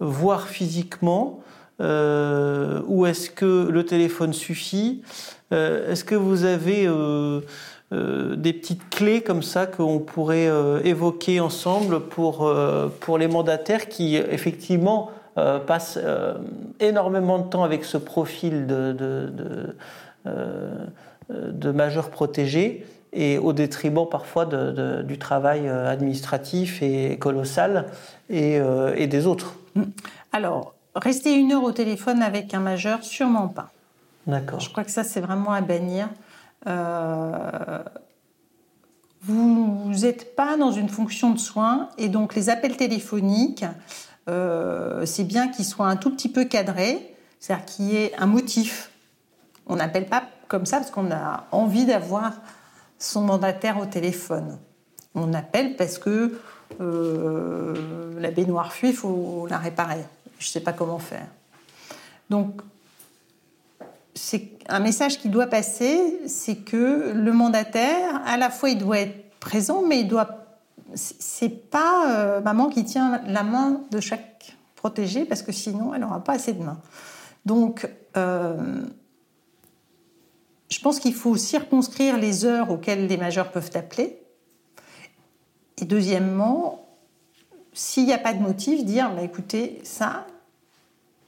voire 0.01 0.49
physiquement 0.49 1.41
Ou 1.81 3.07
est-ce 3.07 3.31
que 3.31 3.69
le 3.69 3.85
téléphone 3.85 4.33
suffit? 4.33 5.03
Est-ce 5.51 6.05
que 6.05 6.15
vous 6.15 6.45
avez 6.45 6.87
euh, 6.87 7.41
des 7.91 8.53
petites 8.53 8.91
clés 8.91 9.23
comme 9.23 9.43
ça 9.43 9.67
qu'on 9.67 9.99
pourrait 9.99 10.49
euh, 10.49 10.81
évoquer 10.85 11.41
ensemble 11.41 12.01
pour, 12.01 12.47
euh, 12.47 12.89
pour 13.01 13.17
les 13.17 13.29
mandataires 13.29 13.89
qui 13.89 14.17
effectivement 14.17 15.11
passent 15.69 16.01
énormément 16.81 17.39
de 17.39 17.45
temps 17.45 17.63
avec 17.63 17.85
ce 17.85 17.97
profil 17.97 18.67
de, 18.67 18.93
de, 18.93 19.77
de, 21.31 21.71
majeur 21.71 22.11
protégé 22.11 22.85
et 23.13 23.39
au 23.39 23.53
détriment 23.53 24.09
parfois 24.11 24.47
du 24.47 25.17
travail 25.17 25.69
administratif 25.69 26.83
et 26.83 27.19
colossal 27.19 27.87
et, 28.31 28.59
et 28.97 29.07
des 29.07 29.29
autres. 29.29 29.55
Alors, 30.33 30.75
rester 30.97 31.35
une 31.35 31.53
heure 31.53 31.63
au 31.63 31.71
téléphone 31.71 32.21
avec 32.21 32.53
un 32.53 32.61
majeur, 32.61 33.05
sûrement 33.05 33.47
pas. 33.47 33.71
D'accord. 34.27 34.59
Je 34.59 34.71
crois 34.71 34.83
que 34.83 34.91
ça, 34.91 35.05
c'est 35.05 35.21
vraiment 35.21 35.53
à 35.53 35.61
bannir. 35.61 36.09
Euh, 36.67 37.83
vous 39.23 39.93
n'êtes 40.01 40.37
pas 40.37 40.57
dans 40.57 40.73
une 40.73 40.89
fonction 40.89 41.31
de 41.31 41.39
soins 41.39 41.89
et 41.99 42.09
donc 42.09 42.35
les 42.35 42.51
appels 42.51 42.77
téléphoniques, 42.77 43.65
euh, 44.29 45.05
c'est 45.07 45.25
bien 45.25 45.49
qu'ils 45.49 45.65
soient 45.65 45.89
un 45.89 45.97
tout 45.97 46.11
petit 46.11 46.29
peu 46.29 46.45
cadrés, 46.45 47.15
c'est-à-dire 47.41 47.65
qu'il 47.65 47.85
y 47.87 47.97
ait 47.97 48.13
un 48.19 48.27
motif. 48.27 48.91
On 49.67 49.77
n'appelle 49.77 50.07
pas 50.07 50.25
comme 50.49 50.67
ça 50.67 50.79
parce 50.79 50.91
qu'on 50.91 51.11
a 51.11 51.47
envie 51.53 51.85
d'avoir 51.85 52.33
son 52.99 53.23
mandataire 53.23 53.79
au 53.79 53.87
téléphone. 53.87 54.59
On 55.15 55.35
appelle 55.35 55.77
parce 55.77 55.99
que 55.99 56.39
euh, 56.81 58.21
la 58.21 58.31
baignoire 58.31 58.73
fuit, 58.73 58.91
il 58.91 58.95
faut 58.95 59.47
la 59.49 59.59
réparer. 59.59 60.05
Je 60.39 60.47
ne 60.47 60.51
sais 60.51 60.61
pas 60.61 60.73
comment 60.73 60.99
faire. 60.99 61.27
Donc 62.31 62.61
c'est 64.19 64.51
un 64.69 64.81
message 64.81 65.19
qui 65.19 65.29
doit 65.29 65.47
passer, 65.47 66.19
c'est 66.27 66.57
que 66.57 67.13
le 67.15 67.33
mandataire, 67.33 68.21
à 68.27 68.37
la 68.37 68.51
fois, 68.51 68.71
il 68.71 68.79
doit 68.79 68.99
être 68.99 69.39
présent, 69.39 69.83
mais 69.83 70.01
il 70.01 70.09
doit. 70.09 70.45
C'est 70.95 71.71
pas 71.71 72.17
euh, 72.17 72.41
maman 72.41 72.69
qui 72.69 72.85
tient 72.85 73.23
la 73.27 73.43
main 73.43 73.83
de 73.91 74.01
chaque 74.01 74.57
protégé, 74.75 75.25
parce 75.25 75.43
que 75.43 75.53
sinon, 75.53 75.95
elle 75.95 76.01
n'aura 76.01 76.23
pas 76.25 76.33
assez 76.33 76.53
de 76.53 76.63
mains. 76.63 76.81
Donc, 77.45 77.89
euh, 78.17 78.83
je 80.69 80.81
pense 80.81 80.99
qu'il 80.99 81.15
faut 81.15 81.37
circonscrire 81.37 82.19
les 82.19 82.45
heures 82.45 82.71
auxquelles 82.71 83.07
les 83.07 83.17
majeurs 83.17 83.51
peuvent 83.51 83.71
appeler. 83.75 84.21
Et 85.81 85.85
deuxièmement, 85.85 86.87
s'il 87.73 88.07
n'y 88.07 88.13
a 88.13 88.19
pas 88.19 88.35
de 88.35 88.41
motif, 88.41 88.85
dire 88.85 89.11
bah, 89.15 89.23
écoutez, 89.23 89.81
ça, 89.85 90.27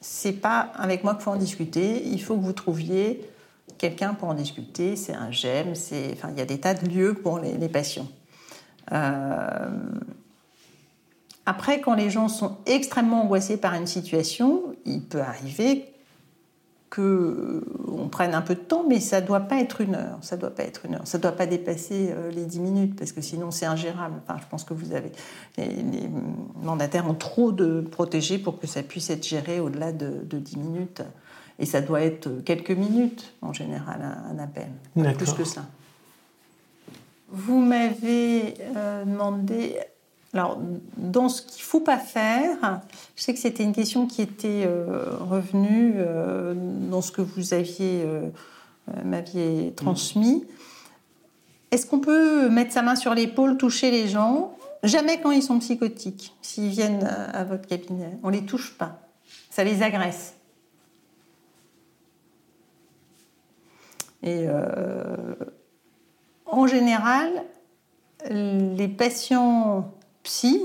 c'est 0.01 0.33
pas 0.33 0.71
avec 0.77 1.05
moi 1.05 1.15
qu'il 1.15 1.25
faut 1.25 1.31
en 1.31 1.37
discuter. 1.37 2.03
Il 2.07 2.23
faut 2.23 2.37
que 2.37 2.43
vous 2.43 2.53
trouviez 2.53 3.29
quelqu'un 3.79 4.15
pour 4.15 4.29
en 4.29 4.35
discuter. 4.35 4.97
C'est 4.97 5.15
un 5.15 5.31
GEM, 5.31 5.75
c'est, 5.75 6.11
enfin, 6.13 6.31
il 6.33 6.39
y 6.39 6.43
a 6.43 6.47
des 6.47 6.59
tas 6.59 6.75
de 6.75 6.87
lieux 6.89 7.15
pour 7.15 7.39
les, 7.39 7.55
les 7.55 7.69
patients. 7.69 8.09
Euh, 8.93 9.69
après, 11.47 11.81
quand 11.81 11.95
les 11.95 12.11
gens 12.11 12.29
sont 12.29 12.59
extrêmement 12.67 13.23
angoissés 13.23 13.57
par 13.57 13.75
une 13.75 13.87
situation, 13.87 14.75
il 14.85 15.03
peut 15.03 15.21
arriver 15.21 15.93
qu'on 16.91 17.03
euh, 17.03 18.09
prenne 18.11 18.35
un 18.35 18.43
peu 18.43 18.57
de 18.57 18.61
temps, 18.61 18.85
mais 18.87 18.99
ça 18.99 19.21
ne 19.21 19.27
doit 19.27 19.41
pas 19.41 19.61
être 19.61 19.81
une 19.81 19.95
heure. 19.95 20.19
Ça 20.23 20.37
doit 20.37 20.51
pas 20.51 20.65
être 20.65 20.87
une 20.87 20.97
heure. 20.97 21.07
Ça 21.07 21.19
doit 21.19 21.33
pas 21.33 21.47
dépasser 21.47 22.11
euh, 22.11 22.31
les 22.33 22.45
10 22.45 22.61
minutes, 22.61 22.97
parce 22.97 23.13
que 23.13 23.21
sinon 23.21 23.53
c'est 23.53 23.67
ingérable. 23.67 24.17
Enfin, 24.27 24.39
je 24.43 24.47
pense 24.51 24.65
que 24.65 24.75
vous 24.75 24.93
avez 24.93 25.13
les, 25.57 26.11
mandataires 26.63 27.09
ont 27.09 27.15
trop 27.15 27.53
de 27.53 27.81
protégés 27.81 28.39
pour 28.39 28.59
que 28.59 28.67
ça 28.67 28.83
puisse 28.83 29.09
être 29.11 29.27
géré 29.27 29.61
au-delà 29.61 29.93
de, 29.93 30.37
10 30.37 30.57
minutes. 30.57 31.03
Et 31.61 31.67
ça 31.67 31.81
doit 31.81 32.01
être 32.01 32.43
quelques 32.45 32.71
minutes 32.71 33.35
en 33.43 33.53
général 33.53 34.01
un, 34.03 34.39
appel, 34.39 34.69
plus 35.17 35.33
que 35.35 35.45
ça. 35.45 35.63
Vous 37.29 37.61
m'avez 37.61 38.55
euh, 38.75 39.05
demandé 39.05 39.77
alors, 40.33 40.61
dans 40.97 41.29
ce 41.29 41.43
qu'il 41.43 41.61
ne 41.61 41.67
faut 41.67 41.81
pas 41.81 41.99
faire, 41.99 42.81
je 43.17 43.23
sais 43.23 43.35
que 43.35 43.41
c'était 43.41 43.65
une 43.65 43.73
question 43.73 44.07
qui 44.07 44.23
était 44.23 44.65
euh, 44.65 45.17
revenue 45.19 45.95
euh, 45.97 46.55
dans 46.89 47.03
ce 47.03 47.11
que 47.11 47.21
vous 47.21 47.53
aviez 47.53 48.05
euh, 48.05 48.29
m'aviez 49.05 49.73
transmis. 49.75 50.47
Est-ce 51.73 51.85
qu'on 51.85 51.99
peut 51.99 52.49
mettre 52.49 52.73
sa 52.73 52.83
main 52.83 52.95
sur 52.95 53.13
l'épaule, 53.15 53.57
toucher 53.57 53.91
les 53.91 54.07
gens? 54.07 54.57
Jamais 54.85 55.21
quand 55.21 55.33
ils 55.33 55.43
sont 55.43 55.59
psychotiques, 55.59 56.35
s'ils 56.43 56.69
viennent 56.69 57.05
à 57.05 57.45
votre 57.45 57.67
cabinet. 57.67 58.17
On 58.23 58.29
ne 58.29 58.37
les 58.37 58.47
touche 58.47 58.77
pas. 58.79 59.01
Ça 59.51 59.63
les 59.63 59.83
agresse. 59.83 60.35
Et 64.23 64.47
en 66.47 66.67
général, 66.67 67.45
les 68.29 68.89
patients 68.89 69.93
psy, 70.23 70.61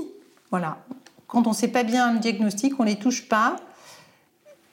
voilà. 0.50 0.78
Quand 1.26 1.46
on 1.46 1.50
ne 1.50 1.54
sait 1.54 1.68
pas 1.68 1.82
bien 1.82 2.12
le 2.12 2.18
diagnostic, 2.18 2.78
on 2.78 2.84
ne 2.84 2.88
les 2.88 2.96
touche 2.96 3.28
pas. 3.28 3.56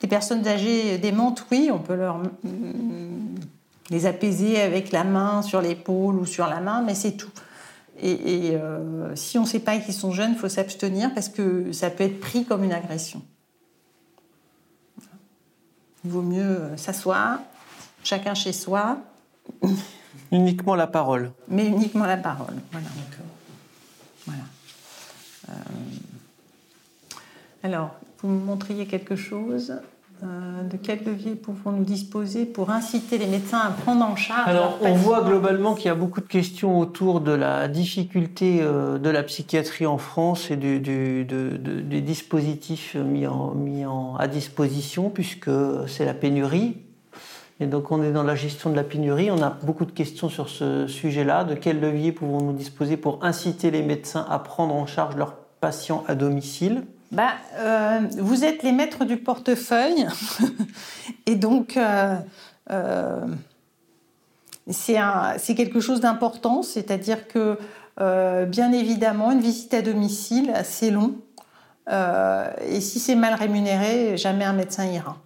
Les 0.01 0.07
personnes 0.07 0.45
âgées 0.47 0.97
démentes, 0.97 1.45
oui, 1.51 1.69
on 1.71 1.79
peut 1.79 1.95
leur 1.95 2.17
mm, 2.17 3.36
les 3.89 4.05
apaiser 4.05 4.61
avec 4.61 4.91
la 4.91 5.03
main 5.03 5.41
sur 5.41 5.61
l'épaule 5.61 6.15
ou 6.15 6.25
sur 6.25 6.47
la 6.47 6.59
main, 6.59 6.81
mais 6.81 6.95
c'est 6.95 7.13
tout. 7.13 7.31
Et, 8.01 8.51
euh, 8.53 9.15
si 9.15 9.38
on 9.38 9.41
ne 9.41 9.47
sait 9.47 9.59
pas 9.59 9.77
qu'ils 9.77 9.93
sont 9.93 10.11
jeunes, 10.11 10.31
il 10.31 10.38
faut 10.38 10.49
s'abstenir 10.49 11.13
parce 11.13 11.29
que 11.29 11.71
ça 11.71 11.89
peut 11.89 12.03
être 12.03 12.19
pris 12.19 12.43
comme 12.43 12.63
une 12.63 12.73
agression. 12.73 13.21
Il 16.03 16.11
vaut 16.11 16.21
mieux 16.21 16.41
euh, 16.41 16.77
s'asseoir, 16.77 17.39
chacun 18.03 18.34
chez 18.34 18.51
soi. 18.51 18.97
Uniquement 20.31 20.75
la 20.75 20.88
parole. 20.88 21.31
Mais 21.47 21.67
uniquement 21.67 22.05
la 22.05 22.17
parole, 22.17 22.55
voilà. 22.71 22.88
Voilà. 24.25 24.43
Euh, 25.54 27.16
alors, 27.64 27.91
vous 28.22 28.30
me 28.30 28.43
montriez 28.43 28.86
quelque 28.86 29.16
chose 29.16 29.74
euh, 30.24 30.64
de 30.64 30.78
quel 30.78 31.04
levier 31.04 31.36
pouvons-nous 31.36 31.84
disposer 31.84 32.45
pour 32.45 32.70
inciter 32.70 33.18
les 33.18 33.26
médecins 33.26 33.60
à 33.60 33.72
prendre 33.72 34.06
en 34.06 34.16
charge 34.16 34.47
Alors, 34.47 34.78
on 34.82 34.93
voit 34.93 35.22
globalement 35.24 35.76
qu'il 35.76 35.88
y 35.88 35.89
a 35.89 35.95
beaucoup 35.95 36.22
de 36.22 36.28
questions 36.28 36.80
autour 36.80 37.20
de 37.20 37.32
la 37.32 37.68
difficulté 37.68 38.60
euh, 38.62 38.97
de 38.97 39.10
la 39.10 39.24
psychiatrie 39.24 39.86
en 39.86 39.97
France 39.97 40.49
et 40.49 40.56
du, 40.56 40.80
des 40.80 42.01
dispositifs 42.01 42.95
mis, 42.95 43.28
en, 43.28 43.51
mis 43.51 43.86
en, 43.86 44.16
à 44.16 44.28
disposition, 44.28 45.10
puisque 45.10 45.51
c'est 45.88 46.06
la 46.06 46.14
pénurie. 46.14 46.78
Et 47.60 47.66
donc, 47.66 47.91
on 47.91 48.01
est 48.01 48.12
dans 48.12 48.24
la 48.24 48.36
gestion 48.36 48.70
de 48.70 48.76
la 48.76 48.84
pénurie. 48.84 49.30
On 49.30 49.41
a 49.41 49.49
beaucoup 49.64 49.86
de 49.86 49.91
questions 49.91 50.30
sur 50.30 50.49
ce 50.49 50.88
sujet-là. 50.88 51.43
De 51.43 51.56
quel 51.56 51.80
levier 51.80 52.12
pouvons-nous 52.12 52.54
disposer 52.54 52.97
pour 52.97 53.24
inciter 53.24 53.72
les 53.72 53.84
médecins 53.84 54.26
à 54.30 54.39
prendre 54.39 54.74
en 54.74 54.86
charge 54.86 55.16
leurs 55.16 55.42
patients 55.64 56.03
à 56.09 56.16
domicile 56.16 56.84
bah, 57.14 57.36
euh, 57.55 58.01
Vous 58.18 58.43
êtes 58.43 58.64
les 58.64 58.74
maîtres 58.74 59.05
du 59.05 59.16
portefeuille. 59.16 60.05
et 61.26 61.36
donc, 61.36 61.78
euh, 61.78 62.18
euh, 62.70 63.26
c'est 64.70 65.55
quelque 65.55 65.80
chose 65.80 66.01
d'important. 66.01 66.64
C'est-à-dire 66.64 67.30
que, 67.30 67.57
bien 68.45 68.74
évidemment, 68.74 69.32
une 69.32 69.39
visite 69.39 69.74
à 69.74 69.82
domicile, 69.82 70.51
c'est 70.66 70.91
long. 70.91 71.16
et 71.89 72.82
si 72.82 72.99
c'est 72.99 73.16
mal 73.16 73.36
rémunéré, 73.36 74.18
jamais 74.18 74.43
un 74.43 74.53
médecin 74.53 74.86
ira. 74.86 75.18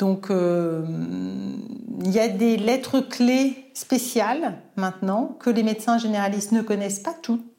Donc, 0.00 0.26
il 0.30 2.10
y 2.10 2.18
a 2.18 2.26
des 2.26 2.56
lettres 2.56 2.98
clés 2.98 3.70
spéciales 3.74 4.58
maintenant 4.74 5.36
que 5.38 5.50
les 5.50 5.62
médecins 5.62 5.98
généralistes 5.98 6.50
ne 6.50 6.62
connaissent 6.62 6.98
pas 7.00 7.14
toutes 7.22 7.51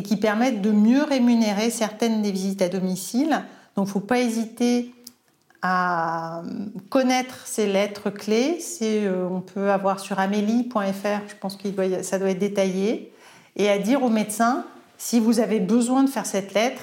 et 0.00 0.02
qui 0.02 0.16
permettent 0.16 0.62
de 0.62 0.70
mieux 0.70 1.02
rémunérer 1.02 1.68
certaines 1.68 2.22
des 2.22 2.32
visites 2.32 2.62
à 2.62 2.70
domicile. 2.70 3.42
Donc, 3.76 3.84
il 3.84 3.88
ne 3.88 3.92
faut 3.92 4.00
pas 4.00 4.18
hésiter 4.18 4.94
à 5.60 6.40
connaître 6.88 7.46
ces 7.46 7.66
lettres 7.66 8.08
clés. 8.08 8.60
Euh, 8.80 9.28
on 9.30 9.42
peut 9.42 9.70
avoir 9.70 10.00
sur 10.00 10.18
amélie.fr, 10.18 11.28
je 11.28 11.34
pense 11.38 11.56
que 11.56 11.68
ça 12.02 12.18
doit 12.18 12.30
être 12.30 12.38
détaillé, 12.38 13.12
et 13.56 13.68
à 13.68 13.76
dire 13.76 14.02
au 14.02 14.08
médecin 14.08 14.64
si 14.96 15.20
vous 15.20 15.38
avez 15.38 15.60
besoin 15.60 16.02
de 16.02 16.08
faire 16.08 16.24
cette 16.24 16.54
lettre, 16.54 16.80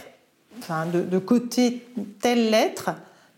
enfin 0.60 0.86
de, 0.86 1.18
coter 1.18 1.88
telle 2.22 2.52
lettre, 2.52 2.92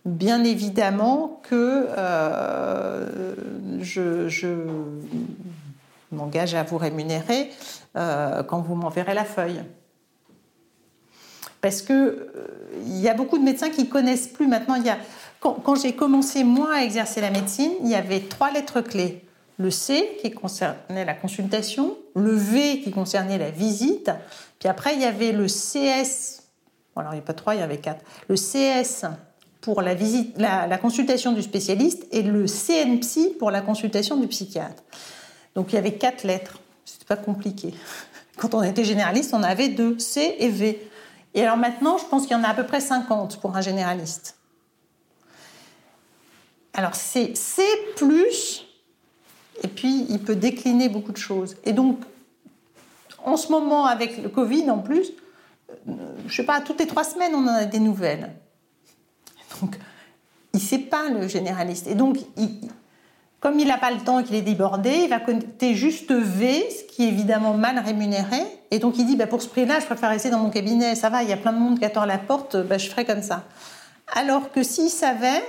bien 0.03 0.43
évidemment 0.43 1.39
que 1.49 1.87
euh, 1.97 3.33
je, 3.79 4.27
m'engage 6.11 6.53
à 6.53 6.63
vous 6.63 6.77
rémunérer 6.77 7.49
euh, 7.95 8.43
quand 8.43 8.61
vous 8.61 8.75
m'enverrez 8.75 9.13
la 9.13 9.25
feuille. 9.25 9.63
Parce 11.61 11.81
que 11.81 12.31
il 12.85 12.99
y 12.99 13.09
a 13.09 13.13
beaucoup 13.13 13.37
de 13.37 13.43
médecins 13.43 13.69
qui 13.69 13.89
connaissent 13.89 14.27
plus 14.27 14.47
maintenant. 14.47 14.75
Y 14.75 14.89
a 14.89 14.97
quand, 15.39 15.75
j'ai 15.75 15.93
commencé, 15.93 16.43
moi, 16.43 16.75
à 16.75 16.83
exercer 16.83 17.21
la 17.21 17.29
médecine, 17.29 17.71
il 17.81 17.89
y 17.89 17.95
avait 17.95 18.19
trois 18.19 18.51
lettres 18.51 18.81
clés. 18.81 19.23
Le 19.57 19.71
C, 19.71 20.17
qui 20.21 20.31
concernait 20.31 21.05
la 21.05 21.13
consultation, 21.13 21.97
le 22.15 22.33
V, 22.33 22.81
qui 22.81 22.91
concernait 22.91 23.37
la 23.37 23.49
visite, 23.49 24.11
puis 24.59 24.69
après, 24.69 24.95
il 24.95 25.01
y 25.01 25.05
avait 25.05 25.31
le 25.31 25.47
CS, 25.47 26.43
alors 26.95 27.13
il 27.13 27.17
n'y 27.17 27.21
a 27.21 27.25
pas 27.25 27.33
trois, 27.33 27.55
il 27.55 27.59
y 27.59 27.63
avait 27.63 27.77
quatre, 27.77 28.03
le 28.27 28.35
CS 28.35 29.05
pour 29.61 29.81
la, 29.81 30.77
consultation 30.77 31.33
du 31.33 31.41
spécialiste 31.41 32.05
et 32.11 32.21
le 32.21 32.45
CNPSI 32.47 33.35
pour 33.37 33.51
la 33.51 33.61
consultation 33.61 34.17
du 34.17 34.27
psychiatre. 34.27 34.83
Donc 35.55 35.71
il 35.71 35.75
y 35.75 35.77
avait 35.77 35.93
quatre 35.93 36.23
lettres, 36.23 36.59
c'était 36.93 37.05
pas 37.05 37.17
compliqué. 37.17 37.73
Quand 38.37 38.53
on 38.53 38.63
était 38.63 38.83
généraliste, 38.83 39.33
on 39.33 39.43
avait 39.43 39.69
deux, 39.69 39.99
C 39.99 40.35
et 40.39 40.49
V. 40.49 40.89
Et 41.33 41.43
alors 41.43 41.57
maintenant, 41.57 41.97
je 41.97 42.05
pense 42.05 42.23
qu'il 42.23 42.35
y 42.35 42.39
en 42.39 42.43
a 42.43 42.49
à 42.49 42.53
peu 42.53 42.65
près 42.65 42.79
50 42.79 43.39
pour 43.39 43.55
un 43.55 43.61
généraliste. 43.61 44.37
Alors 46.73 46.95
c'est 46.95 47.35
C 47.35 47.63
plus, 47.97 48.65
et 49.63 49.67
puis 49.67 50.05
il 50.09 50.19
peut 50.19 50.35
décliner 50.35 50.89
beaucoup 50.89 51.11
de 51.11 51.17
choses. 51.17 51.57
Et 51.65 51.73
donc, 51.73 51.99
en 53.23 53.37
ce 53.37 53.51
moment, 53.51 53.85
avec 53.85 54.21
le 54.21 54.29
Covid 54.29 54.69
en 54.71 54.79
plus, 54.79 55.11
euh, 55.87 55.93
je 56.27 56.35
sais 56.35 56.45
pas, 56.45 56.61
toutes 56.61 56.79
les 56.79 56.87
trois 56.87 57.03
semaines, 57.03 57.33
on 57.35 57.43
en 57.43 57.53
a 57.53 57.65
des 57.65 57.79
nouvelles. 57.79 58.31
Donc, 59.61 59.77
il 60.53 60.59
sait 60.59 60.79
pas 60.79 61.09
le 61.09 61.27
généraliste. 61.27 61.87
Et 61.87 61.95
donc, 61.95 62.17
comme 63.39 63.59
il 63.59 63.67
n'a 63.67 63.77
pas 63.77 63.91
le 63.91 63.99
temps 63.99 64.19
et 64.19 64.23
qu'il 64.23 64.35
est 64.35 64.41
débordé, 64.41 64.91
il 65.03 65.09
va 65.09 65.19
compter 65.19 65.75
juste 65.75 66.11
V, 66.11 66.67
ce 66.69 66.83
qui 66.93 67.05
est 67.05 67.07
évidemment 67.07 67.53
mal 67.53 67.79
rémunéré. 67.79 68.41
Et 68.71 68.79
donc, 68.79 68.97
il 68.97 69.05
dit, 69.05 69.15
bah, 69.15 69.27
pour 69.27 69.41
ce 69.41 69.47
prix-là, 69.47 69.79
je 69.79 69.85
préfère 69.85 70.09
rester 70.09 70.29
dans 70.29 70.39
mon 70.39 70.49
cabinet, 70.49 70.95
ça 70.95 71.09
va, 71.09 71.23
il 71.23 71.29
y 71.29 71.33
a 71.33 71.37
plein 71.37 71.53
de 71.53 71.59
monde 71.59 71.79
qui 71.79 71.85
attend 71.85 72.01
à 72.01 72.05
la 72.05 72.17
porte, 72.17 72.57
bah, 72.57 72.77
je 72.77 72.89
ferai 72.89 73.05
comme 73.05 73.21
ça. 73.21 73.45
Alors 74.13 74.51
que 74.51 74.63
s'il 74.63 74.89
savait, 74.89 75.41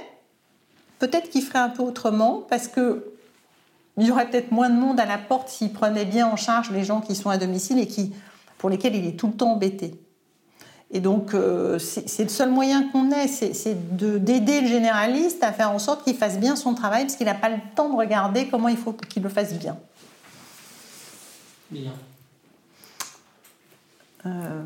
Peut-être 1.00 1.30
qu'il 1.30 1.42
ferait 1.42 1.58
un 1.58 1.70
peu 1.70 1.82
autrement 1.82 2.44
parce 2.48 2.68
que 2.68 3.14
il 3.96 4.06
y 4.06 4.10
aurait 4.12 4.28
peut-être 4.30 4.52
moins 4.52 4.68
de 4.68 4.78
monde 4.78 5.00
à 5.00 5.06
la 5.06 5.18
porte 5.18 5.48
s'il 5.48 5.72
prenait 5.72 6.04
bien 6.04 6.26
en 6.28 6.36
charge 6.36 6.70
les 6.70 6.84
gens 6.84 7.00
qui 7.00 7.16
sont 7.16 7.30
à 7.30 7.38
domicile 7.38 7.78
et 7.78 7.86
qui, 7.86 8.12
pour 8.58 8.70
lesquels 8.70 8.94
il 8.94 9.06
est 9.06 9.18
tout 9.18 9.26
le 9.26 9.32
temps 9.32 9.52
embêté. 9.52 9.94
Et 10.92 11.00
donc, 11.00 11.34
euh, 11.34 11.78
c'est 11.78 12.22
le 12.22 12.28
seul 12.28 12.50
moyen 12.50 12.88
qu'on 12.88 13.12
ait, 13.12 13.28
c'est 13.28 13.96
d'aider 13.96 14.60
le 14.60 14.66
généraliste 14.66 15.44
à 15.44 15.52
faire 15.52 15.70
en 15.70 15.78
sorte 15.78 16.02
qu'il 16.02 16.16
fasse 16.16 16.38
bien 16.38 16.56
son 16.56 16.74
travail, 16.74 17.04
parce 17.04 17.14
qu'il 17.14 17.26
n'a 17.26 17.34
pas 17.34 17.48
le 17.48 17.60
temps 17.76 17.88
de 17.88 17.96
regarder 17.96 18.48
comment 18.48 18.68
il 18.68 18.76
faut 18.76 18.92
qu'il 18.92 19.22
le 19.22 19.28
fasse 19.28 19.54
bien. 19.54 19.78
Bien. 21.70 21.92
Euh, 24.26 24.62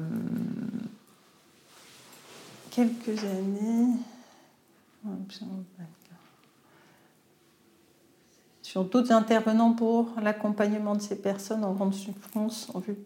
quelques 2.70 3.22
années 3.22 3.92
sur 8.74 8.82
d'autres 8.82 9.12
intervenants 9.12 9.70
pour 9.70 10.08
l'accompagnement 10.20 10.96
de 10.96 11.00
ces 11.00 11.14
personnes 11.14 11.62
en 11.62 11.74
grande 11.74 11.94
souffrance 11.94 12.72
en 12.74 12.80
vue 12.80 12.96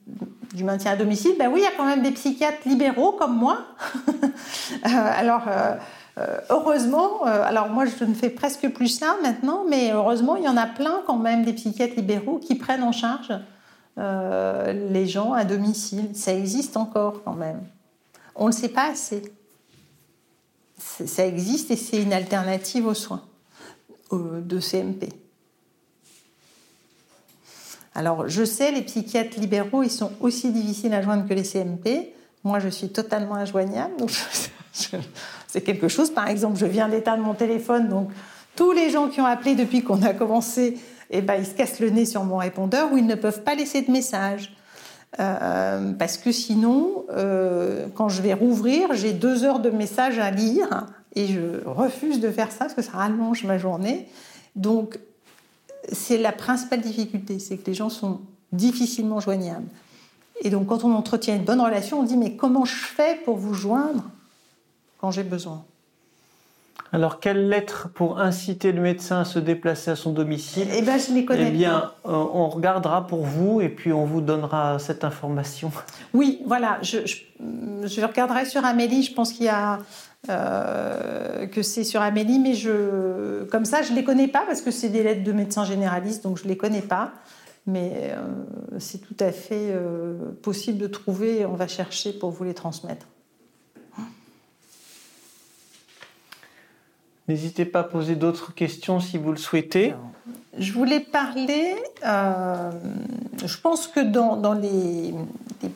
du 0.55 0.65
maintien 0.65 0.93
à 0.93 0.97
domicile, 0.97 1.33
ben 1.39 1.51
oui, 1.53 1.61
il 1.61 1.65
y 1.65 1.67
a 1.67 1.77
quand 1.77 1.85
même 1.85 2.03
des 2.03 2.13
psychiatres 2.13 2.67
libéraux 2.67 3.13
comme 3.13 3.37
moi. 3.37 3.59
Euh, 4.85 4.89
alors, 4.91 5.43
euh, 5.49 5.75
euh, 6.19 6.39
heureusement, 6.51 7.25
alors 7.25 7.69
moi 7.69 7.85
je 7.87 8.05
ne 8.05 8.15
fais 8.15 8.31
presque 8.31 8.69
plus 8.69 8.89
ça 8.89 9.17
maintenant, 9.23 9.65
mais 9.69 9.93
heureusement, 9.93 10.37
il 10.37 10.45
y 10.45 10.49
en 10.49 10.57
a 10.57 10.67
plein 10.67 11.03
quand 11.07 11.17
même 11.17 11.45
des 11.45 11.53
psychiatres 11.53 11.97
libéraux 11.97 12.39
qui 12.39 12.55
prennent 12.55 12.83
en 12.83 12.93
charge 12.93 13.33
les 13.97 15.07
gens 15.07 15.33
à 15.33 15.45
domicile. 15.45 16.11
Ça 16.15 16.33
existe 16.33 16.77
encore 16.77 17.23
quand 17.25 17.35
même. 17.35 17.61
On 18.37 18.47
ne 18.47 18.51
le 18.51 18.57
sait 18.57 18.69
pas 18.69 18.91
assez. 18.91 19.23
Ça 20.79 21.27
existe 21.27 21.71
et 21.71 21.77
c'est 21.77 22.01
une 22.01 22.13
alternative 22.13 22.87
aux 22.87 22.95
soins 22.95 23.23
de 24.13 24.61
CMP. 24.61 25.09
Alors, 27.99 28.29
je 28.29 28.45
sais, 28.45 28.71
les 28.71 28.83
psychiatres 28.83 29.41
libéraux, 29.41 29.83
ils 29.83 29.91
sont 29.91 30.13
aussi 30.21 30.53
difficiles 30.53 30.95
à 30.95 31.03
joindre 31.03 31.27
que 31.27 31.35
les 31.35 31.43
CMP. 31.43 32.13
Moi, 32.45 32.61
je 32.61 32.69
suis 32.69 32.91
totalement 32.91 33.35
injoignable. 33.35 33.95
C'est 35.49 35.63
quelque 35.63 35.89
chose. 35.89 36.11
Par 36.11 36.29
exemple, 36.29 36.57
je 36.59 36.67
viens 36.67 36.89
d'éteindre 36.89 37.25
mon 37.25 37.35
téléphone. 37.35 37.89
Donc, 37.89 38.11
tous 38.55 38.71
les 38.71 38.91
gens 38.91 39.09
qui 39.09 39.21
ont 39.21 39.27
appelé 39.27 39.57
depuis 39.57 39.83
qu'on 39.83 40.01
a 40.03 40.15
commencé, 40.15 40.79
eh 41.11 41.23
ben, 41.23 41.35
ils 41.41 41.47
se 41.47 41.55
cassent 41.55 41.81
le 41.81 41.91
nez 41.91 42.05
sur 42.05 42.23
mon 42.23 42.37
répondeur 42.37 42.93
ou 42.93 42.99
ils 42.99 43.07
ne 43.07 43.17
peuvent 43.17 43.43
pas 43.43 43.57
laisser 43.57 43.83
de 43.83 43.91
message. 43.91 44.55
Euh, 45.19 45.91
parce 45.99 46.19
que 46.19 46.31
sinon, 46.31 47.05
euh, 47.11 47.89
quand 47.97 48.09
je 48.09 48.23
vais 48.23 48.33
rouvrir, 48.33 48.95
j'ai 48.95 49.13
deux 49.13 49.43
heures 49.43 49.59
de 49.59 49.71
messages 49.71 50.21
à 50.21 50.31
lire 50.31 50.87
et 51.17 51.27
je 51.27 51.67
refuse 51.67 52.21
de 52.21 52.31
faire 52.31 52.53
ça 52.53 52.67
parce 52.67 52.75
que 52.75 52.83
ça 52.83 52.93
rallonge 52.93 53.43
ma 53.43 53.59
journée. 53.59 54.09
Donc, 54.55 55.01
c'est 55.93 56.19
la 56.19 56.33
principale 56.33 56.81
difficulté, 56.81 57.39
c'est 57.39 57.57
que 57.57 57.67
les 57.67 57.75
gens 57.75 57.91
sont 57.91 58.21
difficilement 58.53 59.21
joignables. 59.21 59.69
Et 60.43 60.51
donc 60.51 60.67
quand 60.69 60.85
on 60.85 60.93
entretient 60.95 61.37
une 61.37 61.45
bonne 61.45 61.61
relation, 61.61 62.01
on 62.01 62.05
dit 62.05 62.17
mais 62.17 62.37
comment 62.37 62.65
je 62.65 62.75
fais 62.75 63.21
pour 63.25 63.37
vous 63.37 63.55
joindre 63.55 64.05
quand 65.01 65.11
j'ai 65.11 65.25
besoin? 65.25 65.65
Alors, 66.91 67.21
quelle 67.21 67.51
lettre 67.51 67.91
pour 67.93 68.19
inciter 68.19 68.73
le 68.73 68.81
médecin 68.81 69.21
à 69.21 69.25
se 69.27 69.39
déplacer 69.39 69.91
à 69.91 69.97
son 69.97 70.13
domicile? 70.13 70.69
Eh 70.73 70.81
bien, 70.81 70.97
je 70.97 71.13
les 71.13 71.27
connais. 71.27 71.49
Eh 71.49 71.51
bien, 71.51 71.93
euh, 72.07 72.13
on 72.13 72.49
regardera 72.49 73.07
pour 73.07 73.27
vous 73.27 73.61
et 73.61 73.69
puis 73.69 73.93
on 73.93 74.07
vous 74.07 74.23
donnera 74.23 74.79
cette 74.79 75.05
information. 75.05 75.71
Oui, 76.15 76.41
voilà. 76.47 76.79
Je, 76.81 77.01
je 77.05 78.01
regarderai 78.01 78.47
sur 78.47 78.65
Amélie. 78.65 79.03
Je 79.03 79.13
pense 79.13 79.35
qu'il 79.35 79.45
y 79.45 79.51
a 79.51 79.81
euh, 80.29 81.47
que 81.47 81.63
c'est 81.63 81.85
sur 81.85 82.03
Amélie, 82.03 82.39
mais 82.39 82.55
je, 82.55 83.45
comme 83.45 83.65
ça, 83.65 83.83
je 83.83 83.93
ne 83.93 83.97
les 83.97 84.05
connais 84.05 84.29
pas 84.29 84.45
parce 84.47 84.61
que 84.61 84.71
c'est 84.71 84.89
des 84.89 85.03
lettres 85.03 85.25
de 85.25 85.33
médecins 85.33 85.65
généralistes, 85.65 86.23
donc 86.23 86.39
je 86.39 86.45
ne 86.45 86.49
les 86.49 86.57
connais 86.57 86.83
pas. 86.83 87.13
Mais 87.67 88.13
euh, 88.13 88.17
c'est 88.79 88.99
tout 88.99 89.17
à 89.21 89.31
fait 89.31 89.71
euh, 89.71 90.17
possible 90.43 90.79
de 90.79 90.87
trouver, 90.87 91.45
on 91.45 91.55
va 91.55 91.69
chercher 91.69 92.13
pour 92.13 92.31
vous 92.31 92.45
les 92.45 92.55
transmettre. 92.55 93.07
N'hésitez 97.27 97.67
pas 97.67 97.81
à 97.81 97.85
poser 97.85 98.17
d'autres 98.17 98.55
questions 98.55 99.01
si 99.01 99.19
vous 99.19 99.33
le 99.33 99.39
souhaitez. 99.39 99.95
je 100.57 100.73
voulais 100.73 101.01
parler, 101.01 101.77
je 102.03 103.57
pense 103.63 103.87
que 103.87 104.01
dans, 104.01 104.37
dans 104.37 104.55
les, 104.55 105.13
les, 105.63 105.71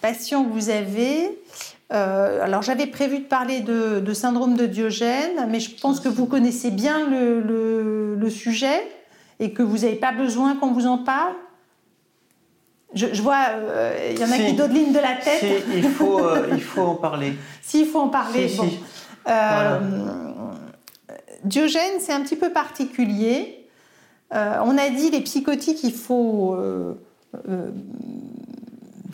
patients 0.00 0.44
que 0.44 0.50
vous 0.50 0.70
avez, 0.70 1.36
euh, 1.90 2.44
alors 2.44 2.60
j'avais 2.62 2.86
prévu 2.86 3.20
de 3.20 3.24
parler 3.24 3.60
de, 3.60 4.12
syndrome 4.12 4.56
de 4.56 4.66
Diogène, 4.66 5.48
mais 5.48 5.60
je 5.60 5.70
pense 5.80 6.00
que 6.00 6.08
vous 6.08 6.26
connaissez 6.26 6.70
bien 6.70 7.08
le, 7.08 8.28
sujet 8.30 8.82
et 9.40 9.52
que 9.52 9.62
vous 9.62 9.78
n'avez 9.78 9.94
pas 9.94 10.12
besoin 10.12 10.54
qu'on 10.56 10.72
vous 10.72 10.86
en 10.86 10.98
parle. 10.98 11.32
Je, 12.92 13.22
vois, 13.22 13.46
euh, 13.54 14.10
il 14.12 14.18
y 14.18 14.24
en 14.24 14.30
a 14.30 14.36
qui 14.36 14.52
dodelinent 14.52 14.92
de 14.92 14.98
la 14.98 15.14
tête. 15.14 15.64
il, 15.74 15.88
faut, 15.88 16.18
euh, 16.18 16.48
il 16.52 16.60
faut 16.60 16.82
en 16.82 16.94
parler. 16.94 17.34
S'il 17.62 17.86
faut 17.86 18.00
en 18.00 18.08
parler. 18.08 18.50
bon. 18.56 18.68
Diogène, 21.44 22.00
c'est 22.00 22.12
un 22.12 22.20
petit 22.20 22.36
peu 22.36 22.50
particulier. 22.50 23.66
on 24.30 24.76
a 24.76 24.90
dit 24.90 25.10
les 25.10 25.20
psychotiques, 25.22 25.82
il 25.84 25.94
faut 25.94 26.58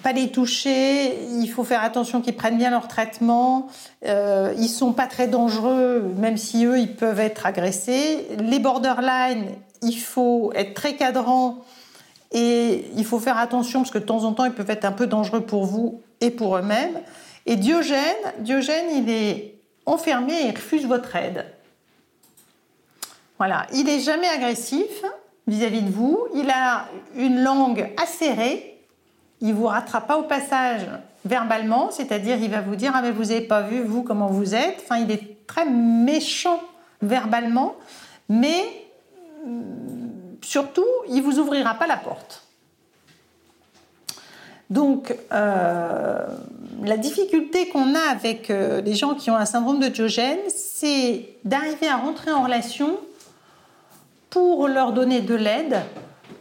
pas 0.04 0.12
les 0.12 0.28
toucher, 0.28 1.18
il 1.40 1.48
faut 1.48 1.64
faire 1.64 1.82
attention 1.82 2.20
qu'ils 2.20 2.36
prennent 2.36 2.58
bien 2.58 2.68
leur 2.68 2.88
traitement. 2.88 3.68
Euh, 4.04 4.54
ils 4.58 4.68
sont 4.68 4.92
pas 4.92 5.06
très 5.06 5.28
dangereux, 5.28 6.12
même 6.18 6.36
si 6.36 6.66
eux, 6.66 6.78
ils 6.78 6.94
peuvent 6.94 7.20
être 7.20 7.46
agressés. 7.46 8.28
Les 8.38 8.58
borderline, 8.58 9.46
il 9.80 9.98
faut 9.98 10.52
être 10.54 10.74
très 10.74 10.96
cadrant 10.96 11.64
et 12.32 12.84
il 12.94 13.04
faut 13.06 13.18
faire 13.18 13.38
attention 13.38 13.80
parce 13.80 13.90
que 13.90 13.98
de 13.98 14.04
temps 14.04 14.24
en 14.24 14.34
temps, 14.34 14.44
ils 14.44 14.52
peuvent 14.52 14.70
être 14.70 14.84
un 14.84 14.92
peu 14.92 15.06
dangereux 15.06 15.40
pour 15.40 15.64
vous 15.64 16.02
et 16.20 16.30
pour 16.30 16.58
eux-mêmes. 16.58 17.00
Et 17.46 17.56
Diogène, 17.56 17.98
Diogène, 18.40 18.90
il 18.94 19.08
est 19.08 19.54
enfermé 19.86 20.34
et 20.34 20.48
il 20.48 20.54
refuse 20.54 20.86
votre 20.86 21.16
aide. 21.16 21.46
Voilà, 23.38 23.66
il 23.72 23.86
n'est 23.86 24.00
jamais 24.00 24.28
agressif 24.28 25.02
vis-à-vis 25.46 25.82
de 25.82 25.90
vous. 25.90 26.26
Il 26.34 26.50
a 26.50 26.88
une 27.16 27.42
langue 27.42 27.90
acérée. 27.96 28.73
Il 29.40 29.54
vous 29.54 29.66
rattrape 29.66 30.06
pas 30.06 30.18
au 30.18 30.22
passage 30.22 30.82
verbalement, 31.24 31.90
c'est-à-dire 31.90 32.36
il 32.40 32.50
va 32.50 32.60
vous 32.60 32.76
dire 32.76 32.92
ah 32.94 33.02
mais 33.02 33.10
vous 33.10 33.24
n'avez 33.24 33.40
pas 33.40 33.62
vu 33.62 33.82
vous 33.82 34.02
comment 34.02 34.28
vous 34.28 34.54
êtes. 34.54 34.82
Enfin, 34.84 34.98
il 34.98 35.10
est 35.10 35.46
très 35.46 35.66
méchant 35.66 36.60
verbalement, 37.02 37.74
mais 38.28 38.64
surtout 40.42 40.86
il 41.08 41.22
vous 41.22 41.38
ouvrira 41.38 41.74
pas 41.74 41.86
la 41.86 41.96
porte. 41.96 42.44
Donc, 44.70 45.14
euh, 45.32 46.26
la 46.82 46.96
difficulté 46.96 47.68
qu'on 47.68 47.94
a 47.94 48.10
avec 48.10 48.50
euh, 48.50 48.80
les 48.80 48.94
gens 48.94 49.14
qui 49.14 49.30
ont 49.30 49.36
un 49.36 49.44
syndrome 49.44 49.78
de 49.78 49.88
Diogène, 49.88 50.38
c'est 50.48 51.28
d'arriver 51.44 51.86
à 51.86 51.96
rentrer 51.96 52.32
en 52.32 52.42
relation 52.42 52.98
pour 54.30 54.66
leur 54.66 54.92
donner 54.92 55.20
de 55.20 55.34
l'aide 55.34 55.76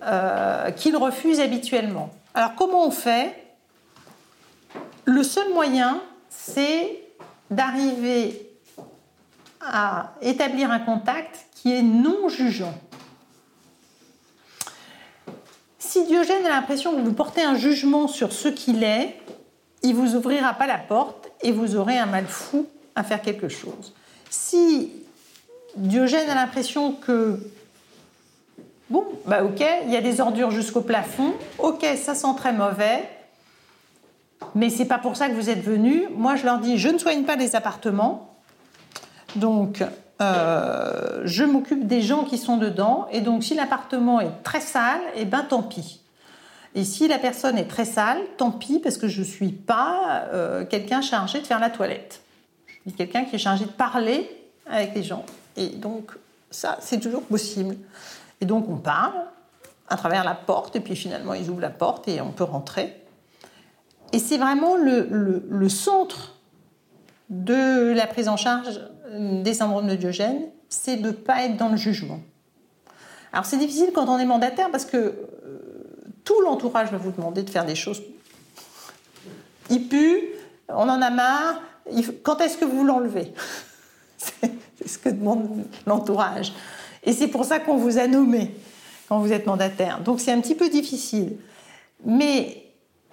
euh, 0.04 0.72
qu'ils 0.72 0.96
refusent 0.96 1.42
habituellement. 1.42 2.10
Alors, 2.34 2.56
comment 2.56 2.86
on 2.86 2.92
fait? 2.92 3.36
Le 5.06 5.24
seul 5.24 5.54
moyen, 5.54 6.02
c'est 6.30 7.04
d'arriver 7.52 8.50
à 9.62 10.14
établir 10.22 10.72
un 10.72 10.80
contact 10.80 11.48
qui 11.56 11.74
est 11.74 11.84
non 11.84 12.30
jugeant. 12.30 12.74
Si 15.78 16.06
Diogène 16.06 16.46
a 16.46 16.50
l'impression 16.50 16.96
que 16.96 17.02
vous 17.02 17.14
portez 17.14 17.44
un 17.44 17.56
jugement 17.56 18.08
sur 18.08 18.34
ce 18.34 18.48
qu'il 18.48 18.84
est, 18.84 19.16
il 19.84 19.94
vous 19.94 20.16
ouvrira 20.16 20.54
pas 20.54 20.66
la 20.66 20.80
porte 20.80 21.30
et 21.42 21.52
vous 21.52 21.76
aurez 21.76 22.00
un 22.00 22.08
mal 22.08 22.26
fou 22.26 22.66
à 22.96 23.04
faire 23.04 23.22
quelque 23.22 23.50
chose. 23.50 23.94
Si 24.30 24.92
Diogène 25.76 26.30
a 26.30 26.36
l'impression 26.36 26.94
que 26.94 27.40
bon, 28.94 29.04
bah 29.26 29.44
ok, 29.44 29.66
il 29.86 29.92
y 29.92 29.98
a 29.98 30.02
des 30.02 30.22
ordures 30.22 30.52
jusqu'au 30.52 30.82
plafond, 30.82 31.34
ok, 31.58 31.84
ça 31.98 32.14
sent 32.14 32.36
très 32.38 32.54
mauvais, 32.54 33.10
mais 34.54 34.70
c'est 34.70 34.86
pas 34.86 35.00
pour 35.00 35.18
ça 35.18 35.30
que 35.30 35.34
vous 35.34 35.50
êtes 35.50 35.64
venu. 35.64 36.08
Moi, 36.16 36.36
je 36.36 36.46
leur 36.46 36.60
dis, 36.60 36.78
je 36.78 36.90
ne 36.90 37.00
soigne 37.00 37.24
pas 37.24 37.36
les 37.36 37.56
appartements, 37.56 38.36
donc 39.36 39.84
euh, 40.22 41.22
je 41.26 41.44
m'occupe 41.44 41.88
des 41.88 42.04
gens 42.04 42.24
qui 42.24 42.38
sont 42.38 42.58
dedans. 42.58 43.08
Et 43.12 43.22
donc, 43.22 43.44
si 43.44 43.56
l'appartement 43.56 44.22
est 44.22 44.44
très 44.44 44.62
sale, 44.62 45.02
eh 45.16 45.26
ben 45.26 45.42
tant 45.42 45.64
pis. 45.64 46.02
Et 46.76 46.84
si 46.84 47.08
la 47.08 47.18
personne 47.18 47.58
est 47.58 47.68
très 47.68 47.86
sale, 47.86 48.20
tant 48.38 48.52
pis, 48.52 48.78
parce 48.78 48.98
que 48.98 49.08
je 49.08 49.22
ne 49.22 49.26
suis 49.26 49.52
pas 49.52 50.26
euh, 50.34 50.66
quelqu'un 50.66 51.02
chargé 51.02 51.42
de 51.42 51.48
faire 51.48 51.60
la 51.60 51.72
toilette. 51.72 52.22
Je 52.68 52.90
suis 52.90 52.94
quelqu'un 52.94 53.26
qui 53.26 53.38
est 53.38 53.40
chargé 53.40 53.66
de 53.66 53.72
parler 53.72 54.30
avec 54.68 54.94
les 54.94 55.04
gens. 55.04 55.26
Et 55.58 55.70
donc, 55.70 56.12
ça, 56.52 56.78
c'est 56.80 57.00
toujours 57.00 57.24
possible. 57.24 57.76
Et 58.44 58.46
donc, 58.46 58.68
on 58.68 58.76
parle 58.76 59.14
à 59.88 59.96
travers 59.96 60.26
la 60.26 60.36
porte, 60.36 60.76
et 60.76 60.82
puis 60.82 60.98
finalement, 60.98 61.34
ils 61.34 61.50
ouvrent 61.50 61.62
la 61.62 61.70
porte 61.70 62.10
et 62.10 62.20
on 62.20 62.34
peut 62.34 62.44
rentrer. 62.44 63.02
Et 64.12 64.20
c'est 64.20 64.38
vraiment 64.38 64.76
le, 64.76 65.70
centre 65.70 66.36
de 67.30 67.94
la 67.94 68.06
prise 68.06 68.28
en 68.28 68.36
charge 68.36 68.82
des 69.10 69.54
syndromes 69.54 69.88
de 69.88 69.96
Diogène, 69.96 70.42
c'est 70.68 70.98
de 70.98 71.08
ne 71.08 71.12
pas 71.14 71.46
être 71.46 71.56
dans 71.56 71.70
le 71.70 71.78
jugement. 71.78 72.20
Alors 73.32 73.46
c'est 73.46 73.56
difficile 73.56 73.92
quand 73.96 74.10
on 74.10 74.20
est 74.20 74.26
mandataire 74.26 74.70
parce 74.72 74.84
que 74.84 74.98
euh, 74.98 75.14
tout 76.26 76.42
l'entourage 76.42 76.92
va 76.92 76.98
vous 76.98 77.12
demander 77.12 77.44
de 77.44 77.50
faire 77.50 77.66
des 77.66 77.76
choses. 77.76 78.02
Il 79.70 79.88
pue, 79.88 80.20
on 80.68 80.90
en 80.90 81.02
a 81.02 81.10
marre, 81.10 81.62
quand 82.24 82.42
est-ce 82.42 82.58
que 82.58 82.66
vous 82.66 82.84
l'enlevez? 82.84 83.34
C'est 84.18 84.52
ce 84.86 84.98
que 84.98 85.08
demande 85.08 85.64
l'entourage. 85.86 86.52
Et 87.06 87.14
c'est 87.14 87.28
pour 87.28 87.46
ça 87.46 87.60
qu'on 87.60 87.78
vous 87.78 87.98
a 87.98 88.08
nommé 88.08 88.52
quand 89.08 89.20
vous 89.20 89.34
êtes 89.34 89.46
mandataire. 89.46 90.02
Donc 90.02 90.20
c'est 90.20 90.32
un 90.32 90.42
petit 90.42 90.56
peu 90.56 90.70
difficile. 90.70 91.38
Mais 92.06 92.64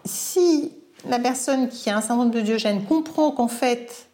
si 0.05 0.72
la 1.09 1.18
personne 1.18 1.68
qui 1.68 1.91
a 1.91 1.97
un 1.97 2.01
syndrome 2.01 2.30
de 2.30 2.41
Diogène 2.41 2.84
comprend 2.84 3.30
qu'en 3.32 3.49
fait, 3.49 4.07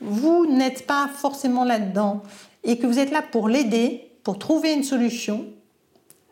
vous 0.00 0.46
n'êtes 0.46 0.86
pas 0.86 1.08
forcément 1.08 1.64
là-dedans 1.64 2.22
et 2.64 2.78
que 2.78 2.86
vous 2.86 2.98
êtes 2.98 3.10
là 3.10 3.22
pour 3.22 3.48
l'aider, 3.48 4.10
pour 4.22 4.38
trouver 4.38 4.72
une 4.72 4.84
solution 4.84 5.46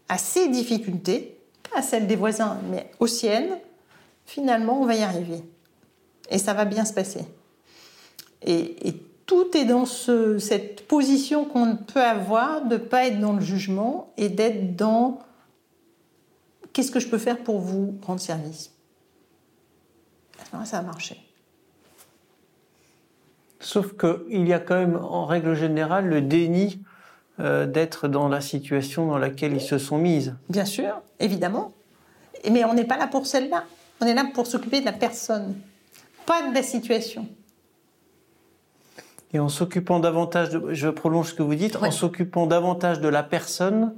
à 0.09 0.19
ses 0.19 0.49
difficultés, 0.49 1.39
pas 1.71 1.79
à 1.79 1.83
celles 1.83 2.07
des 2.07 2.17
voisins, 2.17 2.59
mais 2.71 2.91
aux 3.01 3.07
siennes, 3.07 3.59
finalement, 4.27 4.81
on 4.81 4.85
va 4.85 4.97
y 4.97 5.03
arriver. 5.03 5.43
Et 6.31 6.39
ça 6.39 6.55
va 6.55 6.65
bien 6.65 6.85
se 6.85 6.93
passer. 6.93 7.25
Et, 8.47 8.95
tout 9.27 9.57
est 9.57 9.64
dans 9.64 9.87
cette 9.87 10.87
position 10.87 11.45
qu'on 11.45 11.77
peut 11.77 12.03
avoir 12.03 12.64
de 12.66 12.75
ne 12.75 12.79
pas 12.79 13.07
être 13.07 13.20
dans 13.20 13.33
le 13.33 13.41
jugement 13.41 14.12
et 14.16 14.29
d'être 14.29 14.77
dans 14.77 15.20
qu'est-ce 16.72 16.91
que 16.91 17.01
je 17.01 17.09
peux 17.09 17.18
faire 17.18 17.39
pour 17.39 17.59
vous 17.59 17.99
rendre 18.03 18.20
service. 18.20 18.72
ça 20.64 20.79
a 20.79 20.83
marché. 20.83 21.20
Sauf 23.61 23.95
qu'il 23.97 24.47
y 24.47 24.53
a 24.53 24.59
quand 24.59 24.75
même, 24.75 24.97
en 24.97 25.25
règle 25.25 25.55
générale, 25.55 26.07
le 26.07 26.20
déni 26.20 26.81
euh, 27.41 27.66
d'être 27.66 28.09
dans 28.09 28.29
la 28.29 28.43
situation 28.43 29.07
dans 29.07 29.16
laquelle 29.16 29.55
ils 29.55 29.61
se 29.61 29.79
sont 29.79 29.97
mis. 29.97 30.31
Bien 30.51 30.66
sûr, 30.66 31.01
évidemment. 31.18 31.72
Mais 32.51 32.64
on 32.64 32.75
n'est 32.75 32.85
pas 32.85 32.99
là 32.99 33.07
pour 33.07 33.27
celle-là. 33.27 33.64
On 34.03 34.07
est 34.07 34.12
là 34.12 34.27
pour 34.35 34.47
s'occuper 34.47 34.81
de 34.81 34.85
la 34.85 34.93
personne, 34.93 35.55
pas 36.27 36.47
de 36.47 36.55
la 36.55 36.62
situation. 36.62 37.27
Et 39.35 39.41
en 39.41 39.49
s'occupant 39.49 39.99
davantage, 39.99 40.51
de, 40.51 40.72
je 40.72 40.89
prolonge 40.89 41.30
ce 41.30 41.35
que 41.35 41.43
vous 41.43 41.57
dites, 41.57 41.76
en 41.76 41.91
s'occupant 41.91 42.47
davantage 42.47 43.01
de 43.01 43.09
la 43.09 43.24
personne, 43.24 43.93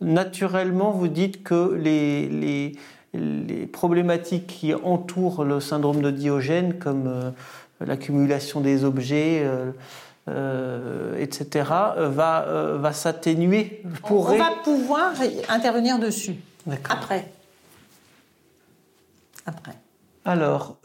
naturellement, 0.00 0.90
vous 0.90 1.06
dites 1.06 1.44
que 1.44 1.74
les, 1.74 2.28
les, 2.28 2.72
les 3.14 3.66
problématiques 3.66 4.48
qui 4.48 4.74
entourent 4.74 5.44
le 5.44 5.60
syndrome 5.60 6.02
de 6.02 6.10
Diogène, 6.10 6.78
comme 6.80 7.06
euh, 7.06 7.30
l'accumulation 7.80 8.60
des 8.60 8.84
objets, 8.84 9.42
euh, 9.44 9.70
euh, 10.28 11.16
etc., 11.16 11.64
va, 11.96 12.76
va 12.76 12.92
s'atténuer. 12.92 13.84
On, 14.10 14.20
va 14.20 14.50
pouvoir 14.64 15.12
intervenir 15.48 16.00
dessus 16.00 16.36
après. 16.88 17.30
Après. 19.46 19.81
Alors, 20.24 20.76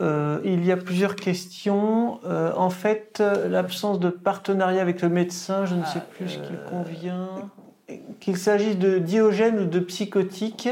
il 0.44 0.66
y 0.66 0.72
a 0.72 0.78
plusieurs 0.78 1.16
questions. 1.16 2.20
en 2.26 2.70
fait, 2.70 3.22
l'absence 3.48 4.00
de 4.00 4.10
partenariat 4.10 4.82
avec 4.82 5.02
le 5.02 5.10
médecin, 5.10 5.66
je 5.66 5.76
ne 5.76 5.86
sais 5.86 6.02
plus 6.12 6.30
ce 6.30 6.38
qu'il 6.40 6.58
convient. 6.70 7.30
Qu'il 8.20 8.38
s'agisse 8.38 8.78
de 8.78 8.98
diogène 8.98 9.60
ou 9.60 9.66
de 9.66 9.80
psychotique, 9.80 10.68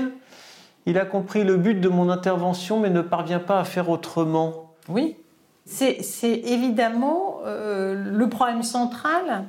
il 0.85 0.97
a 0.99 1.05
compris 1.05 1.43
le 1.43 1.57
but 1.57 1.75
de 1.75 1.89
mon 1.89 2.09
intervention, 2.09 2.79
mais 2.79 2.89
ne 2.89 3.01
parvient 3.01 3.39
pas 3.39 3.59
à 3.59 3.63
faire 3.63 3.89
autrement. 3.89 4.73
Oui. 4.87 5.17
C'est 5.65 5.97
évidemment 6.21 7.39
euh, 7.45 7.95
le 7.95 8.29
problème 8.29 8.61
central 8.61 9.45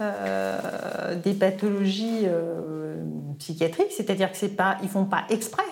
euh, 0.00 1.16
des 1.16 1.34
pathologies 1.34 2.22
euh, 2.26 3.02
psychiatriques, 3.40 3.90
c'est-à-dire 3.90 4.30
qu'ils 4.30 4.50
ne 4.82 4.88
font 4.88 5.04
pas 5.04 5.24
exprès, 5.30 5.64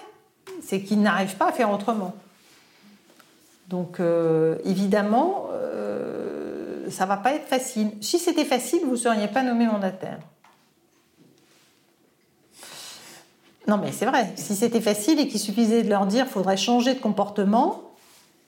c'est 0.61 0.83
qu'ils 0.83 1.01
n'arrivent 1.01 1.37
pas 1.37 1.51
à 1.51 1.53
faire 1.53 1.71
autrement. 1.73 2.15
Donc 3.69 4.01
évidemment, 4.65 5.47
ça 6.89 7.05
ne 7.05 7.09
va 7.09 7.17
pas 7.17 7.35
être 7.35 7.47
facile. 7.47 7.91
Si 8.01 8.19
c'était 8.19 8.45
facile, 8.45 8.81
vous 8.85 8.93
ne 8.93 8.97
seriez 8.97 9.29
pas 9.29 9.43
nommé 9.43 9.67
mandataire. 9.67 10.19
Non 13.69 13.79
mais 13.79 13.91
c'est 13.91 14.07
vrai, 14.07 14.33
si 14.37 14.55
c'était 14.55 14.81
facile 14.81 15.19
et 15.19 15.27
qu'il 15.27 15.41
suffisait 15.41 15.83
de 15.83 15.89
leur 15.89 16.07
dire 16.07 16.29
faudrait 16.29 16.57
changer 16.57 16.95
de 16.95 17.01
comportement, 17.01 17.83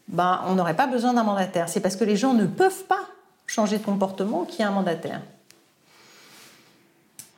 ben, 0.07 0.41
on 0.47 0.55
n'aurait 0.55 0.77
pas 0.77 0.87
besoin 0.87 1.13
d'un 1.13 1.25
mandataire. 1.25 1.69
C'est 1.69 1.81
parce 1.81 1.97
que 1.97 2.05
les 2.05 2.17
gens 2.17 2.35
ne 2.35 2.47
peuvent 2.47 2.85
pas 2.85 3.01
changer 3.47 3.79
de 3.79 3.85
comportement 3.85 4.45
qu'il 4.45 4.61
y 4.61 4.63
a 4.63 4.69
un 4.69 4.73
mandataire. 4.73 5.21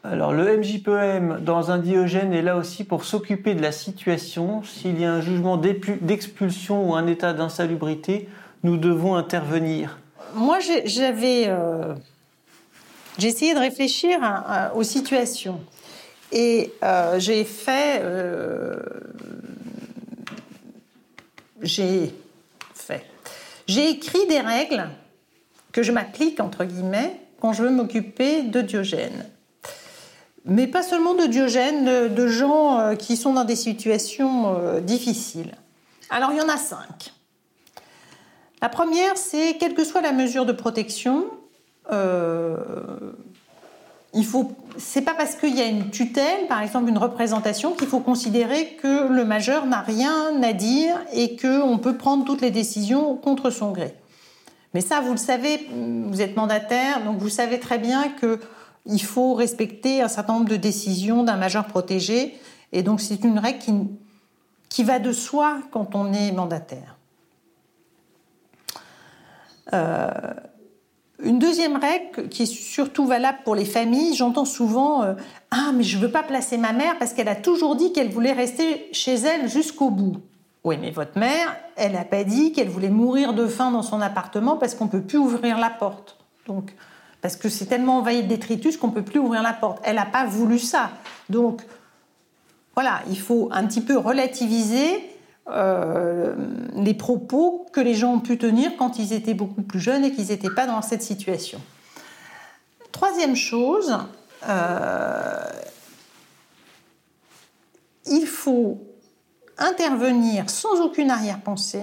Alors 0.02 0.32
le 0.32 0.56
MJPM 0.56 1.40
dans 1.42 1.70
un 1.70 1.78
diogène 1.78 2.32
est 2.32 2.42
là 2.42 2.56
aussi 2.56 2.84
pour 2.84 3.04
s'occuper 3.04 3.54
de 3.54 3.60
la 3.60 3.72
situation. 3.72 4.62
S'il 4.64 4.98
y 4.98 5.04
a 5.04 5.12
un 5.12 5.20
jugement 5.20 5.58
d'expulsion 5.58 6.88
ou 6.88 6.94
un 6.94 7.06
état 7.06 7.34
d'insalubrité, 7.34 8.28
nous 8.62 8.78
devons 8.78 9.14
intervenir. 9.14 9.98
Moi 10.34 10.58
j'avais 10.84 11.44
euh, 11.48 11.94
j'ai 13.18 13.28
essayé 13.28 13.54
de 13.54 13.58
réfléchir 13.58 14.20
aux 14.74 14.84
situations 14.84 15.60
et 16.32 16.72
euh, 16.82 17.18
j'ai 17.18 17.44
fait 17.44 18.00
euh, 18.02 18.76
j'ai 21.62 22.14
j'ai 23.66 23.88
écrit 23.88 24.26
des 24.26 24.40
règles 24.40 24.88
que 25.72 25.84
je 25.84 25.92
m'applique, 25.92 26.40
entre 26.40 26.64
guillemets, 26.64 27.20
quand 27.38 27.52
je 27.52 27.62
veux 27.62 27.70
m'occuper 27.70 28.42
de 28.42 28.62
Diogène. 28.62 29.26
Mais 30.44 30.66
pas 30.66 30.82
seulement 30.82 31.14
de 31.14 31.26
Diogène, 31.26 32.08
de, 32.14 32.26
gens 32.26 32.78
euh, 32.78 32.94
qui 32.94 33.16
sont 33.16 33.34
dans 33.34 33.44
des 33.44 33.56
situations 33.56 34.56
euh, 34.56 34.80
difficiles. 34.80 35.54
Alors 36.08 36.32
il 36.32 36.38
y 36.38 36.40
en 36.40 36.48
a 36.48 36.56
cinq. 36.56 37.12
La 38.62 38.68
première, 38.68 39.16
c'est 39.16 39.56
quelle 39.58 39.74
que 39.74 39.84
soit 39.84 40.00
la 40.00 40.12
mesure 40.12 40.46
de 40.46 40.52
protection, 40.52 41.26
euh, 41.92 42.56
il 44.12 44.24
faut, 44.24 44.52
c'est 44.76 45.02
pas 45.02 45.14
parce 45.14 45.34
qu'il 45.36 45.56
y 45.56 45.60
a 45.60 45.66
une 45.66 45.90
tutelle, 45.90 46.46
par 46.48 46.60
exemple 46.60 46.88
une 46.88 46.98
représentation, 46.98 47.74
qu'il 47.74 47.86
faut 47.86 48.00
considérer 48.00 48.76
que 48.82 49.08
le 49.08 49.24
majeur 49.24 49.66
n'a 49.66 49.80
rien 49.80 50.42
à 50.42 50.52
dire 50.52 50.96
et 51.12 51.36
qu'on 51.36 51.78
peut 51.78 51.96
prendre 51.96 52.24
toutes 52.24 52.40
les 52.40 52.50
décisions 52.50 53.16
contre 53.16 53.50
son 53.50 53.70
gré. 53.70 53.94
Mais 54.74 54.80
ça, 54.80 55.00
vous 55.00 55.12
le 55.12 55.16
savez, 55.16 55.68
vous 55.72 56.20
êtes 56.20 56.36
mandataire, 56.36 57.04
donc 57.04 57.18
vous 57.18 57.28
savez 57.28 57.60
très 57.60 57.78
bien 57.78 58.04
qu'il 58.86 59.02
faut 59.02 59.34
respecter 59.34 60.02
un 60.02 60.08
certain 60.08 60.34
nombre 60.34 60.48
de 60.48 60.56
décisions 60.56 61.22
d'un 61.22 61.36
majeur 61.36 61.66
protégé, 61.66 62.34
et 62.72 62.82
donc 62.82 63.00
c'est 63.00 63.24
une 63.24 63.38
règle 63.38 63.58
qui, 63.58 63.72
qui 64.68 64.84
va 64.84 64.98
de 64.98 65.12
soi 65.12 65.58
quand 65.70 65.94
on 65.94 66.12
est 66.12 66.32
mandataire. 66.32 66.96
Euh, 69.72 70.10
une 71.22 71.38
deuxième 71.38 71.76
règle 71.76 72.28
qui 72.28 72.44
est 72.44 72.46
surtout 72.46 73.06
valable 73.06 73.38
pour 73.44 73.54
les 73.54 73.64
familles, 73.64 74.14
j'entends 74.14 74.44
souvent 74.46 75.02
euh, 75.02 75.14
Ah, 75.50 75.70
mais 75.74 75.82
je 75.82 75.98
ne 75.98 76.02
veux 76.02 76.10
pas 76.10 76.22
placer 76.22 76.56
ma 76.56 76.72
mère 76.72 76.98
parce 76.98 77.12
qu'elle 77.12 77.28
a 77.28 77.36
toujours 77.36 77.76
dit 77.76 77.92
qu'elle 77.92 78.08
voulait 78.08 78.32
rester 78.32 78.88
chez 78.92 79.14
elle 79.14 79.48
jusqu'au 79.48 79.90
bout. 79.90 80.16
Oui, 80.64 80.76
mais 80.80 80.90
votre 80.90 81.18
mère, 81.18 81.56
elle 81.76 81.92
n'a 81.92 82.04
pas 82.04 82.24
dit 82.24 82.52
qu'elle 82.52 82.68
voulait 82.68 82.90
mourir 82.90 83.34
de 83.34 83.46
faim 83.46 83.70
dans 83.70 83.82
son 83.82 84.00
appartement 84.00 84.56
parce 84.56 84.74
qu'on 84.74 84.86
ne 84.86 84.90
peut 84.90 85.02
plus 85.02 85.18
ouvrir 85.18 85.58
la 85.58 85.70
porte. 85.70 86.18
Donc, 86.46 86.74
parce 87.22 87.36
que 87.36 87.48
c'est 87.48 87.66
tellement 87.66 87.98
envahi 87.98 88.22
de 88.22 88.28
détritus 88.28 88.76
qu'on 88.76 88.88
ne 88.88 88.92
peut 88.92 89.02
plus 89.02 89.20
ouvrir 89.20 89.42
la 89.42 89.52
porte. 89.52 89.78
Elle 89.84 89.96
n'a 89.96 90.06
pas 90.06 90.24
voulu 90.24 90.58
ça. 90.58 90.90
Donc, 91.28 91.62
voilà, 92.74 93.02
il 93.08 93.18
faut 93.18 93.48
un 93.52 93.66
petit 93.66 93.80
peu 93.80 93.96
relativiser 93.96 95.10
euh, 95.48 96.34
les 96.76 96.94
propos 96.94 97.66
que 97.72 97.80
les 97.80 97.94
gens 97.94 98.14
ont 98.14 98.20
pu 98.20 98.38
tenir 98.38 98.76
quand 98.76 98.98
ils 98.98 99.12
étaient 99.12 99.34
beaucoup 99.34 99.62
plus 99.62 99.80
jeunes 99.80 100.04
et 100.04 100.12
qu'ils 100.12 100.28
n'étaient 100.28 100.54
pas 100.54 100.66
dans 100.66 100.80
cette 100.80 101.02
situation. 101.02 101.60
Troisième 102.92 103.36
chose, 103.36 103.98
euh, 104.48 105.44
il 108.06 108.26
faut 108.26 108.78
intervenir 109.58 110.48
sans 110.48 110.80
aucune 110.80 111.10
arrière-pensée 111.10 111.82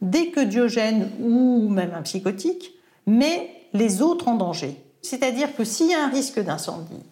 dès 0.00 0.28
que 0.28 0.40
Diogène 0.40 1.10
ou 1.20 1.68
même 1.68 1.92
un 1.94 2.02
psychotique 2.02 2.72
met 3.06 3.57
les 3.72 4.02
autres 4.02 4.28
en 4.28 4.34
danger. 4.34 4.82
C'est-à-dire 5.02 5.54
que 5.54 5.64
s'il 5.64 5.88
y 5.88 5.94
a 5.94 6.04
un 6.04 6.08
risque 6.08 6.40
d'incendie 6.40 7.02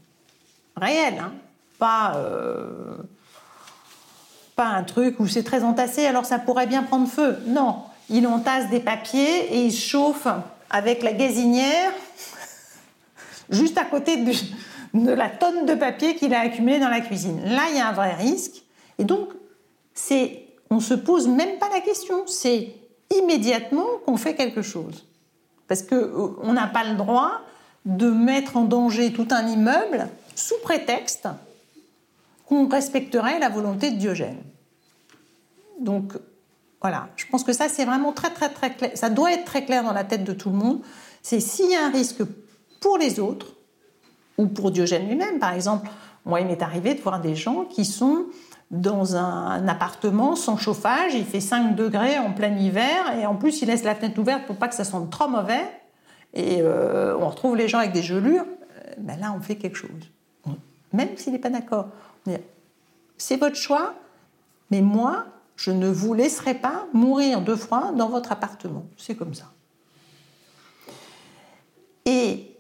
réel, 0.77 1.19
hein, 1.21 1.33
pas 1.79 2.17
euh, 2.17 2.97
pas 4.57 4.69
un 4.69 4.83
truc 4.83 5.21
où 5.21 5.29
c'est 5.29 5.43
très 5.43 5.63
entassé, 5.63 6.07
alors 6.07 6.25
ça 6.25 6.39
pourrait 6.39 6.67
bien 6.67 6.83
prendre 6.83 7.07
feu. 7.07 7.39
Non, 7.47 7.83
il 8.09 8.27
entasse 8.27 8.71
des 8.71 8.81
papiers 8.81 9.55
et 9.55 9.67
il 9.67 9.73
chauffe 9.73 10.27
avec 10.71 11.03
la 11.03 11.13
gazinière 11.13 11.93
juste 13.51 13.77
à 13.77 13.85
côté 13.85 14.17
de, 14.17 15.11
la 15.11 15.29
tonne 15.29 15.67
de 15.67 15.75
papier 15.75 16.17
qu'il 16.17 16.35
a 16.35 16.41
accumulé 16.41 16.79
dans 16.79 16.89
la 16.89 17.01
cuisine. 17.01 17.41
Là, 17.45 17.65
il 17.71 17.77
y 17.77 17.81
a 17.81 17.89
un 17.89 17.93
vrai 17.93 18.15
risque. 18.15 18.63
Et 18.99 19.05
donc, 19.05 19.29
on 20.71 20.81
se 20.81 20.95
pose 20.95 21.29
même 21.29 21.59
pas 21.59 21.69
la 21.69 21.81
question. 21.81 22.27
C'est 22.27 22.71
immédiatement 23.15 23.87
qu'on 24.07 24.17
fait 24.17 24.35
quelque 24.35 24.63
chose. 24.63 25.05
Parce 25.69 25.83
qu'on 25.83 25.97
euh, 25.97 26.53
n'a 26.53 26.67
pas 26.67 26.85
le 26.85 26.97
droit 26.97 27.41
de 27.85 28.11
mettre 28.11 28.57
en 28.57 28.65
danger 28.65 29.13
tout 29.13 29.29
un 29.31 29.47
immeuble 29.47 30.09
sous 30.35 30.59
prétexte 30.63 31.29
qu'on 32.47 32.69
respecterait 32.69 33.39
la 33.39 33.49
volonté 33.49 33.91
de 33.91 33.97
Diogène. 33.97 34.43
Donc 35.81 36.13
voilà, 36.81 37.09
je 37.17 37.27
pense 37.27 37.45
que 37.45 37.53
ça 37.53 37.69
c'est 37.69 37.85
vraiment 37.85 38.13
très 38.13 38.31
très 38.31 38.49
très 38.49 38.75
clair, 38.75 38.91
ça 38.95 39.11
doit 39.11 39.33
être 39.33 39.45
très 39.45 39.65
clair 39.65 39.83
dans 39.83 39.93
la 39.93 40.05
tête 40.05 40.25
de 40.25 40.33
tout 40.33 40.51
le 40.51 40.57
monde, 40.57 40.81
c'est 41.23 41.41
s'il 41.41 41.71
y 41.71 41.75
a 41.75 41.85
un 41.85 41.91
risque 41.91 42.23
pour 42.81 42.99
les 42.99 43.19
autres, 43.19 43.57
ou 44.39 44.47
pour 44.47 44.71
Diogène 44.71 45.09
lui-même. 45.09 45.39
Par 45.39 45.53
exemple, 45.55 45.89
moi 46.25 46.41
il 46.41 46.47
m'est 46.47 46.63
arrivé 46.63 46.95
de 46.95 47.01
voir 47.01 47.21
des 47.21 47.35
gens 47.35 47.65
qui 47.65 47.85
sont 47.85 48.27
dans 48.71 49.17
un 49.17 49.69
appartement 49.69 50.35
sans 50.35 50.57
chauffage, 50.57 51.15
il 51.15 51.25
fait 51.25 51.41
5 51.41 51.77
degrés 51.77 52.19
en 52.19 52.33
plein 52.33 52.57
hiver, 52.57 53.17
et 53.19 53.27
en 53.27 53.37
plus 53.37 53.63
il 53.63 53.67
laisse 53.67 53.85
la 53.85 53.95
fenêtre 53.95 54.19
ouverte 54.19 54.47
pour 54.47 54.57
pas 54.57 54.69
que 54.69 54.75
ça 54.75 54.85
sente 54.85 55.11
trop 55.11 55.29
mauvais, 55.29 55.65
et 56.35 56.61
euh, 56.61 57.17
on 57.19 57.29
retrouve 57.29 57.57
les 57.57 57.69
gens 57.69 57.79
avec 57.79 57.93
des 57.93 58.03
gelures, 58.03 58.45
euh, 58.45 58.93
ben 58.99 59.19
là 59.21 59.33
on 59.37 59.41
fait 59.41 59.57
quelque 59.57 59.77
chose. 59.77 60.11
Même 60.93 61.17
s'il 61.17 61.33
n'est 61.33 61.39
pas 61.39 61.51
d'accord. 61.51 61.89
C'est 63.19 63.37
votre 63.37 63.57
choix, 63.57 63.95
mais 64.71 64.81
moi, 64.81 65.27
je 65.57 65.71
ne 65.71 65.89
vous 65.89 66.15
laisserai 66.15 66.55
pas 66.55 66.87
mourir 66.93 67.41
de 67.43 67.55
froid 67.55 67.93
dans 67.93 68.09
votre 68.09 68.33
appartement. 68.33 68.87
C'est 68.97 69.15
comme 69.15 69.35
ça. 69.35 69.53
Et 72.05 72.56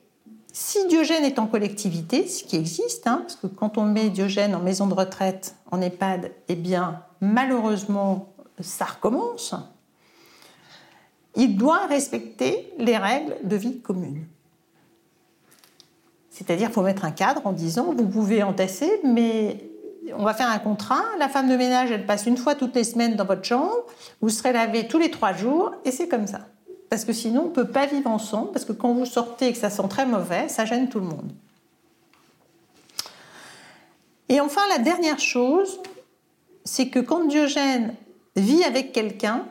si 0.59 0.86
Diogène 0.86 1.26
est 1.26 1.38
en 1.38 1.46
collectivité, 1.46 2.26
ce 2.26 2.42
qui 2.42 2.57
existe, 2.57 3.07
hein, 3.07 3.18
parce 3.20 3.36
que 3.36 3.46
quand 3.46 3.76
on 3.76 3.84
met 3.84 4.09
Diogène 4.09 4.54
en 4.54 4.61
maison 4.61 4.86
de 4.86 4.94
retraite, 4.94 5.54
en 5.70 5.82
EHPAD, 5.82 6.32
eh 6.48 6.54
bien, 6.54 7.02
malheureusement, 7.20 8.32
ça 8.61 8.86
recommence. 8.86 9.54
Il 11.34 11.59
doit 11.59 11.84
respecter 11.84 12.72
les 12.78 12.96
règles 12.96 13.36
de 13.44 13.54
vie 13.54 13.80
commune. 13.80 14.24
C'est-à-dire 16.30 16.70
faut 16.70 16.80
mettre 16.80 17.04
un 17.04 17.11
cadre 17.11 17.46
en 17.46 17.52
disant, 17.52 17.92
vous 17.92 18.09
pouvez 18.09 18.42
entasser, 18.42 19.02
mais 19.04 19.68
on 20.16 20.24
va 20.24 20.32
faire 20.32 20.48
un 20.48 20.59
contrat. 20.59 21.04
La 21.18 21.28
femme 21.28 21.50
de 21.50 21.57
ménage, 21.57 21.90
elle 21.90 22.07
passe 22.07 22.24
une 22.24 22.38
fois 22.38 22.54
toutes 22.54 22.74
les 22.74 22.84
semaines 22.84 23.14
dans 23.14 23.26
votre 23.26 23.44
chambre. 23.44 23.84
Vous 24.22 24.30
serez 24.30 24.54
lavé 24.54 24.88
tous 24.88 24.98
les 24.98 25.11
trois 25.11 25.34
jours 25.34 25.72
et 25.84 25.90
c'est 25.90 26.09
comme 26.09 26.26
ça. 26.26 26.46
Parce 26.91 27.05
que 27.05 27.12
sinon, 27.12 27.43
on 27.43 27.49
ne 27.49 27.53
peut 27.53 27.68
pas 27.68 27.87
vivre 27.87 28.09
ensemble. 28.09 28.53
Parce 28.53 28.64
que 28.64 28.72
quand 28.72 28.93
vous 28.93 29.07
sortez 29.07 29.49
et 29.49 29.53
que 29.53 29.59
ça 29.59 29.70
sent 29.70 29.89
très 29.89 30.07
mauvais, 30.07 30.49
ça 30.49 30.64
gêne 30.64 30.89
tout 30.89 31.01
le 31.01 31.07
monde. 31.07 31.32
Et 34.28 34.41
enfin, 34.41 34.62
la 34.70 34.78
dernière 34.78 35.20
chose, 35.20 35.80
c'est 36.64 36.89
que 36.89 36.99
quand 36.99 37.26
Diogène 37.26 37.95
vit 38.34 38.64
avec 38.64 38.93
quelqu'un, 38.93 39.47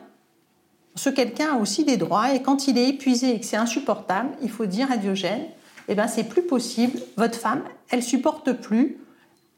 ce 0.94 1.10
quelqu'un 1.10 1.54
a 1.54 1.58
aussi 1.58 1.84
des 1.84 1.96
droits. 1.96 2.34
Et 2.34 2.42
quand 2.42 2.68
il 2.68 2.78
est 2.78 2.88
épuisé 2.88 3.34
et 3.34 3.40
que 3.40 3.46
c'est 3.46 3.56
insupportable, 3.56 4.30
il 4.42 4.50
faut 4.50 4.66
dire 4.66 4.90
à 4.90 4.96
Diogène, 4.96 5.46
eh 5.88 5.94
ben, 5.94 6.08
c'est 6.08 6.24
plus 6.24 6.42
possible. 6.42 6.98
Votre 7.16 7.38
femme, 7.38 7.62
elle 7.90 8.02
supporte 8.02 8.52
plus 8.52 8.98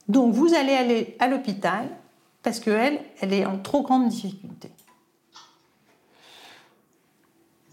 donc 0.09 0.33
vous 0.33 0.55
allez 0.55 0.73
aller 0.73 1.17
à 1.19 1.29
l'hôpital 1.29 1.89
parce 2.43 2.61
qu'elle, 2.61 2.99
elle 3.21 3.33
est 3.33 3.45
en 3.45 3.59
trop 3.59 3.83
grande 3.83 4.09
difficulté. 4.09 4.71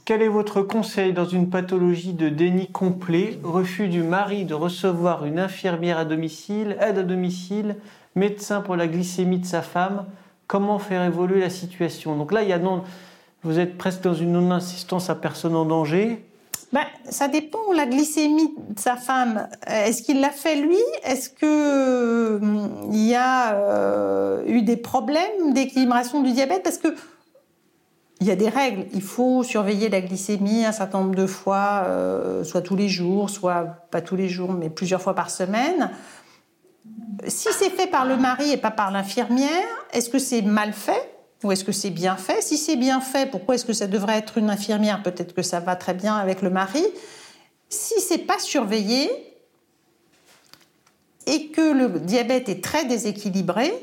Quel 0.05 0.21
est 0.21 0.27
votre 0.27 0.61
conseil 0.61 1.13
dans 1.13 1.25
une 1.25 1.49
pathologie 1.49 2.13
de 2.13 2.29
déni 2.29 2.67
complet, 2.67 3.39
refus 3.43 3.87
du 3.87 4.03
mari 4.03 4.45
de 4.45 4.53
recevoir 4.53 5.25
une 5.25 5.39
infirmière 5.39 5.97
à 5.97 6.05
domicile, 6.05 6.77
aide 6.79 6.99
à 6.99 7.03
domicile, 7.03 7.75
médecin 8.13 8.61
pour 8.61 8.75
la 8.75 8.85
glycémie 8.85 9.39
de 9.39 9.47
sa 9.47 9.63
femme? 9.63 10.05
Comment 10.45 10.77
faire 10.77 11.03
évoluer 11.03 11.39
la 11.39 11.49
situation? 11.49 12.15
Donc 12.15 12.31
là, 12.33 12.43
il 12.43 12.49
y 12.49 12.53
a 12.53 12.59
non, 12.59 12.83
vous 13.41 13.57
êtes 13.57 13.79
presque 13.79 14.01
dans 14.01 14.13
une 14.13 14.33
non-insistance 14.33 15.09
à 15.09 15.15
personne 15.15 15.55
en 15.55 15.65
danger. 15.65 16.23
Ben, 16.71 16.83
ça 17.09 17.27
dépend. 17.27 17.71
La 17.73 17.87
glycémie 17.87 18.53
de 18.69 18.79
sa 18.79 18.97
femme, 18.97 19.47
est-ce 19.65 20.03
qu'il 20.03 20.21
l'a 20.21 20.29
fait 20.29 20.55
lui? 20.55 20.77
Est-ce 21.03 21.29
qu'il 21.29 21.47
euh, 21.49 22.39
y 22.91 23.15
a 23.15 23.55
euh, 23.55 24.43
eu 24.45 24.61
des 24.61 24.77
problèmes 24.77 25.53
d'équilibration 25.53 26.21
du 26.21 26.31
diabète? 26.31 26.61
Parce 26.61 26.77
que 26.77 26.89
il 28.21 28.27
y 28.27 28.31
a 28.31 28.35
des 28.35 28.49
règles. 28.49 28.85
Il 28.93 29.01
faut 29.01 29.43
surveiller 29.43 29.89
la 29.89 30.01
glycémie 30.01 30.65
un 30.65 30.71
certain 30.71 30.99
nombre 30.99 31.15
de 31.15 31.27
fois, 31.27 31.83
euh, 31.85 32.43
soit 32.43 32.61
tous 32.61 32.75
les 32.75 32.89
jours, 32.89 33.29
soit 33.29 33.63
pas 33.91 34.01
tous 34.01 34.15
les 34.15 34.29
jours, 34.29 34.53
mais 34.53 34.69
plusieurs 34.69 35.01
fois 35.01 35.15
par 35.15 35.29
semaine. 35.29 35.91
Si 37.27 37.49
c'est 37.51 37.69
fait 37.69 37.87
par 37.87 38.05
le 38.05 38.17
mari 38.17 38.51
et 38.51 38.57
pas 38.57 38.71
par 38.71 38.91
l'infirmière, 38.91 39.67
est-ce 39.91 40.09
que 40.09 40.19
c'est 40.19 40.41
mal 40.41 40.73
fait 40.73 41.11
ou 41.43 41.51
est-ce 41.51 41.63
que 41.63 41.71
c'est 41.71 41.89
bien 41.89 42.15
fait? 42.15 42.41
Si 42.41 42.57
c'est 42.57 42.75
bien 42.75 43.01
fait, 43.01 43.29
pourquoi 43.29 43.55
est-ce 43.55 43.65
que 43.65 43.73
ça 43.73 43.87
devrait 43.87 44.17
être 44.17 44.37
une 44.37 44.49
infirmière? 44.49 45.03
Peut-être 45.03 45.33
que 45.33 45.41
ça 45.41 45.59
va 45.59 45.75
très 45.75 45.93
bien 45.93 46.15
avec 46.15 46.41
le 46.41 46.49
mari. 46.49 46.83
Si 47.69 47.99
c'est 47.99 48.19
pas 48.19 48.39
surveillé 48.39 49.09
et 51.27 51.47
que 51.47 51.73
le 51.73 51.99
diabète 51.99 52.49
est 52.49 52.63
très 52.63 52.85
déséquilibré, 52.85 53.73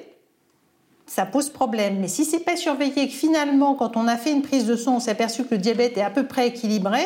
ça 1.06 1.26
pose 1.26 1.50
problème. 1.50 1.98
Mais 2.00 2.08
si 2.08 2.24
c'est 2.24 2.40
pas 2.40 2.56
surveillé 2.56 3.08
que 3.08 3.14
finalement, 3.14 3.74
quand 3.74 3.96
on 3.96 4.08
a 4.08 4.16
fait 4.16 4.32
une 4.32 4.42
prise 4.42 4.66
de 4.66 4.76
sang, 4.76 4.96
on 4.96 5.00
s'est 5.00 5.10
aperçu 5.10 5.44
que 5.44 5.54
le 5.54 5.58
diabète 5.58 5.96
est 5.98 6.02
à 6.02 6.10
peu 6.10 6.26
près 6.26 6.48
équilibré, 6.48 7.00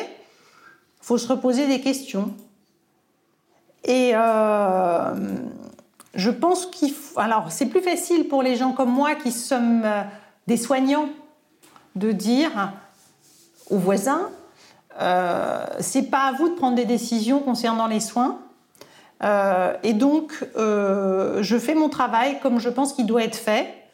faut 1.00 1.18
se 1.18 1.28
reposer 1.28 1.66
des 1.66 1.80
questions. 1.80 2.34
Et 3.84 4.12
euh, 4.14 5.14
je 6.14 6.30
pense 6.30 6.66
qu'il 6.66 6.92
faut. 6.92 7.20
Alors, 7.20 7.52
c'est 7.52 7.66
plus 7.66 7.82
facile 7.82 8.26
pour 8.26 8.42
les 8.42 8.56
gens 8.56 8.72
comme 8.72 8.90
moi 8.90 9.14
qui 9.14 9.30
sommes 9.30 9.82
euh, 9.84 10.02
des 10.46 10.56
soignants 10.56 11.08
de 11.94 12.10
dire 12.12 12.72
aux 13.70 13.78
voisins 13.78 14.30
euh, 14.98 15.64
c'est 15.78 16.10
pas 16.10 16.28
à 16.28 16.32
vous 16.32 16.48
de 16.48 16.54
prendre 16.54 16.74
des 16.74 16.86
décisions 16.86 17.40
concernant 17.40 17.86
les 17.86 18.00
soins. 18.00 18.38
Euh, 19.22 19.74
et 19.82 19.92
donc, 19.92 20.32
je 20.56 21.58
fais 21.58 21.74
mon 21.74 21.90
travail 21.90 22.40
comme 22.40 22.58
je 22.58 22.70
pense 22.70 22.94
qu'il 22.94 23.04
doit 23.04 23.22
être 23.22 23.36
fait. 23.36 23.85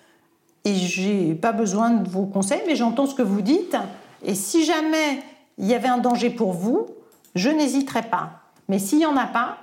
Et 0.65 0.75
j'ai 0.75 1.35
pas 1.35 1.53
besoin 1.53 1.91
de 1.91 2.09
vos 2.09 2.25
conseils, 2.25 2.63
mais 2.67 2.77
j'entends 2.77 3.07
ce 3.07 3.15
que 3.15 3.23
vous 3.23 3.43
dites. 3.43 3.77
Et 4.25 4.35
si 4.35 4.65
jamais 4.65 5.23
il 5.59 5.67
y 5.67 5.75
avait 5.75 5.89
un 5.89 5.99
danger 5.99 6.31
pour 6.31 6.53
vous, 6.53 6.87
je 7.35 7.51
n'hésiterai 7.51 8.03
pas. 8.03 8.43
Mais 8.69 8.79
s'il 8.79 8.99
n'y 8.99 9.07
en 9.07 9.17
a 9.17 9.27
pas, 9.27 9.59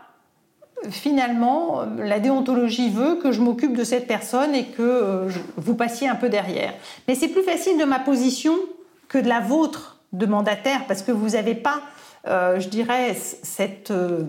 finalement, 0.89 1.83
la 1.97 2.19
déontologie 2.19 2.89
veut 2.89 3.15
que 3.15 3.31
je 3.31 3.41
m'occupe 3.41 3.75
de 3.75 3.83
cette 3.83 4.07
personne 4.07 4.55
et 4.55 4.65
que 4.65 4.81
euh, 4.81 5.29
vous 5.57 5.75
passiez 5.75 6.07
un 6.07 6.15
peu 6.15 6.29
derrière. 6.29 6.73
Mais 7.07 7.15
c'est 7.15 7.27
plus 7.27 7.43
facile 7.43 7.77
de 7.77 7.85
ma 7.85 7.99
position 7.99 8.55
que 9.07 9.17
de 9.17 9.27
la 9.27 9.39
vôtre 9.39 9.97
de 10.13 10.25
mandataire, 10.25 10.85
parce 10.87 11.01
que 11.01 11.11
vous 11.11 11.29
n'avez 11.29 11.55
pas, 11.55 11.81
euh, 12.27 12.59
je 12.59 12.69
dirais, 12.69 13.15
cette, 13.15 13.91
euh, 13.91 14.23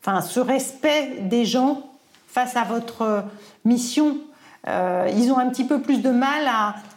enfin, 0.00 0.20
ce 0.20 0.40
respect 0.40 1.18
des 1.22 1.44
gens 1.44 1.90
face 2.28 2.56
à 2.56 2.64
votre 2.64 3.24
mission. 3.64 4.18
Ils 4.66 5.32
ont 5.32 5.38
un 5.38 5.48
petit 5.48 5.64
peu 5.64 5.80
plus 5.80 6.02
de 6.02 6.10
mal 6.10 6.46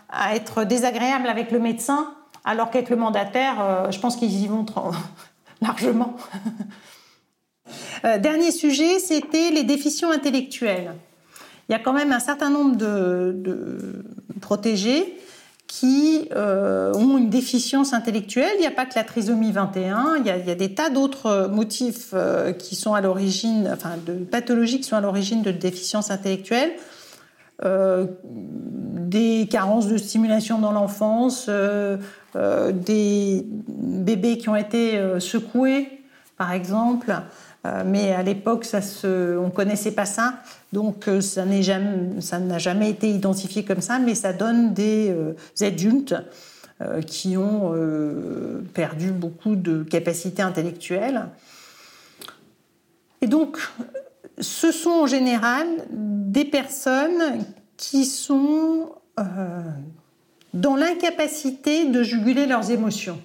à, 0.09 0.35
être 0.35 0.63
désagréables 0.63 1.27
avec 1.27 1.51
le 1.51 1.59
médecin, 1.59 2.13
alors 2.43 2.69
qu'avec 2.69 2.89
le 2.89 2.95
mandataire, 2.95 3.91
je 3.91 3.99
pense 3.99 4.15
qu'ils 4.15 4.41
y 4.41 4.47
vont 4.47 4.65
largement. 5.61 6.15
Euh, 8.03 8.19
dernier 8.19 8.51
sujet, 8.51 8.99
c'était 8.99 9.49
les 9.49 9.63
déficients 9.63 10.11
intellectuels. 10.11 10.93
Il 11.67 11.71
y 11.71 11.75
a 11.75 11.79
quand 11.79 11.93
même 11.93 12.11
un 12.11 12.19
certain 12.19 12.49
nombre 12.49 12.75
de, 12.75 14.03
protégés 14.41 15.17
qui 15.67 16.29
euh, 16.35 16.93
ont 16.93 17.17
une 17.17 17.29
déficience 17.29 17.93
intellectuelle. 17.93 18.51
Il 18.57 18.61
n'y 18.61 18.67
a 18.67 18.71
pas 18.71 18.85
que 18.85 18.93
la 18.95 19.03
trisomie 19.03 19.51
21, 19.51 20.17
il 20.17 20.27
y 20.27 20.29
a, 20.29 20.55
des 20.55 20.75
tas 20.75 20.91
d'autres 20.91 21.49
motifs 21.51 22.11
euh, 22.13 22.53
qui 22.53 22.75
sont 22.75 22.93
à 22.93 23.01
l'origine, 23.01 23.69
enfin 23.73 23.95
de 24.05 24.13
pathologies 24.13 24.79
qui 24.79 24.87
sont 24.87 24.95
à 24.95 25.01
l'origine 25.01 25.41
de 25.41 25.51
déficience 25.51 26.11
intellectuelle. 26.11 26.71
Des 27.63 29.47
carences 29.49 29.87
de 29.87 29.97
stimulation 29.97 30.59
dans 30.59 30.71
l'enfance, 30.71 31.49
des 32.73 33.45
bébés 33.47 34.37
qui 34.37 34.49
ont 34.49 34.55
été 34.55 34.99
secoués, 35.19 36.01
par 36.37 36.51
exemple, 36.51 37.13
euh, 37.65 37.83
mais 37.85 38.13
à 38.13 38.21
l'époque, 38.21 38.65
on 39.03 39.07
ne 39.07 39.49
connaissait 39.49 39.91
pas 39.91 40.05
ça, 40.05 40.35
donc 40.71 41.07
euh, 41.07 41.21
ça 41.21 41.45
n'a 41.45 42.57
jamais, 42.57 42.89
été 42.89 43.09
identifié 43.09 43.63
comme 43.63 43.81
ça, 43.81 43.97
mais 43.97 44.13
ça 44.13 44.33
donne 44.33 44.73
des 44.73 45.09
euh, 45.09 45.33
adultes 45.65 46.15
qui 47.07 47.37
ont 47.37 47.73
perdu 48.73 49.11
beaucoup 49.11 49.55
de 49.55 49.83
capacités 49.83 50.41
intellectuelles. 50.41 51.27
Et 53.21 53.27
donc, 53.27 53.57
ce 54.39 54.71
sont 54.71 54.91
en 54.91 55.07
général 55.07 55.67
des 55.91 56.45
personnes 56.45 57.45
qui 57.77 58.05
sont 58.05 58.91
dans 60.53 60.75
l'incapacité 60.75 61.85
de 61.85 62.03
juguler 62.03 62.45
leurs 62.45 62.71
émotions. 62.71 63.21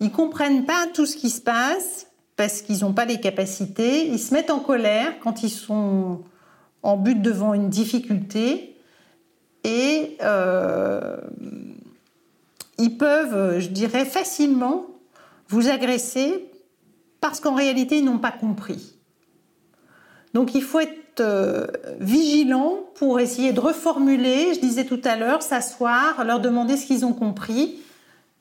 Ils 0.00 0.10
comprennent 0.10 0.64
pas 0.64 0.86
tout 0.92 1.06
ce 1.06 1.16
qui 1.16 1.30
se 1.30 1.40
passe, 1.40 2.06
parce 2.36 2.62
qu'ils 2.62 2.80
n'ont 2.80 2.92
pas 2.92 3.04
les 3.04 3.20
capacités. 3.20 4.06
Ils 4.06 4.18
se 4.18 4.34
mettent 4.34 4.50
en 4.50 4.60
colère 4.60 5.18
quand 5.20 5.42
ils 5.42 5.50
sont 5.50 6.22
en 6.82 6.96
but 6.96 7.20
devant 7.20 7.54
une 7.54 7.70
difficulté 7.70 8.76
et 9.62 10.16
euh, 10.22 11.16
ils 12.78 12.98
peuvent, 12.98 13.60
je 13.60 13.68
dirais, 13.68 14.04
facilement 14.04 14.86
vous 15.48 15.68
agresser 15.68 16.50
parce 17.20 17.40
qu'en 17.40 17.54
réalité, 17.54 17.98
ils 17.98 18.04
n'ont 18.04 18.18
pas 18.18 18.32
compris. 18.32 18.93
Donc 20.34 20.54
il 20.54 20.62
faut 20.62 20.80
être 20.80 21.20
euh, 21.20 21.66
vigilant 22.00 22.80
pour 22.96 23.20
essayer 23.20 23.52
de 23.52 23.60
reformuler, 23.60 24.52
je 24.54 24.60
disais 24.60 24.84
tout 24.84 25.00
à 25.04 25.16
l'heure, 25.16 25.42
s'asseoir, 25.42 26.24
leur 26.24 26.40
demander 26.40 26.76
ce 26.76 26.86
qu'ils 26.86 27.04
ont 27.06 27.12
compris, 27.12 27.78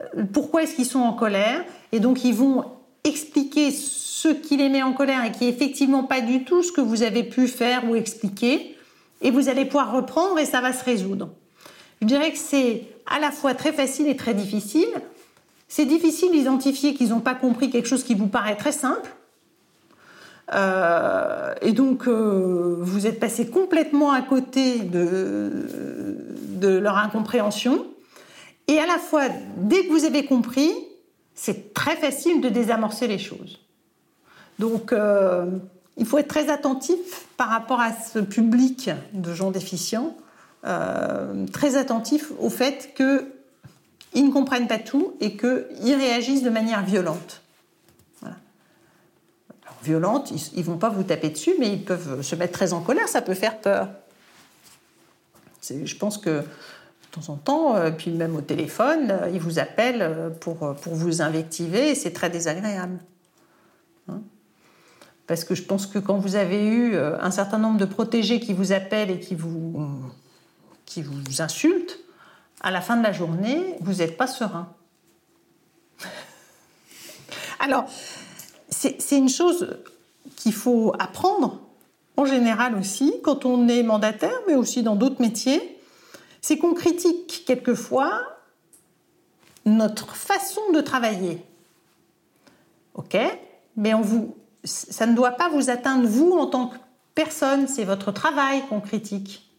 euh, 0.02 0.24
pourquoi 0.34 0.64
est-ce 0.64 0.76
qu'ils 0.76 0.86
sont 0.86 1.00
en 1.00 1.14
colère, 1.14 1.64
et 1.92 2.00
donc 2.00 2.26
ils 2.26 2.34
vont 2.34 2.66
expliquer 3.04 3.70
ce 3.72 4.30
qui 4.30 4.58
les 4.58 4.70
met 4.70 4.82
en 4.82 4.94
colère 4.94 5.24
et 5.24 5.32
qui 5.32 5.46
est 5.46 5.50
effectivement 5.50 6.04
pas 6.04 6.22
du 6.22 6.44
tout 6.46 6.64
ce 6.64 6.72
que 6.72 6.82
vous 6.82 7.04
avez 7.04 7.24
pu 7.24 7.48
faire 7.48 7.88
ou 7.88 7.96
expliquer, 7.96 8.76
et 9.22 9.30
vous 9.30 9.48
allez 9.48 9.66
pouvoir 9.66 9.94
reprendre 9.94 10.40
et 10.40 10.46
ça 10.46 10.62
va 10.62 10.74
se 10.74 10.84
résoudre. 10.84 11.30
Je 12.02 12.08
dirais 12.08 12.32
que 12.32 12.38
c'est 12.38 12.84
à 13.06 13.20
la 13.20 13.32
fois 13.32 13.54
très 13.54 13.72
facile 13.72 14.08
et 14.08 14.18
très 14.18 14.34
difficile. 14.34 14.90
C'est 15.68 15.86
difficile 15.86 16.32
d'identifier 16.32 16.94
qu'ils 16.94 17.10
n'ont 17.10 17.22
pas 17.22 17.36
compris 17.36 17.70
quelque 17.70 17.88
chose 17.88 18.04
qui 18.04 18.16
vous 18.16 18.28
paraît 18.28 18.58
très 18.58 18.72
simple. 18.72 19.10
Euh, 20.52 21.54
et 21.62 21.72
donc, 21.72 22.08
euh, 22.08 22.76
vous 22.80 23.08
êtes 23.08 23.20
passé 23.20 23.48
complètement 23.48 24.12
à 24.12 24.22
côté 24.22 24.80
de, 24.80 25.68
leur 26.62 26.98
incompréhension. 26.98 27.86
Et 28.68 28.80
à 28.80 28.86
la 28.86 28.98
fois, 28.98 29.24
dès 29.58 29.86
que 29.86 29.92
vous 29.92 30.06
avez 30.06 30.26
compris, 30.26 30.72
c'est 31.36 31.74
très 31.74 31.96
facile 31.96 32.42
de 32.42 32.50
désamorcer 32.50 33.08
les 33.08 33.20
choses. 33.20 33.60
Donc, 34.60 34.94
euh, 34.94 35.46
il 35.98 36.06
faut 36.06 36.18
être 36.18 36.28
très 36.28 36.50
attentif 36.50 37.26
par 37.38 37.50
rapport 37.50 37.82
à 37.82 37.92
ce 37.92 38.20
public 38.20 38.90
de 39.14 39.34
gens 39.34 39.52
déficients, 39.52 40.16
très 41.52 41.76
attentif 41.76 42.32
au 42.40 42.50
fait 42.50 42.94
qu'ils 42.96 44.26
ne 44.26 44.32
comprennent 44.32 44.70
pas 44.70 44.80
tout 44.80 45.14
et 45.20 45.36
qu'ils 45.36 45.96
réagissent 45.96 46.44
de 46.44 46.50
manière 46.50 46.84
violente. 46.84 47.43
Violente, 49.84 50.32
ils 50.54 50.60
ne 50.60 50.64
vont 50.64 50.78
pas 50.78 50.90
vous 50.90 51.04
taper 51.04 51.30
dessus, 51.30 51.54
mais 51.60 51.72
ils 51.72 51.84
peuvent 51.84 52.22
se 52.22 52.36
mettre 52.36 52.54
très 52.54 52.74
en 52.74 52.82
colère, 52.82 53.08
ça 53.08 53.22
peut 53.22 53.34
faire 53.34 53.60
peur. 53.60 53.90
Je 55.70 55.96
pense 55.96 56.18
que 56.18 56.44
temps 57.14 57.32
en 57.32 57.36
temps, 57.36 57.76
euh, 57.76 57.92
puis 57.92 58.12
même 58.12 58.36
au 58.36 58.42
téléphone, 58.42 59.12
euh, 59.12 59.30
ils 59.32 59.40
vous 59.40 59.60
appellent 59.60 60.02
euh, 60.02 60.30
pour, 60.30 60.76
pour 60.76 60.96
vous 60.96 61.22
invectiver 61.22 61.90
et 61.90 61.96
c'est 61.96 62.12
très 62.12 62.30
désagréable. 62.30 63.00
Hein. 64.10 64.22
Parce 65.28 65.44
que 65.44 65.56
je 65.56 65.64
pense 65.64 65.86
que 65.86 66.00
quand 66.00 66.18
vous 66.18 66.36
avez 66.36 66.66
eu 66.66 66.98
un 66.98 67.32
certain 67.32 67.58
nombre 67.58 67.78
de 67.78 67.86
protégés 67.86 68.42
qui 68.42 68.52
vous 68.52 68.74
appellent 68.74 69.10
et 69.10 69.20
qui 69.20 69.36
vous, 69.36 69.88
qui 70.86 71.02
vous 71.02 71.42
insultent, 71.42 71.98
à 72.60 72.72
la 72.72 72.82
fin 72.82 72.98
de 72.98 73.04
la 73.04 73.14
journée, 73.14 73.78
vous 73.80 73.96
n'êtes 73.96 74.18
pas 74.18 74.28
serein. 74.28 74.74
Alors, 77.62 77.86
c'est 78.74 79.18
une 79.18 79.30
chose 79.30 79.78
qu'il 80.36 80.54
faut 80.54 80.94
apprendre 81.00 81.60
en 82.18 82.26
général 82.26 82.76
aussi 82.78 83.14
quand 83.24 83.46
on 83.46 83.68
est 83.68 83.84
mandataire, 83.84 84.40
mais 84.48 84.56
aussi 84.56 84.84
dans 84.84 84.96
d'autres 84.96 85.22
métiers 85.22 85.74
c'est 86.44 86.58
qu'on 86.58 86.74
critique 86.74 87.44
quelquefois 87.48 88.22
notre 89.66 90.14
façon 90.14 90.62
de 90.74 90.82
travailler. 90.82 91.42
OK? 92.96 93.18
Mais 93.78 93.94
on 93.94 94.02
vous, 94.02 94.36
ça 94.66 95.08
ne 95.08 95.16
doit 95.16 95.32
pas 95.32 95.48
vous 95.48 95.70
atteindre, 95.70 96.06
vous, 96.06 96.34
en 96.34 96.46
tant 96.46 96.68
que 96.68 96.76
personne. 97.16 97.68
C'est 97.70 97.86
votre 97.86 98.12
travail 98.12 98.62
qu'on 98.68 98.82
critique. 98.82 99.50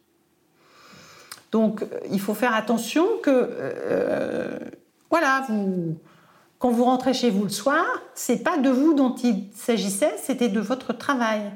Donc, 1.53 1.83
il 2.11 2.21
faut 2.21 2.35
faire 2.35 2.55
attention 2.55 3.07
que, 3.23 3.31
euh, 3.31 4.59
voilà, 5.09 5.47
vous, 5.49 5.97
quand 6.59 6.71
vous 6.71 6.85
rentrez 6.85 7.15
chez 7.15 7.31
vous 7.31 7.45
le 7.45 7.51
soir, 7.51 7.85
c'est 8.15 8.43
pas 8.43 8.59
de 8.59 8.71
vous 8.71 8.95
dont 8.95 9.15
il 9.17 9.49
s'agissait, 9.55 10.15
c'était 10.23 10.49
de 10.49 10.61
votre 10.61 10.93
travail. 10.93 11.53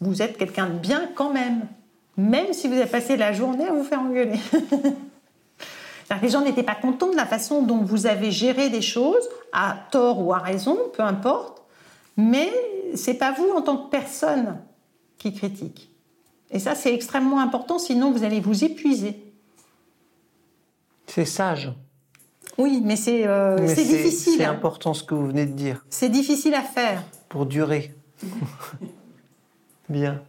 Vous 0.00 0.22
êtes 0.22 0.36
quelqu'un 0.36 0.66
de 0.66 0.78
bien 0.78 1.08
quand 1.14 1.32
même 1.32 1.66
même 2.16 2.52
si 2.52 2.66
vous 2.66 2.74
avez 2.74 2.86
passé 2.86 3.16
la 3.16 3.32
journée 3.32 3.66
à 3.66 3.72
vous 3.72 3.84
faire 3.84 4.00
engueuler. 4.00 4.38
les 6.22 6.28
gens 6.28 6.40
n'étaient 6.40 6.62
pas 6.62 6.74
contents 6.74 7.10
de 7.10 7.16
la 7.16 7.26
façon 7.26 7.62
dont 7.62 7.82
vous 7.82 8.06
avez 8.06 8.30
géré 8.30 8.70
des 8.70 8.82
choses, 8.82 9.28
à 9.52 9.76
tort 9.90 10.24
ou 10.24 10.32
à 10.32 10.38
raison, 10.38 10.78
peu 10.94 11.02
importe, 11.02 11.62
mais 12.16 12.52
c'est 12.94 13.14
pas 13.14 13.32
vous 13.32 13.50
en 13.50 13.60
tant 13.60 13.76
que 13.76 13.90
personne 13.90 14.58
qui 15.18 15.34
critique. 15.34 15.90
Et 16.50 16.58
ça, 16.58 16.74
c'est 16.74 16.94
extrêmement 16.94 17.40
important, 17.40 17.78
sinon 17.78 18.12
vous 18.12 18.24
allez 18.24 18.40
vous 18.40 18.64
épuiser. 18.64 19.22
C'est 21.06 21.24
sage. 21.24 21.72
Oui, 22.58 22.80
mais 22.82 22.96
c'est 22.96 23.26
euh, 23.26 23.58
difficile. 23.58 24.34
C'est 24.38 24.44
important 24.44 24.94
ce 24.94 25.04
que 25.04 25.14
vous 25.14 25.26
venez 25.26 25.46
de 25.46 25.52
dire. 25.52 25.84
C'est 25.90 26.08
difficile 26.08 26.54
à 26.54 26.62
faire. 26.62 27.02
Pour 27.28 27.46
durer. 27.46 27.94
Bien. 29.88 30.22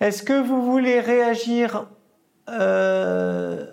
Est-ce 0.00 0.22
que 0.22 0.40
vous 0.40 0.62
voulez 0.62 1.00
réagir 1.00 1.86
euh, 2.48 3.66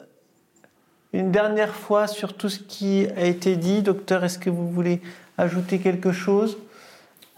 une 1.13 1.32
dernière 1.32 1.76
fois 1.76 2.07
sur 2.07 2.34
tout 2.34 2.49
ce 2.49 2.59
qui 2.59 3.07
a 3.15 3.26
été 3.26 3.55
dit 3.55 3.82
Docteur, 3.82 4.24
est-ce 4.24 4.39
que 4.39 4.49
vous 4.49 4.69
voulez 4.69 5.01
ajouter 5.38 5.80
quelque 5.80 6.11
chose? 6.11 6.57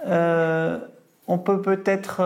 Euh, 0.05 0.79
On 1.27 1.38
peut 1.38 1.61
peut-être 1.61 2.21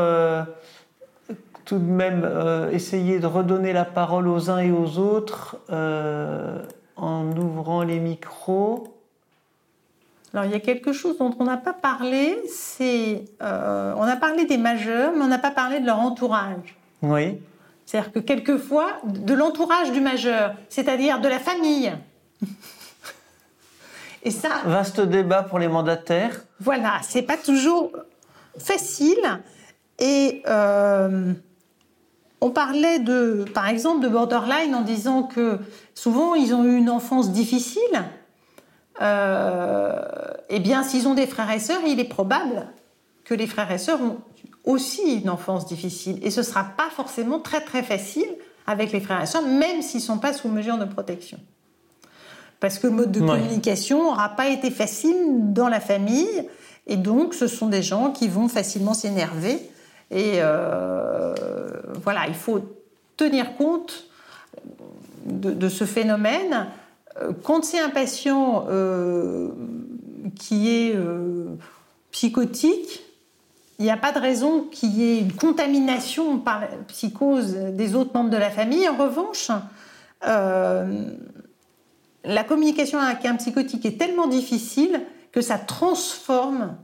tout 1.65 1.79
de 1.79 1.83
même 1.83 2.29
essayer 2.71 3.19
de 3.19 3.27
redonner 3.27 3.73
la 3.73 3.85
parole 3.85 4.27
aux 4.27 4.49
uns 4.49 4.59
et 4.59 4.71
aux 4.71 4.99
autres 4.99 5.57
en 6.97 7.35
ouvrant 7.37 7.83
les 7.83 7.99
micros. 7.99 8.87
Alors 10.33 10.45
il 10.45 10.51
y 10.51 10.55
a 10.55 10.59
quelque 10.59 10.91
chose 10.91 11.17
dont 11.17 11.33
on 11.39 11.45
n'a 11.45 11.57
pas 11.57 11.73
parlé, 11.73 12.37
c'est 12.49 13.25
euh, 13.41 13.93
on 13.97 14.03
a 14.03 14.15
parlé 14.15 14.45
des 14.45 14.57
majeurs, 14.57 15.13
mais 15.15 15.23
on 15.23 15.27
n'a 15.27 15.39
pas 15.39 15.51
parlé 15.51 15.79
de 15.79 15.85
leur 15.85 15.99
entourage. 15.99 16.77
Oui. 17.01 17.39
C'est-à-dire 17.85 18.11
que 18.11 18.19
quelquefois, 18.19 18.97
de 19.05 19.33
l'entourage 19.33 19.91
du 19.91 20.01
majeur, 20.01 20.53
c'est-à-dire 20.67 21.21
de 21.21 21.29
la 21.29 21.39
famille. 21.39 21.93
Et 24.23 24.31
ça. 24.31 24.49
Vaste 24.65 24.99
débat 24.99 25.43
pour 25.43 25.57
les 25.57 25.69
mandataires. 25.69 26.41
Voilà, 26.59 26.99
c'est 27.01 27.21
pas 27.21 27.37
toujours 27.37 27.91
facile. 28.57 29.39
Et 29.99 30.43
on 32.41 32.51
parlait 32.51 32.99
de, 32.99 33.45
par 33.53 33.67
exemple, 33.67 34.01
de 34.01 34.09
borderline 34.09 34.75
en 34.75 34.81
disant 34.81 35.23
que 35.23 35.59
souvent 35.95 36.35
ils 36.35 36.53
ont 36.53 36.63
eu 36.63 36.75
une 36.75 36.89
enfance 36.89 37.31
difficile. 37.31 38.03
eh 39.01 40.59
bien, 40.59 40.83
s'ils 40.83 41.07
ont 41.07 41.13
des 41.13 41.27
frères 41.27 41.51
et 41.51 41.59
sœurs, 41.59 41.81
il 41.85 41.99
est 41.99 42.09
probable 42.09 42.67
que 43.23 43.33
les 43.33 43.47
frères 43.47 43.71
et 43.71 43.77
sœurs 43.77 44.01
ont 44.01 44.17
aussi 44.63 45.21
une 45.21 45.29
enfance 45.29 45.65
difficile. 45.65 46.19
Et 46.21 46.31
ce 46.31 46.41
ne 46.41 46.45
sera 46.45 46.63
pas 46.63 46.89
forcément 46.89 47.39
très 47.39 47.61
très 47.61 47.83
facile 47.83 48.27
avec 48.67 48.91
les 48.91 48.99
frères 48.99 49.21
et 49.21 49.25
sœurs, 49.25 49.43
même 49.43 49.81
s'ils 49.81 50.01
ne 50.01 50.05
sont 50.05 50.19
pas 50.19 50.33
sous 50.33 50.49
mesure 50.49 50.77
de 50.77 50.85
protection. 50.85 51.39
Parce 52.59 52.79
que 52.79 52.87
le 52.87 52.93
mode 52.93 53.11
de 53.11 53.19
communication 53.19 54.03
n'aura 54.03 54.29
pas 54.29 54.47
été 54.47 54.71
facile 54.71 55.53
dans 55.53 55.69
la 55.69 55.79
famille, 55.79 56.49
et 56.85 56.97
donc 56.97 57.33
ce 57.33 57.47
sont 57.47 57.67
des 57.67 57.83
gens 57.83 58.11
qui 58.11 58.27
vont 58.27 58.47
facilement 58.47 58.93
s'énerver. 58.93 59.69
Et 60.11 60.35
euh, 60.37 61.33
voilà, 62.03 62.27
il 62.27 62.35
faut 62.35 62.61
tenir 63.17 63.55
compte 63.55 64.05
de, 65.25 65.69
ce 65.69 65.83
phénomène. 65.83 66.67
Euh, 67.21 67.31
quand 67.43 67.63
c'est 67.63 67.79
un 67.79 67.89
patient 67.89 68.65
euh, 68.69 69.49
qui 70.35 70.69
est 70.69 70.95
psychotique, 72.11 73.03
il 73.79 73.85
n'y 73.85 73.91
a 73.91 73.97
pas 73.97 74.11
de 74.11 74.19
raison 74.19 74.63
qu'il 74.63 74.95
y 74.97 75.03
ait 75.03 75.19
une 75.19 75.33
contamination 75.33 76.39
par 76.39 76.61
la 76.61 76.67
psychose 76.87 77.53
des 77.53 77.95
autres 77.95 78.11
membres 78.13 78.31
de 78.31 78.37
la 78.37 78.49
famille. 78.49 78.87
En 78.89 78.95
revanche, 78.95 79.51
la 82.23 82.43
communication 82.47 82.99
avec 82.99 83.23
un 83.25 83.35
psychotique 83.35 83.85
est 83.85 83.99
tellement 83.99 84.27
difficile 84.27 85.01
que 85.31 85.41
ça 85.41 85.59
transforme 85.59 86.75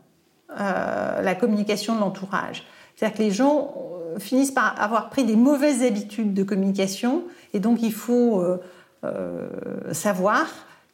la 0.50 1.36
communication 1.40 1.96
de 1.96 2.02
l'entourage. 2.02 2.64
C'est-à-dire 2.96 3.18
que 3.18 3.24
les 3.24 3.32
gens 3.32 3.74
euh, 4.16 4.20
finissent 4.20 4.52
par 4.52 4.80
avoir 4.82 5.10
pris 5.10 5.24
des 5.24 5.36
mauvaises 5.36 5.84
habitudes 5.84 6.34
de 6.34 6.44
communication 6.44 7.24
et 7.54 7.60
donc 7.60 7.82
il 7.82 7.94
faut 7.94 8.44
savoir 9.92 10.48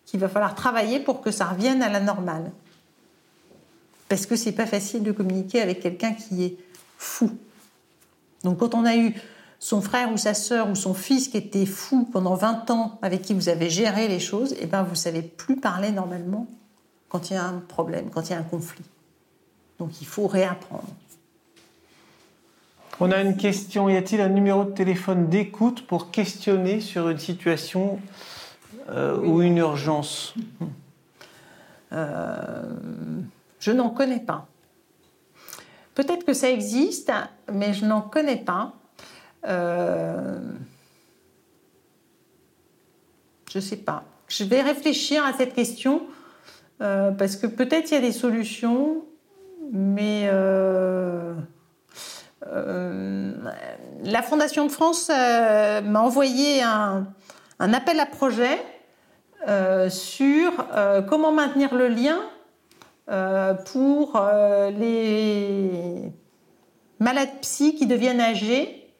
qu'il 0.06 0.20
va 0.20 0.28
falloir 0.28 0.56
travailler 0.56 1.00
pour 1.00 1.22
que 1.22 1.30
ça 1.30 1.46
revienne 1.46 1.84
à 1.84 1.90
la 1.90 2.00
normale 2.00 2.52
parce 4.10 4.26
que 4.26 4.36
c'est 4.36 4.52
pas 4.52 4.66
facile 4.66 5.04
de 5.04 5.12
communiquer 5.12 5.62
avec 5.62 5.80
quelqu'un 5.80 6.14
qui 6.14 6.44
est 6.44 6.58
fou. 6.98 7.30
Donc 8.44 8.58
quand 8.58 8.74
on 8.74 8.84
a 8.84 8.98
eu 8.98 9.14
son 9.60 9.82
frère 9.82 10.12
ou 10.12 10.18
sa 10.18 10.34
sœur 10.34 10.70
ou 10.70 10.76
son 10.76 10.94
fils 10.94 11.28
qui 11.28 11.38
était 11.38 11.66
fou 11.66 12.10
pendant 12.12 12.36
20 12.36 12.72
ans, 12.72 12.98
avec 13.02 13.22
qui 13.22 13.34
vous 13.34 13.50
avez 13.50 13.70
géré 13.70 14.08
les 14.08 14.20
choses, 14.20 14.56
eh 14.60 14.66
ben 14.66 14.84
vous 14.84 14.96
savez 14.96 15.22
plus 15.22 15.58
parler 15.58 15.92
normalement 15.92 16.48
quand 17.08 17.30
il 17.30 17.34
y 17.34 17.38
a 17.38 17.46
un 17.46 17.60
problème, 17.60 18.10
quand 18.10 18.30
il 18.30 18.32
y 18.32 18.36
a 18.36 18.40
un 18.40 18.44
conflit. 18.44 18.86
Donc 19.78 20.02
il 20.02 20.08
faut 20.08 20.28
réapprendre. 20.28 20.88
On 23.02 23.12
a 23.12 23.22
une 23.22 23.38
question. 23.38 23.88
Y 23.88 23.96
a-t-il 23.96 24.20
un 24.20 24.28
numéro 24.28 24.66
de 24.66 24.72
téléphone 24.72 25.30
d'écoute 25.30 25.88
pour 25.88 26.12
questionner 26.12 26.82
sur 26.82 27.08
une 27.08 27.18
situation 27.18 27.98
euh, 28.90 29.18
ou 29.22 29.42
une 29.42 29.58
urgence? 29.58 30.34
Euh, 31.92 32.64
je 33.60 33.72
n'en 33.72 33.90
connais 33.90 34.20
pas. 34.20 34.48
Peut-être 35.96 36.26
que 36.26 36.34
ça 36.34 36.52
existe, 36.52 37.12
mais 37.52 37.74
je 37.74 37.86
n'en 37.86 38.02
connais 38.02 38.36
pas. 38.36 38.74
Euh, 39.48 40.38
je 43.52 43.58
ne 43.58 43.64
sais 43.64 43.78
pas. 43.78 44.04
Je 44.28 44.44
vais 44.44 44.62
réfléchir 44.62 45.26
à 45.26 45.34
cette 45.34 45.56
question 45.56 46.04
parce 46.78 47.38
que 47.38 47.48
peut-être 47.48 47.92
il 47.92 47.96
y 47.96 47.98
a 47.98 48.02
des 48.02 48.12
solutions, 48.12 49.04
mais 49.72 50.30
la 52.42 54.22
Fondation 54.22 54.66
de 54.66 54.72
France 54.72 55.10
m'a 55.10 56.00
envoyé 56.00 56.62
un, 56.64 57.06
appel 57.60 58.00
à 58.00 58.06
projet 58.06 58.58
sur 59.90 60.52
comment 61.08 61.32
maintenir 61.32 61.76
le 61.76 61.88
lien 61.88 62.20
euh, 63.12 63.56
pour 63.56 64.18
euh, 64.18 64.70
les 64.70 66.12
malades 67.00 67.40
psy 67.42 67.74
qui 67.74 67.88
deviennent 67.88 68.22
âgés. 68.22 68.94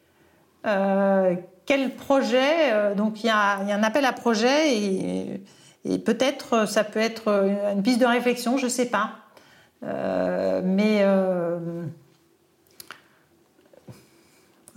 Euh, 0.66 1.36
quel 1.64 1.94
projet 1.94 2.94
Donc 2.96 3.22
il 3.22 3.26
y, 3.26 3.30
a, 3.30 3.58
un 3.58 3.82
appel 3.84 4.04
à 4.04 4.12
projet 4.12 4.74
et, 4.74 5.98
peut-être 6.04 6.66
ça 6.66 6.82
peut 6.82 6.98
être 6.98 7.28
une 7.72 7.82
piste 7.82 8.00
de 8.00 8.06
réflexion, 8.06 8.58
je 8.58 8.64
ne 8.64 8.70
sais 8.70 8.86
pas. 8.86 9.12
mais 9.82 11.04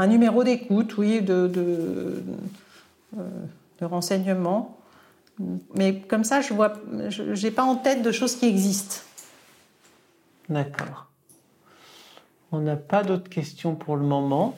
un 0.03 0.07
numéro 0.07 0.43
d'écoute, 0.43 0.97
oui, 0.97 1.21
de, 1.21 1.47
de, 1.47 2.23
de, 3.15 3.85
renseignement. 3.85 4.77
Mais 5.75 6.01
comme 6.01 6.25
ça, 6.25 6.41
je 6.41 6.53
vois, 6.53 6.73
j'ai 7.07 7.51
pas 7.51 7.63
en 7.63 7.75
tête 7.77 8.01
de 8.01 8.11
choses 8.11 8.35
qui 8.35 8.45
existent. 8.45 8.97
D'accord. 10.49 11.07
On 12.51 12.59
n'a 12.59 12.75
pas 12.75 13.03
d'autres 13.03 13.29
questions 13.29 13.75
pour 13.75 13.95
le 13.95 14.03
moment. 14.03 14.57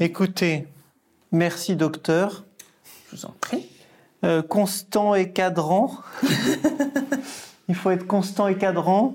Écoutez, 0.00 0.66
merci 1.30 1.76
docteur. 1.76 2.44
Je 3.10 3.16
vous 3.16 3.24
en 3.26 3.34
prie. 3.40 3.66
Euh, 4.24 4.42
constant 4.42 5.14
et 5.14 5.30
cadrant. 5.32 5.98
il 7.68 7.74
faut 7.76 7.90
être 7.90 8.06
constant 8.06 8.48
et 8.48 8.58
cadrant. 8.58 9.14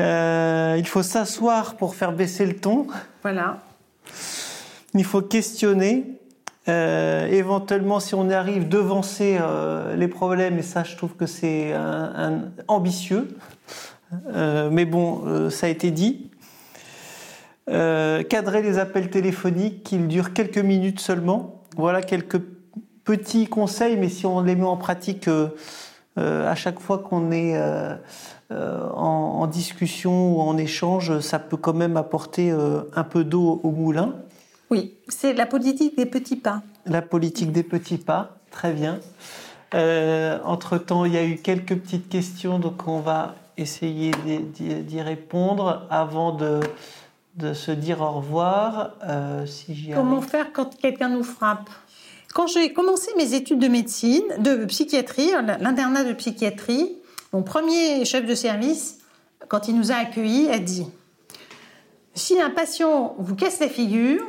Euh, 0.00 0.76
il 0.78 0.86
faut 0.86 1.02
s'asseoir 1.02 1.76
pour 1.76 1.94
faire 1.94 2.12
baisser 2.12 2.46
le 2.46 2.56
ton. 2.56 2.86
Voilà. 3.22 3.58
Il 4.94 5.04
faut 5.04 5.22
questionner. 5.22 6.18
Euh, 6.66 7.26
éventuellement, 7.26 8.00
si 8.00 8.14
on 8.14 8.30
arrive, 8.30 8.68
devancer 8.68 9.36
euh, 9.38 9.96
les 9.96 10.08
problèmes, 10.08 10.58
et 10.58 10.62
ça, 10.62 10.82
je 10.82 10.96
trouve 10.96 11.14
que 11.14 11.26
c'est 11.26 11.74
ambitieux. 12.68 13.36
Euh, 14.32 14.70
mais 14.70 14.84
bon, 14.84 15.50
ça 15.50 15.66
a 15.66 15.70
été 15.70 15.90
dit. 15.90 16.30
cadrer 17.66 18.62
les 18.62 18.78
appels 18.78 19.10
téléphoniques, 19.10 19.82
qu'ils 19.84 20.08
durent 20.08 20.32
quelques 20.32 20.58
minutes 20.58 21.00
seulement. 21.00 21.62
Voilà 21.76 22.02
quelques 22.02 22.40
petits 23.04 23.46
conseils, 23.46 23.96
mais 23.96 24.08
si 24.08 24.24
on 24.24 24.40
les 24.40 24.54
met 24.54 24.64
en 24.64 24.76
pratique 24.76 25.28
à 26.16 26.54
chaque 26.54 26.78
fois 26.78 26.98
qu'on 26.98 27.32
est 27.32 27.58
en, 28.50 28.56
en, 29.40 29.46
discussion 29.46 30.36
ou 30.36 30.40
en 30.40 30.56
échange, 30.56 31.18
ça 31.20 31.38
peut 31.38 31.56
quand 31.56 31.72
même 31.72 31.96
apporter 31.96 32.50
un 32.50 33.04
peu 33.04 33.24
d'eau 33.24 33.60
au 33.62 33.70
moulin. 33.70 34.14
Oui, 34.70 34.94
c'est 35.08 35.32
la 35.32 35.46
politique 35.46 35.96
des 35.96 36.06
petits 36.06 36.36
pas. 36.36 36.62
La 36.86 37.02
politique 37.02 37.52
des 37.52 37.62
petits 37.62 37.98
pas, 37.98 38.36
très 38.50 38.72
bien. 38.72 39.00
Euh, 39.74 40.38
entre-temps, 40.44 41.04
il 41.04 41.14
y 41.14 41.18
a 41.18 41.24
eu 41.24 41.36
quelques 41.36 41.76
petites 41.76 42.08
questions, 42.08 42.58
donc 42.58 42.86
on 42.86 43.00
va 43.00 43.34
essayer 43.56 44.12
d'y 44.56 45.00
répondre 45.00 45.86
avant 45.90 46.32
de, 46.32 46.60
de, 47.36 47.54
se 47.54 47.70
dire 47.70 48.00
au 48.00 48.10
revoir. 48.10 48.92
Euh, 49.04 49.46
si 49.46 49.90
Comment 49.94 50.20
faire 50.20 50.52
quand 50.52 50.76
quelqu'un 50.76 51.08
nous 51.08 51.24
frappe? 51.24 51.70
Quand 52.34 52.46
j'ai 52.46 52.72
commencé 52.72 53.10
mes 53.16 53.34
études 53.34 53.60
de 53.60 53.68
médecine, 53.68 54.24
de 54.38 54.64
psychiatrie, 54.64 55.30
l'internat 55.60 56.04
de 56.04 56.12
psychiatrie, 56.12 56.96
mon 57.34 57.42
premier 57.42 58.04
chef 58.04 58.24
de 58.24 58.34
service, 58.36 58.98
quand 59.48 59.66
il 59.66 59.76
nous 59.76 59.90
a 59.90 59.96
accueillis, 59.96 60.48
a 60.50 60.60
dit 60.60 60.86
si 62.14 62.40
un 62.40 62.50
patient 62.50 63.16
vous 63.18 63.34
casse 63.34 63.58
la 63.58 63.68
figure, 63.68 64.22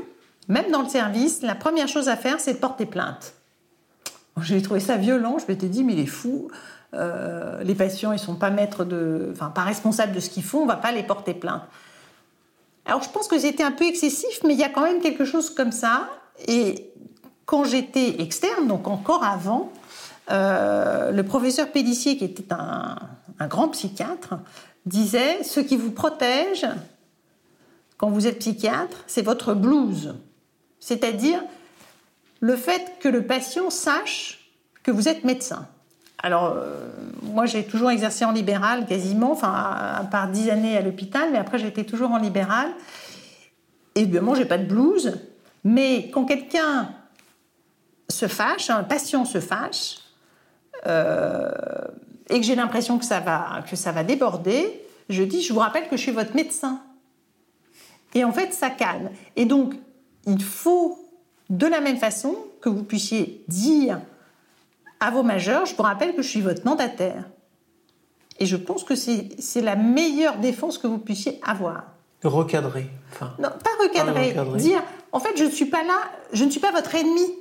même 0.47 0.71
dans 0.71 0.81
le 0.81 0.89
service, 0.89 1.43
la 1.43 1.53
première 1.53 1.87
chose 1.87 2.09
à 2.09 2.15
faire, 2.15 2.39
c'est 2.39 2.55
de 2.55 2.57
porter 2.57 2.87
plainte. 2.87 3.35
J'ai 4.41 4.59
trouvé 4.59 4.79
ça 4.79 4.97
violent. 4.97 5.37
Je 5.37 5.45
m'étais 5.47 5.67
dit, 5.67 5.83
mais 5.83 5.93
il 5.93 5.99
est 5.99 6.07
fou. 6.07 6.49
Euh, 6.95 7.63
les 7.63 7.75
patients, 7.75 8.11
ils 8.11 8.17
sont 8.17 8.35
pas 8.35 8.49
maîtres 8.49 8.83
de, 8.83 9.29
enfin, 9.31 9.51
pas 9.51 9.61
responsables 9.61 10.13
de 10.13 10.19
ce 10.19 10.31
qu'ils 10.31 10.43
font. 10.43 10.63
On 10.63 10.65
va 10.65 10.75
pas 10.75 10.91
les 10.91 11.03
porter 11.03 11.35
plainte. 11.35 11.61
Alors, 12.85 13.03
je 13.03 13.09
pense 13.09 13.27
que 13.27 13.37
c'était 13.37 13.63
un 13.63 13.71
peu 13.71 13.85
excessif, 13.85 14.39
mais 14.43 14.53
il 14.53 14.59
y 14.59 14.63
a 14.63 14.69
quand 14.69 14.81
même 14.81 14.99
quelque 14.99 15.25
chose 15.25 15.51
comme 15.51 15.71
ça. 15.71 16.09
Et 16.47 16.91
quand 17.45 17.65
j'étais 17.65 18.19
externe, 18.21 18.67
donc 18.67 18.87
encore 18.87 19.23
avant, 19.23 19.71
euh, 20.31 21.11
le 21.11 21.23
professeur 21.23 21.71
Pédissier, 21.71 22.17
qui 22.17 22.25
était 22.25 22.51
un, 22.51 22.97
grand 23.47 23.69
psychiatre, 23.69 24.35
disait 24.85 25.43
ce 25.43 25.59
qui 25.59 25.77
vous 25.77 25.91
protège 25.91 26.65
quand 27.97 28.09
vous 28.09 28.27
êtes 28.27 28.39
psychiatre, 28.39 29.03
c'est 29.07 29.21
votre 29.21 29.53
blouse 29.53 30.15
c'est-à-dire 30.85 31.41
le 32.41 32.55
fait 32.55 32.99
que 32.99 33.09
le 33.09 33.25
patient 33.25 33.71
sache 33.71 34.51
que 34.83 34.91
vous 34.91 35.07
êtes 35.07 35.23
médecin. 35.23 35.67
Alors, 36.19 36.53
euh, 36.55 36.87
moi, 37.23 37.47
j'ai 37.47 37.63
toujours 37.63 37.89
exercé 37.89 38.23
en 38.23 38.31
libéral, 38.31 38.85
quasiment, 38.85 39.31
enfin, 39.31 39.51
à, 39.51 40.03
part 40.03 40.29
dix 40.29 40.51
années 40.51 40.77
à 40.77 40.81
l'hôpital, 40.81 41.29
mais 41.31 41.39
après, 41.39 41.57
j'étais 41.57 41.85
toujours 41.85 42.11
en 42.11 42.19
libéral. 42.19 42.69
Évidemment, 43.95 44.35
j'ai 44.35 44.45
pas 44.45 44.59
de 44.59 44.65
blouse, 44.65 45.17
mais 45.63 46.11
quand 46.11 46.25
quelqu'un 46.25 46.89
se 48.07 48.27
fâche, 48.27 48.69
un 48.69 48.83
patient 48.83 49.25
se 49.25 49.39
fâche, 49.39 49.97
et 50.85 52.39
que 52.39 52.45
j'ai 52.45 52.55
l'impression 52.55 52.97
que 52.97 53.05
ça 53.05 53.19
va, 53.19 53.63
que 53.69 53.75
ça 53.75 53.91
va 53.91 54.03
déborder, 54.03 54.81
je 55.09 55.23
dis, 55.23 55.41
je 55.41 55.53
vous 55.53 55.59
rappelle 55.59 55.87
que 55.87 55.97
je 55.97 56.01
suis 56.01 56.11
votre 56.11 56.35
médecin. 56.35 56.81
Et 58.13 58.23
en 58.23 58.31
fait, 58.31 58.53
ça 58.53 58.69
calme. 58.69 59.09
Et 59.35 59.45
donc, 59.45 59.75
il 60.25 60.41
faut, 60.41 60.97
de 61.49 61.67
la 61.67 61.81
même 61.81 61.97
façon, 61.97 62.35
que 62.61 62.69
vous 62.69 62.83
puissiez 62.83 63.43
dire 63.47 63.99
à 64.99 65.11
vos 65.11 65.21
majeurs, 65.21 65.65
je 65.65 65.75
vous 65.75 65.83
rappelle 65.83 66.15
que 66.15 66.21
je 66.21 66.29
suis 66.29 66.41
votre 66.41 66.65
mandataire. 66.65 67.25
Et 68.39 68.45
je 68.45 68.55
pense 68.55 68.83
que 68.83 68.95
c'est 68.95 69.61
la 69.61 69.75
meilleure 69.75 70.37
défense 70.37 70.77
que 70.77 70.87
vous 70.87 70.97
puissiez 70.97 71.39
avoir. 71.45 71.83
Recadrer. 72.23 72.89
non, 73.37 73.49
pas 73.49 73.83
recadrer, 73.83 74.35
Dire, 74.57 74.81
en 75.11 75.19
fait, 75.19 75.37
je 75.37 75.43
ne 75.43 75.51
suis 75.51 75.65
pas 75.65 75.83
là, 75.83 75.99
je 76.33 76.43
ne 76.43 76.49
suis 76.49 76.59
pas 76.59 76.71
votre 76.71 76.95
ennemi. 76.95 77.31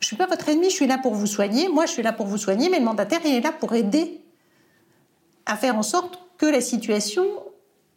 Je 0.00 0.06
ne 0.06 0.08
suis 0.08 0.16
pas 0.16 0.26
votre 0.26 0.48
ennemi, 0.48 0.70
je 0.70 0.74
suis 0.74 0.86
là 0.86 0.98
pour 0.98 1.14
vous 1.14 1.26
soigner. 1.26 1.68
Moi, 1.68 1.86
je 1.86 1.92
suis 1.92 2.02
là 2.02 2.12
pour 2.12 2.26
vous 2.26 2.38
soigner, 2.38 2.68
mais 2.68 2.78
le 2.78 2.84
mandataire, 2.84 3.20
il 3.24 3.34
est 3.34 3.40
là 3.40 3.52
pour 3.52 3.74
aider 3.74 4.20
à 5.46 5.56
faire 5.56 5.76
en 5.76 5.82
sorte 5.82 6.18
que 6.38 6.46
la 6.46 6.60
situation 6.60 7.24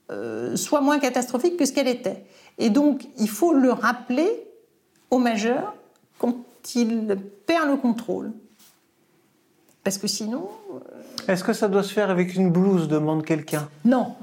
euh, 0.10 0.56
soit 0.56 0.82
moins 0.82 1.00
catastrophique 1.00 1.58
que 1.58 1.66
ce 1.66 1.74
qu'elle 1.74 1.88
était. 1.88 2.24
Et 2.58 2.70
donc, 2.70 3.08
il 3.18 3.30
faut 3.30 3.54
le 3.54 3.72
rappeler 3.72 4.30
au 5.12 5.18
majeur 5.18 5.76
quand 6.18 6.38
il 6.76 7.18
perd 7.46 7.68
le 7.68 7.78
contrôle. 7.78 8.32
Parce 9.84 9.98
que 9.98 10.08
sinon. 10.08 10.50
Euh, 10.74 11.32
Est-ce 11.32 11.44
que 11.44 11.54
ça 11.54 11.68
doit 11.68 11.84
se 11.84 11.94
faire 11.94 12.10
avec 12.10 12.36
une 12.36 12.52
blouse 12.52 12.88
demande 12.88 13.26
quelqu'un. 13.26 13.70
Non. 13.86 14.16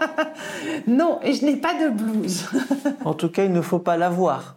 non, 0.86 1.20
et 1.22 1.34
je 1.34 1.44
n'ai 1.44 1.56
pas 1.56 1.74
de 1.74 1.90
blouse. 1.90 2.46
en 3.04 3.14
tout 3.14 3.28
cas, 3.28 3.44
il 3.44 3.52
ne 3.52 3.60
faut 3.60 3.78
pas 3.78 3.96
l'avoir. 3.96 4.56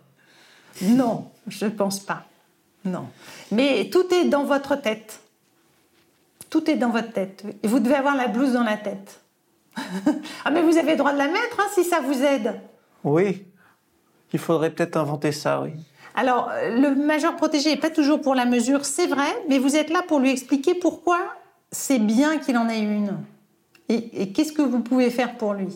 Non, 0.81 1.25
je 1.47 1.65
ne 1.65 1.71
pense 1.71 1.99
pas. 1.99 2.23
Non. 2.83 3.07
Mais 3.51 3.89
tout 3.91 4.13
est 4.13 4.25
dans 4.25 4.43
votre 4.43 4.75
tête. 4.75 5.19
Tout 6.49 6.69
est 6.69 6.75
dans 6.75 6.89
votre 6.89 7.11
tête. 7.11 7.43
Et 7.63 7.67
vous 7.67 7.79
devez 7.79 7.95
avoir 7.95 8.15
la 8.15 8.27
blouse 8.27 8.53
dans 8.53 8.63
la 8.63 8.77
tête. 8.77 9.21
ah, 10.45 10.51
mais 10.51 10.61
vous 10.61 10.77
avez 10.77 10.91
le 10.91 10.97
droit 10.97 11.11
de 11.11 11.17
la 11.17 11.27
mettre 11.27 11.59
hein, 11.59 11.67
si 11.73 11.83
ça 11.83 11.99
vous 11.99 12.23
aide. 12.23 12.59
Oui. 13.03 13.43
Il 14.33 14.39
faudrait 14.39 14.69
peut-être 14.69 14.97
inventer 14.97 15.31
ça, 15.31 15.61
oui. 15.61 15.71
Alors, 16.15 16.49
le 16.69 16.95
majeur 16.95 17.35
protégé 17.35 17.71
n'est 17.71 17.79
pas 17.79 17.89
toujours 17.89 18.21
pour 18.21 18.35
la 18.35 18.45
mesure, 18.45 18.85
c'est 18.85 19.07
vrai, 19.07 19.27
mais 19.49 19.59
vous 19.59 19.75
êtes 19.75 19.89
là 19.89 20.01
pour 20.07 20.19
lui 20.19 20.31
expliquer 20.31 20.73
pourquoi 20.73 21.19
c'est 21.71 21.99
bien 21.99 22.37
qu'il 22.37 22.57
en 22.57 22.69
ait 22.69 22.79
une. 22.79 23.17
Et, 23.89 24.31
qu'est-ce 24.31 24.53
que 24.53 24.61
vous 24.61 24.79
pouvez 24.79 25.09
faire 25.09 25.37
pour 25.37 25.53
lui? 25.53 25.67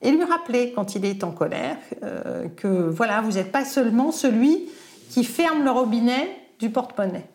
Et 0.00 0.10
lui 0.10 0.24
rappeler, 0.24 0.72
quand 0.74 0.94
il 0.94 1.04
est 1.04 1.22
en 1.24 1.32
colère, 1.32 1.76
euh, 2.02 2.48
que 2.56 2.66
voilà, 2.66 3.20
vous 3.20 3.32
n'êtes 3.32 3.52
pas 3.52 3.64
seulement 3.64 4.12
celui 4.12 4.68
qui 5.10 5.24
ferme 5.24 5.64
le 5.64 5.70
robinet 5.70 6.36
du 6.58 6.70
porte-monnaie. 6.70 7.28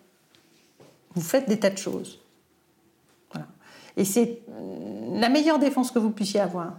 Vous 1.15 1.21
faites 1.21 1.47
des 1.47 1.59
tas 1.59 1.69
de 1.69 1.77
choses. 1.77 2.19
Et 3.97 4.05
c'est 4.05 4.39
la 5.13 5.27
meilleure 5.27 5.57
défense 5.57 5.89
que 5.89 5.97
vous 5.97 6.11
puissiez 6.11 6.39
avoir. 6.39 6.73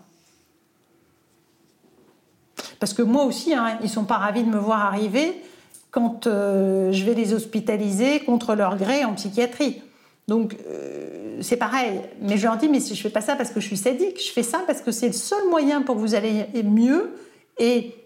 Parce 2.78 2.94
que 2.94 3.02
moi 3.02 3.24
aussi, 3.24 3.54
hein, 3.54 3.76
ils 3.80 3.86
ne 3.86 3.90
sont 3.90 4.04
pas 4.04 4.18
ravis 4.18 4.44
de 4.44 4.48
me 4.48 4.58
voir 4.58 4.84
arriver 4.84 5.42
quand 5.90 6.26
euh, 6.26 6.92
je 6.92 7.04
vais 7.04 7.14
les 7.14 7.34
hospitaliser 7.34 8.20
contre 8.20 8.54
leur 8.54 8.76
gré 8.76 9.04
en 9.04 9.14
psychiatrie. 9.14 9.82
Donc 10.28 10.56
euh, 10.68 11.38
c'est 11.42 11.56
pareil. 11.56 12.00
Mais 12.20 12.36
je 12.36 12.44
leur 12.46 12.56
dis, 12.56 12.68
mais 12.68 12.78
si 12.78 12.94
je 12.94 13.02
fais 13.02 13.10
pas 13.10 13.20
ça 13.20 13.34
parce 13.34 13.50
que 13.50 13.58
je 13.58 13.66
suis 13.66 13.76
sadique, 13.76 14.24
je 14.24 14.30
fais 14.30 14.44
ça 14.44 14.62
parce 14.66 14.80
que 14.80 14.92
c'est 14.92 15.08
le 15.08 15.12
seul 15.12 15.48
moyen 15.50 15.82
pour 15.82 15.96
que 15.96 16.00
vous 16.00 16.14
alliez 16.14 16.46
mieux. 16.62 17.16
Et 17.58 17.96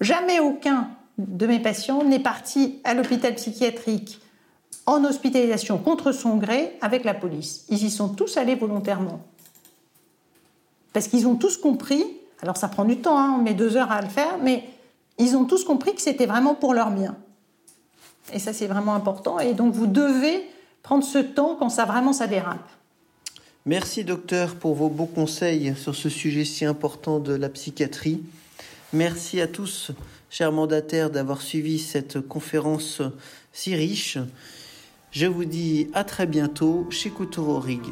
jamais 0.00 0.40
aucun 0.40 0.88
de 1.18 1.46
mes 1.46 1.60
patients 1.60 2.02
n'est 2.04 2.20
parti 2.20 2.78
à 2.84 2.94
l'hôpital 2.94 3.34
psychiatrique 3.34 4.20
en 4.86 5.04
hospitalisation 5.04 5.78
contre 5.78 6.12
son 6.12 6.36
gré 6.36 6.76
avec 6.80 7.04
la 7.04 7.14
police. 7.14 7.64
Ils 7.68 7.84
y 7.84 7.90
sont 7.90 8.08
tous 8.08 8.36
allés 8.36 8.54
volontairement. 8.54 9.20
Parce 10.92 11.08
qu'ils 11.08 11.26
ont 11.26 11.36
tous 11.36 11.56
compris, 11.56 12.04
alors 12.40 12.56
ça 12.56 12.68
prend 12.68 12.84
du 12.84 12.98
temps, 12.98 13.18
hein, 13.18 13.36
on 13.38 13.42
met 13.42 13.54
deux 13.54 13.76
heures 13.76 13.90
à 13.90 14.00
le 14.00 14.08
faire, 14.08 14.38
mais 14.42 14.64
ils 15.18 15.36
ont 15.36 15.44
tous 15.44 15.64
compris 15.64 15.94
que 15.94 16.00
c'était 16.00 16.26
vraiment 16.26 16.54
pour 16.54 16.74
leur 16.74 16.90
bien. 16.90 17.16
Et 18.32 18.38
ça, 18.38 18.52
c'est 18.52 18.66
vraiment 18.66 18.94
important. 18.94 19.38
Et 19.38 19.54
donc, 19.54 19.72
vous 19.74 19.86
devez 19.86 20.44
prendre 20.82 21.04
ce 21.04 21.18
temps 21.18 21.56
quand 21.58 21.68
ça 21.68 21.84
vraiment 21.84 22.12
ça 22.12 22.26
dérape. 22.26 22.68
Merci, 23.64 24.04
docteur, 24.04 24.54
pour 24.54 24.74
vos 24.74 24.88
beaux 24.88 25.06
conseils 25.06 25.74
sur 25.76 25.94
ce 25.94 26.08
sujet 26.08 26.44
si 26.44 26.64
important 26.64 27.18
de 27.18 27.34
la 27.34 27.48
psychiatrie. 27.48 28.22
Merci 28.92 29.40
à 29.40 29.48
tous, 29.48 29.90
chers 30.30 30.52
mandataires, 30.52 31.10
d'avoir 31.10 31.42
suivi 31.42 31.78
cette 31.78 32.20
conférence 32.20 33.02
si 33.52 33.74
riche. 33.74 34.18
Je 35.12 35.26
vous 35.26 35.44
dis 35.44 35.88
à 35.94 36.04
très 36.04 36.26
bientôt 36.26 36.86
chez 36.90 37.10
Couture 37.10 37.62
Rig. 37.62 37.82